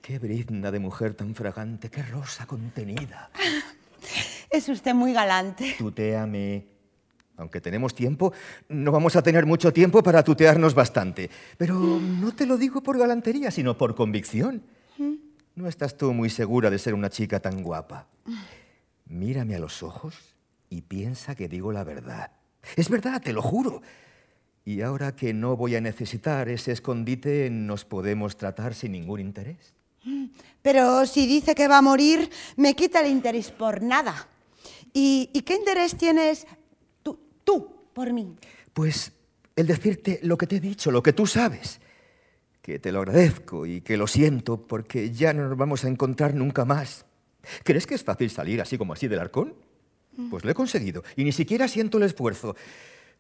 qué 0.01 0.19
brizna 0.19 0.71
de 0.71 0.79
mujer 0.79 1.13
tan 1.13 1.35
fragante, 1.35 1.87
qué 1.89 2.03
rosa 2.03 2.45
contenida. 2.45 3.31
Es 4.49 4.67
usted 4.67 4.93
muy 4.93 5.13
galante. 5.13 5.73
Tuteame. 5.77 6.65
Aunque 7.37 7.61
tenemos 7.61 7.95
tiempo, 7.95 8.33
no 8.67 8.91
vamos 8.91 9.15
a 9.15 9.23
tener 9.23 9.45
mucho 9.45 9.71
tiempo 9.71 10.03
para 10.03 10.21
tutearnos 10.21 10.73
bastante. 10.73 11.29
Pero 11.57 11.75
no 11.79 12.35
te 12.35 12.45
lo 12.45 12.57
digo 12.57 12.83
por 12.83 12.99
galantería, 12.99 13.51
sino 13.51 13.77
por 13.77 13.95
convicción. 13.95 14.61
No 15.55 15.69
estás 15.69 15.95
tú 15.95 16.11
muy 16.13 16.29
segura 16.29 16.69
de 16.69 16.77
ser 16.77 16.93
una 16.93 17.09
chica 17.09 17.39
tan 17.39 17.63
guapa. 17.63 18.09
Mírame 19.12 19.55
a 19.55 19.59
los 19.59 19.84
ojos 19.84 20.16
y 20.70 20.84
piensa 20.84 21.36
que 21.36 21.49
digo 21.49 21.74
la 21.74 21.84
verdad. 21.84 22.32
Es 22.78 22.89
verdad, 22.89 23.22
te 23.22 23.34
lo 23.34 23.41
juro. 23.41 23.82
Y 24.64 24.82
ahora 24.82 25.16
que 25.16 25.34
no 25.34 25.57
voy 25.57 25.76
a 25.76 25.82
necesitar 25.82 26.47
ese 26.47 26.72
escondite, 26.72 27.49
nos 27.49 27.84
podemos 27.84 28.38
tratar 28.38 28.74
sin 28.74 28.93
ningún 28.93 29.20
interés. 29.20 29.74
Pero 30.62 31.05
si 31.05 31.28
dice 31.28 31.55
que 31.55 31.68
va 31.68 31.80
a 31.80 31.82
morir, 31.82 32.30
me 32.55 32.74
quita 32.74 33.01
el 33.01 33.12
interés 33.12 33.51
por 33.51 33.82
nada. 33.82 34.28
¿Y, 34.93 35.30
y 35.34 35.41
qué 35.41 35.55
interés 35.55 35.97
tienes 35.97 36.47
tú, 37.03 37.20
tú 37.43 37.70
por 37.93 38.14
mí? 38.14 38.36
Pues 38.72 39.12
el 39.57 39.68
decirte 39.68 40.20
lo 40.24 40.38
que 40.38 40.47
te 40.47 40.55
he 40.55 40.59
dicho, 40.62 40.89
lo 40.89 41.03
que 41.03 41.12
tú 41.12 41.28
sabes. 41.28 41.82
Que 42.62 42.80
te 42.80 42.93
lo 42.93 42.99
agradezco 42.99 43.66
y 43.66 43.82
que 43.82 43.97
lo 43.97 44.07
siento 44.07 44.66
porque 44.68 45.12
ya 45.12 45.34
no 45.34 45.49
nos 45.49 45.57
vamos 45.57 45.84
a 45.84 45.89
encontrar 45.89 46.34
nunca 46.34 46.64
más. 46.64 47.05
¿Crees 47.63 47.87
que 47.87 47.95
es 47.95 48.03
fácil 48.03 48.29
salir 48.29 48.61
así 48.61 48.77
como 48.77 48.93
así 48.93 49.07
del 49.07 49.19
arcón? 49.19 49.53
Pues 50.29 50.43
lo 50.43 50.51
he 50.51 50.53
conseguido 50.53 51.03
y 51.15 51.23
ni 51.23 51.31
siquiera 51.31 51.67
siento 51.67 51.97
el 51.97 52.03
esfuerzo. 52.03 52.55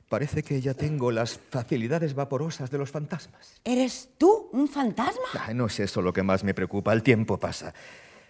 Parece 0.09 0.43
que 0.43 0.59
ya 0.59 0.73
tengo 0.73 1.09
las 1.09 1.39
facilidades 1.49 2.13
vaporosas 2.13 2.69
de 2.69 2.77
los 2.77 2.91
fantasmas. 2.91 3.61
¿Eres 3.63 4.09
tú 4.17 4.49
un 4.51 4.67
fantasma? 4.67 5.53
No 5.53 5.67
es 5.67 5.79
eso 5.79 6.01
lo 6.01 6.11
que 6.11 6.21
más 6.21 6.43
me 6.43 6.53
preocupa. 6.53 6.91
El 6.91 7.01
tiempo 7.01 7.39
pasa. 7.39 7.73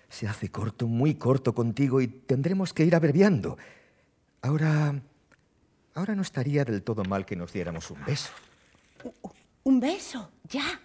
Se 0.08 0.28
hace 0.28 0.50
corto, 0.50 0.88
muy 0.88 1.16
corto 1.16 1.56
contigo 1.56 2.00
y 2.00 2.08
tendremos 2.08 2.72
que 2.72 2.86
ir 2.86 2.94
abreviando. 2.96 3.58
Ahora. 4.42 5.02
Ahora 5.96 6.16
no 6.16 6.22
estaría 6.22 6.64
del 6.64 6.84
todo 6.84 7.04
mal 7.04 7.26
que 7.26 7.36
nos 7.36 7.52
diéramos 7.52 7.90
un 7.90 8.06
beso. 8.06 8.30
¿Un 9.64 9.80
beso? 9.80 10.32
¿Ya? 10.48 10.80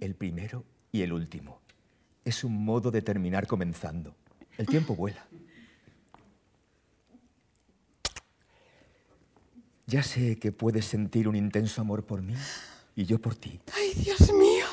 El 0.00 0.14
primero 0.16 0.64
y 0.92 1.02
el 1.02 1.12
último. 1.12 1.60
Es 2.24 2.44
un 2.44 2.64
modo 2.64 2.90
de 2.90 3.02
terminar 3.02 3.46
comenzando. 3.46 4.16
El 4.58 4.66
tiempo 4.66 4.94
vuela. 4.94 5.26
Ya 9.86 10.02
sé 10.02 10.38
que 10.38 10.52
puedes 10.52 10.84
sentir 10.84 11.26
un 11.26 11.34
intenso 11.34 11.80
amor 11.80 12.04
por 12.04 12.22
mí 12.22 12.34
y 12.94 13.04
yo 13.04 13.18
por 13.18 13.34
ti. 13.34 13.58
Ay, 13.74 13.94
Dios 13.94 14.32
mío, 14.32 14.66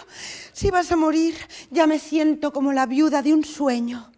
si 0.53 0.69
vas 0.69 0.91
a 0.91 0.95
morir, 0.95 1.35
ya 1.71 1.87
me 1.87 1.97
siento 1.97 2.53
como 2.53 2.71
la 2.71 2.85
viuda 2.85 3.21
de 3.21 3.33
un 3.33 3.43
sueño. 3.43 4.11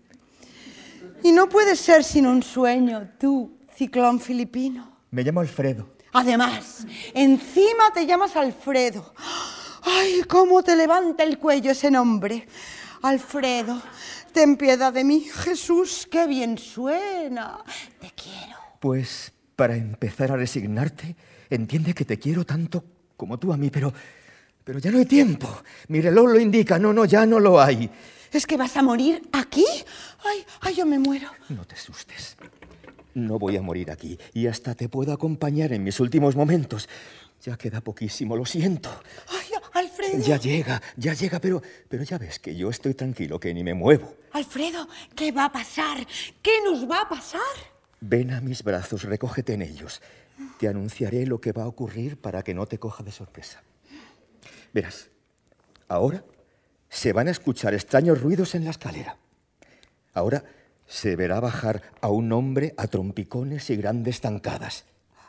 Y 1.24 1.32
no 1.32 1.48
puede 1.48 1.76
ser 1.76 2.04
sino 2.04 2.32
un 2.32 2.44
sueño, 2.44 3.12
tú, 3.18 3.58
ciclón 3.76 4.20
filipino. 4.20 4.92
Me 5.12 5.24
llamo 5.24 5.40
Alfredo. 5.40 5.88
Además, 6.12 6.86
encima 7.14 7.94
te 7.94 8.06
llamas 8.06 8.36
Alfredo. 8.36 9.14
Ay, 9.84 10.24
cómo 10.28 10.64
te 10.64 10.76
levanta 10.76 11.24
el 11.24 11.38
cuello 11.38 11.72
ese 11.72 11.92
nombre. 11.92 12.48
Alfredo, 13.02 13.82
ten 14.34 14.58
piedad 14.58 14.92
de 14.92 15.04
mí. 15.04 15.22
Jesús, 15.22 16.08
qué 16.10 16.28
bien 16.28 16.58
suena. 16.58 17.60
Te 18.00 18.12
quiero. 18.12 18.58
Pues 18.80 19.32
para 19.56 19.76
empezar 19.76 20.32
a 20.32 20.38
resignarte, 20.38 21.16
entiende 21.50 21.94
que 21.94 22.06
te 22.06 22.18
quiero 22.18 22.46
tanto 22.46 22.84
como 23.16 23.38
tú 23.38 23.52
a 23.52 23.58
mí, 23.58 23.70
pero, 23.70 23.94
pero 24.64 24.80
ya 24.80 24.92
no 24.92 25.00
hay 25.00 25.06
tiempo. 25.06 25.64
Mi 25.90 26.00
reloj 26.02 26.30
lo 26.30 26.40
indica, 26.40 26.80
no, 26.80 26.94
no, 26.94 27.06
ya 27.06 27.26
no 27.26 27.40
lo 27.40 27.60
hay. 27.60 27.90
¿Es 28.32 28.46
que 28.46 28.58
vas 28.58 28.78
a 28.78 28.84
morir 28.84 29.28
aquí? 29.32 29.66
Ay, 30.24 30.46
ay, 30.62 30.76
yo 30.76 30.86
me 30.86 31.00
muero. 31.00 31.30
No 31.50 31.66
te 31.66 31.76
asustes. 31.76 32.38
No 33.16 33.40
voy 33.40 33.58
a 33.58 33.62
morir 33.62 33.92
aquí 33.92 34.18
y 34.34 34.48
hasta 34.48 34.76
te 34.76 34.88
puedo 34.88 35.12
acompañar 35.12 35.74
en 35.74 35.84
mis 35.84 36.00
últimos 36.00 36.36
momentos. 36.36 36.88
Ya 37.42 37.58
queda 37.58 37.82
poquísimo, 37.82 38.36
lo 38.36 38.46
siento. 38.46 38.90
Ay, 39.30 39.49
Alfredo. 39.80 40.20
Ya 40.20 40.38
llega, 40.38 40.82
ya 40.98 41.14
llega, 41.14 41.40
pero, 41.40 41.62
pero 41.88 42.04
ya 42.04 42.18
ves 42.18 42.40
que 42.40 42.56
yo 42.56 42.70
estoy 42.70 42.94
tranquilo, 42.94 43.40
que 43.40 43.54
ni 43.54 43.64
me 43.64 43.74
muevo. 43.74 44.16
Alfredo, 44.32 44.88
¿qué 45.16 45.32
va 45.32 45.46
a 45.46 45.52
pasar? 45.52 46.06
¿Qué 46.42 46.62
nos 46.64 46.90
va 46.90 47.02
a 47.02 47.10
pasar? 47.10 47.42
Ven 48.02 48.32
a 48.32 48.42
mis 48.42 48.64
brazos, 48.64 49.04
recógete 49.04 49.54
en 49.54 49.62
ellos. 49.62 50.02
Te 50.58 50.68
anunciaré 50.68 51.26
lo 51.26 51.40
que 51.42 51.52
va 51.52 51.64
a 51.64 51.68
ocurrir 51.68 52.18
para 52.18 52.44
que 52.44 52.54
no 52.54 52.66
te 52.66 52.78
coja 52.78 53.04
de 53.04 53.12
sorpresa. 53.12 53.62
Verás, 54.74 55.10
ahora 55.88 56.24
se 56.90 57.14
van 57.14 57.28
a 57.28 57.32
escuchar 57.32 57.74
extraños 57.74 58.22
ruidos 58.22 58.56
en 58.56 58.66
la 58.66 58.72
escalera. 58.72 59.18
Ahora 60.14 60.44
se 60.88 61.16
verá 61.16 61.40
bajar 61.40 61.84
a 62.02 62.10
un 62.10 62.32
hombre 62.32 62.74
a 62.78 62.88
trompicones 62.88 63.70
y 63.70 63.76
grandes 63.76 64.22
zancadas. 64.22 64.86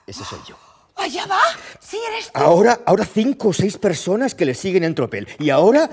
Ese 0.06 0.24
soy 0.24 0.40
yo. 0.48 0.69
¡Allá 1.00 1.26
va! 1.26 1.40
¡Sí 1.80 1.98
eres 2.12 2.26
tú! 2.32 2.38
Ahora, 2.38 2.80
ahora 2.86 3.04
cinco 3.04 3.48
o 3.48 3.52
seis 3.52 3.76
personas 3.78 4.34
que 4.34 4.44
le 4.44 4.54
siguen 4.54 4.84
en 4.84 4.94
tropel. 4.94 5.26
Y 5.38 5.50
ahora, 5.50 5.88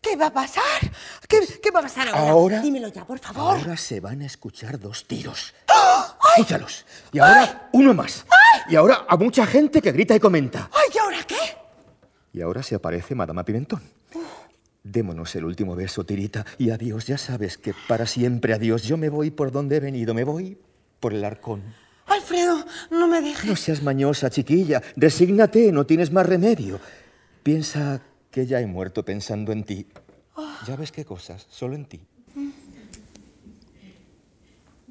¿Qué 0.00 0.14
va 0.14 0.26
a 0.26 0.32
pasar? 0.32 0.62
¿Qué, 1.28 1.40
qué 1.60 1.70
va 1.72 1.80
a 1.80 1.82
pasar 1.82 2.06
ahora? 2.08 2.30
Ahora- 2.30 2.60
Dímelo 2.60 2.86
ya, 2.88 3.04
por 3.04 3.18
favor. 3.18 3.58
ahora 3.58 3.76
se 3.76 3.98
van 3.98 4.22
a 4.22 4.26
escuchar 4.26 4.78
dos 4.78 5.06
tiros. 5.08 5.52
Escúchalos. 6.36 6.86
Y 7.12 7.18
ahora 7.18 7.68
uno 7.72 7.92
más. 7.94 8.24
Y 8.68 8.76
ahora 8.76 9.06
a 9.08 9.16
mucha 9.16 9.44
gente 9.44 9.82
que 9.82 9.90
grita 9.90 10.14
y 10.14 10.20
comenta. 10.20 10.70
¡Ay, 10.72 10.90
¿y 10.94 10.98
ahora 10.98 11.18
qué? 11.26 11.34
Y 12.32 12.40
ahora 12.42 12.62
se 12.62 12.76
aparece 12.76 13.16
Madama 13.16 13.44
Pimentón. 13.44 13.82
Démonos 14.84 15.34
el 15.34 15.44
último 15.44 15.74
beso, 15.74 16.04
Tirita, 16.04 16.46
y 16.58 16.70
adiós. 16.70 17.06
Ya 17.06 17.18
sabes 17.18 17.58
que 17.58 17.74
para 17.88 18.06
siempre 18.06 18.54
adiós. 18.54 18.84
Yo 18.84 18.96
me 18.96 19.08
voy 19.08 19.32
por 19.32 19.50
donde 19.50 19.76
he 19.76 19.80
venido, 19.80 20.14
me 20.14 20.22
voy 20.22 20.56
por 21.00 21.12
el 21.12 21.24
arcón. 21.24 21.74
Alfredo, 22.28 22.62
no 22.90 23.08
me 23.08 23.22
dejes. 23.22 23.48
No 23.48 23.56
seas 23.56 23.82
mañosa, 23.82 24.28
chiquilla. 24.28 24.82
Resígnate, 24.96 25.72
no 25.72 25.86
tienes 25.86 26.12
más 26.12 26.26
remedio. 26.26 26.78
Piensa 27.42 28.02
que 28.30 28.44
ya 28.44 28.60
he 28.60 28.66
muerto 28.66 29.02
pensando 29.02 29.50
en 29.50 29.64
ti. 29.64 29.86
Ya 30.66 30.76
ves 30.76 30.92
qué 30.92 31.06
cosas, 31.06 31.46
solo 31.48 31.74
en 31.74 31.86
ti. 31.86 32.00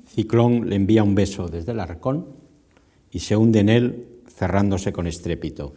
Ciclón 0.07 0.67
le 0.67 0.75
envía 0.75 1.03
un 1.03 1.13
beso 1.13 1.47
desde 1.47 1.73
el 1.73 1.79
arcón 1.79 2.25
y 3.11 3.19
se 3.19 3.35
hunde 3.35 3.59
en 3.59 3.69
él 3.69 4.07
cerrándose 4.35 4.91
con 4.91 5.05
estrépito. 5.05 5.75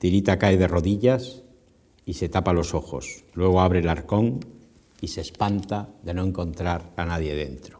Tirita 0.00 0.36
cae 0.36 0.56
de 0.56 0.66
rodillas 0.66 1.44
y 2.04 2.14
se 2.14 2.28
tapa 2.28 2.52
los 2.52 2.74
ojos. 2.74 3.22
Luego 3.34 3.60
abre 3.60 3.78
el 3.78 3.88
arcón 3.88 4.40
y 5.00 5.06
se 5.06 5.20
espanta 5.20 5.90
de 6.02 6.14
no 6.14 6.24
encontrar 6.24 6.90
a 6.96 7.04
nadie 7.04 7.36
dentro. 7.36 7.78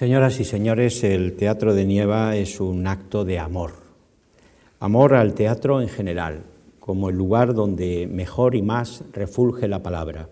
Señoras 0.00 0.40
y 0.40 0.44
señores, 0.44 1.04
el 1.04 1.36
Teatro 1.36 1.74
de 1.74 1.84
Nieva 1.84 2.34
es 2.34 2.58
un 2.58 2.86
acto 2.86 3.26
de 3.26 3.38
amor. 3.38 3.72
Amor 4.78 5.14
al 5.14 5.34
teatro 5.34 5.82
en 5.82 5.90
general, 5.90 6.44
como 6.78 7.10
el 7.10 7.16
lugar 7.16 7.52
donde 7.52 8.08
mejor 8.10 8.54
y 8.54 8.62
más 8.62 9.04
refulge 9.12 9.68
la 9.68 9.82
palabra. 9.82 10.30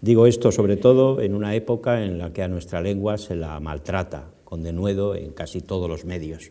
Digo 0.00 0.26
esto 0.26 0.50
sobre 0.52 0.78
todo 0.78 1.20
en 1.20 1.34
una 1.34 1.54
época 1.54 2.02
en 2.02 2.16
la 2.16 2.32
que 2.32 2.42
a 2.42 2.48
nuestra 2.48 2.80
lengua 2.80 3.18
se 3.18 3.36
la 3.36 3.60
maltrata, 3.60 4.30
con 4.42 4.62
denuedo 4.62 5.14
en 5.14 5.32
casi 5.32 5.60
todos 5.60 5.86
los 5.86 6.06
medios. 6.06 6.50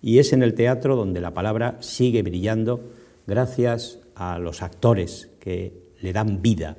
Y 0.00 0.20
es 0.20 0.32
en 0.32 0.42
el 0.42 0.54
teatro 0.54 0.96
donde 0.96 1.20
la 1.20 1.34
palabra 1.34 1.76
sigue 1.80 2.22
brillando 2.22 2.80
gracias 3.26 3.98
a 4.14 4.38
los 4.38 4.62
actores 4.62 5.28
que 5.38 5.82
le 6.00 6.14
dan 6.14 6.40
vida, 6.40 6.78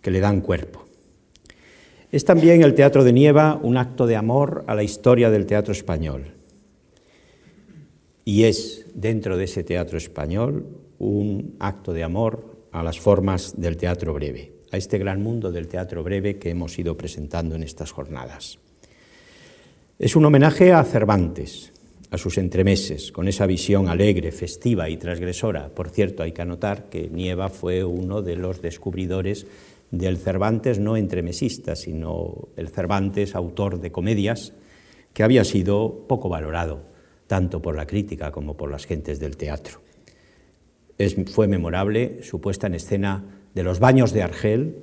que 0.00 0.12
le 0.12 0.20
dan 0.20 0.40
cuerpo. 0.40 0.89
Es 2.12 2.24
también 2.24 2.62
el 2.62 2.74
Teatro 2.74 3.04
de 3.04 3.12
Nieva 3.12 3.60
un 3.62 3.76
acto 3.76 4.04
de 4.04 4.16
amor 4.16 4.64
a 4.66 4.74
la 4.74 4.82
historia 4.82 5.30
del 5.30 5.46
teatro 5.46 5.72
español. 5.72 6.34
Y 8.24 8.44
es, 8.44 8.86
dentro 8.94 9.36
de 9.36 9.44
ese 9.44 9.62
teatro 9.62 9.96
español, 9.96 10.66
un 10.98 11.54
acto 11.60 11.92
de 11.92 12.02
amor 12.02 12.66
a 12.72 12.82
las 12.82 12.98
formas 12.98 13.60
del 13.60 13.76
teatro 13.76 14.12
breve, 14.12 14.54
a 14.72 14.76
este 14.76 14.98
gran 14.98 15.22
mundo 15.22 15.52
del 15.52 15.68
teatro 15.68 16.02
breve 16.02 16.36
que 16.36 16.50
hemos 16.50 16.76
ido 16.80 16.96
presentando 16.96 17.54
en 17.54 17.62
estas 17.62 17.92
jornadas. 17.92 18.58
Es 19.96 20.16
un 20.16 20.24
homenaje 20.24 20.72
a 20.72 20.82
Cervantes, 20.82 21.72
a 22.10 22.18
sus 22.18 22.38
entremeses, 22.38 23.12
con 23.12 23.28
esa 23.28 23.46
visión 23.46 23.88
alegre, 23.88 24.32
festiva 24.32 24.88
y 24.88 24.96
transgresora. 24.96 25.68
Por 25.68 25.90
cierto, 25.90 26.24
hay 26.24 26.32
que 26.32 26.42
anotar 26.42 26.88
que 26.88 27.08
Nieva 27.08 27.50
fue 27.50 27.84
uno 27.84 28.20
de 28.20 28.34
los 28.34 28.60
descubridores 28.60 29.46
del 29.90 30.18
Cervantes 30.18 30.78
no 30.78 30.96
entremesista, 30.96 31.76
sino 31.76 32.48
el 32.56 32.68
Cervantes 32.68 33.34
autor 33.34 33.80
de 33.80 33.90
comedias, 33.90 34.52
que 35.12 35.22
había 35.22 35.44
sido 35.44 36.06
poco 36.06 36.28
valorado, 36.28 36.82
tanto 37.26 37.60
por 37.60 37.76
la 37.76 37.86
crítica 37.86 38.30
como 38.30 38.56
por 38.56 38.70
las 38.70 38.86
gentes 38.86 39.18
del 39.18 39.36
teatro. 39.36 39.80
Fue 41.32 41.48
memorable 41.48 42.22
su 42.22 42.40
puesta 42.40 42.66
en 42.66 42.74
escena 42.74 43.24
de 43.54 43.62
Los 43.62 43.80
Baños 43.80 44.12
de 44.12 44.22
Argel 44.22 44.76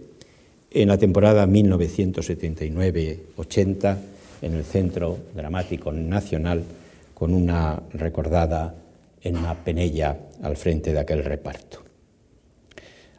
en 0.72 0.90
la 0.90 0.98
temporada 0.98 1.48
1979-80 1.48 3.98
en 4.42 4.54
el 4.54 4.64
Centro 4.64 5.18
Dramático 5.34 5.92
Nacional 5.92 6.64
con 7.14 7.34
una 7.34 7.82
recordada 7.94 8.76
Emma 9.22 9.56
Penella 9.64 10.18
al 10.42 10.58
frente 10.58 10.94
de 10.94 11.00
aquel 11.00 11.24
reparto. 11.24 11.87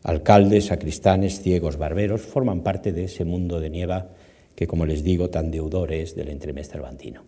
Alcaldes, 0.08 0.64
sacristanes, 0.64 1.42
ciegos, 1.42 1.76
barberos 1.76 2.22
forman 2.22 2.62
parte 2.62 2.92
de 2.92 3.04
ese 3.04 3.26
mundo 3.26 3.60
de 3.60 3.68
nieva 3.68 4.08
que, 4.54 4.66
como 4.66 4.86
les 4.86 5.04
digo, 5.04 5.28
tan 5.28 5.50
deudor 5.50 5.92
es 5.92 6.16
del 6.16 6.30
entremés 6.30 6.70
cervantino. 6.70 7.24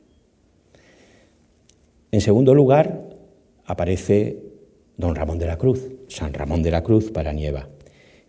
En 2.10 2.22
segundo 2.22 2.54
lugar, 2.54 3.02
aparece 3.66 4.38
don 4.96 5.14
Ramón 5.14 5.38
de 5.38 5.44
la 5.44 5.58
Cruz, 5.58 5.90
San 6.08 6.32
Ramón 6.32 6.62
de 6.62 6.70
la 6.70 6.82
Cruz 6.82 7.10
para 7.10 7.34
Nieva, 7.34 7.68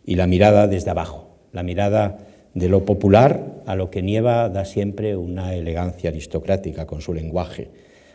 y 0.04 0.16
la 0.16 0.28
mirada 0.28 0.68
desde 0.68 0.91
abajo, 0.91 1.30
la 1.54 1.64
mirada 1.64 2.18
de 2.54 2.68
lo 2.68 2.84
popular 2.84 3.64
a 3.66 3.78
lo 3.78 3.89
que 3.89 4.02
Nieva 4.02 4.49
da 4.49 4.66
siempre 4.66 5.16
una 5.16 5.56
elegancia 5.56 6.10
aristocrática 6.10 6.86
con 6.86 6.99
su 6.99 7.14
lenguaje, 7.14 7.70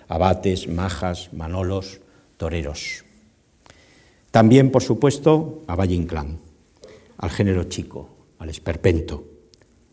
abates, 0.07 0.68
majas, 0.68 1.32
manolos, 1.32 2.03
toreros. 2.37 3.05
También, 4.37 4.70
por 4.70 4.82
supuesto, 4.82 5.64
a 5.66 5.76
Valle 5.76 5.95
Inclán, 5.95 6.39
al 7.16 7.30
género 7.30 7.64
chico, 7.64 8.11
al 8.39 8.51
esperpento, 8.51 9.24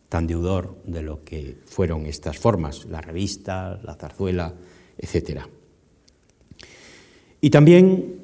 tan 0.10 0.28
deudor 0.28 0.82
de 0.84 1.02
lo 1.02 1.24
que 1.24 1.60
fueron 1.66 2.06
estas 2.08 2.40
formas, 2.40 2.84
la 2.88 3.00
revista, 3.00 3.80
la 3.82 3.96
zarzuela, 3.96 4.54
etc. 4.98 5.44
Y 7.40 7.52
también 7.52 8.20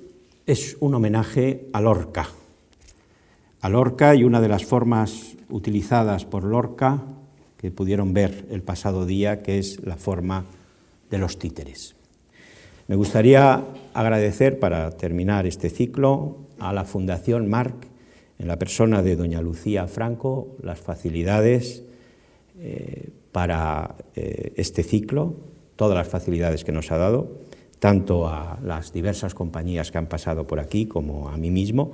es 0.45 0.75
un 0.81 0.93
homenaje 0.93 1.69
a 1.71 1.79
Lorca, 1.79 2.27
a 3.61 3.69
Lorca 3.69 4.13
y 4.13 4.25
una 4.25 4.41
de 4.41 4.49
las 4.49 4.65
formas 4.65 5.37
utilizadas 5.47 6.25
por 6.25 6.43
Lorca 6.43 7.01
que 7.55 7.71
pudieron 7.71 8.13
ver 8.13 8.45
el 8.51 8.61
pasado 8.61 9.05
día, 9.05 9.41
que 9.41 9.57
es 9.57 9.81
la 9.85 9.95
forma 9.95 10.43
de 11.09 11.17
los 11.17 11.39
títeres. 11.39 11.95
Me 12.89 12.95
gustaría 12.95 13.65
agradecer, 13.93 14.57
para 14.57 14.89
terminar 14.89 15.45
este 15.45 15.69
ciclo, 15.69 16.37
a 16.57 16.73
la 16.73 16.85
Fundación 16.85 17.47
Marc, 17.47 17.75
en 18.39 18.47
la 18.47 18.57
persona 18.57 19.03
de 19.03 19.15
doña 19.15 19.43
Lucía 19.43 19.85
Franco, 19.85 20.57
las 20.63 20.79
facilidades 20.79 21.83
eh, 22.57 23.09
para 23.31 23.93
eh, 24.15 24.53
este 24.55 24.81
ciclo, 24.81 25.35
todas 25.75 25.95
las 25.95 26.07
facilidades 26.07 26.63
que 26.63 26.71
nos 26.71 26.91
ha 26.91 26.97
dado, 26.97 27.37
tanto 27.77 28.27
a 28.27 28.57
las 28.63 28.91
diversas 28.91 29.35
compañías 29.35 29.91
que 29.91 29.99
han 29.99 30.07
pasado 30.07 30.47
por 30.47 30.59
aquí 30.59 30.87
como 30.87 31.29
a 31.29 31.37
mí 31.37 31.51
mismo, 31.51 31.91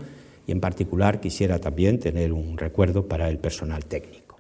y 0.48 0.54
en 0.54 0.62
particular 0.62 1.20
quisiera 1.20 1.60
también 1.60 2.00
tener 2.00 2.32
un 2.32 2.58
recuerdo 2.58 3.06
para 3.10 3.28
el 3.28 3.38
personal 3.38 3.84
técnico. 3.84 4.38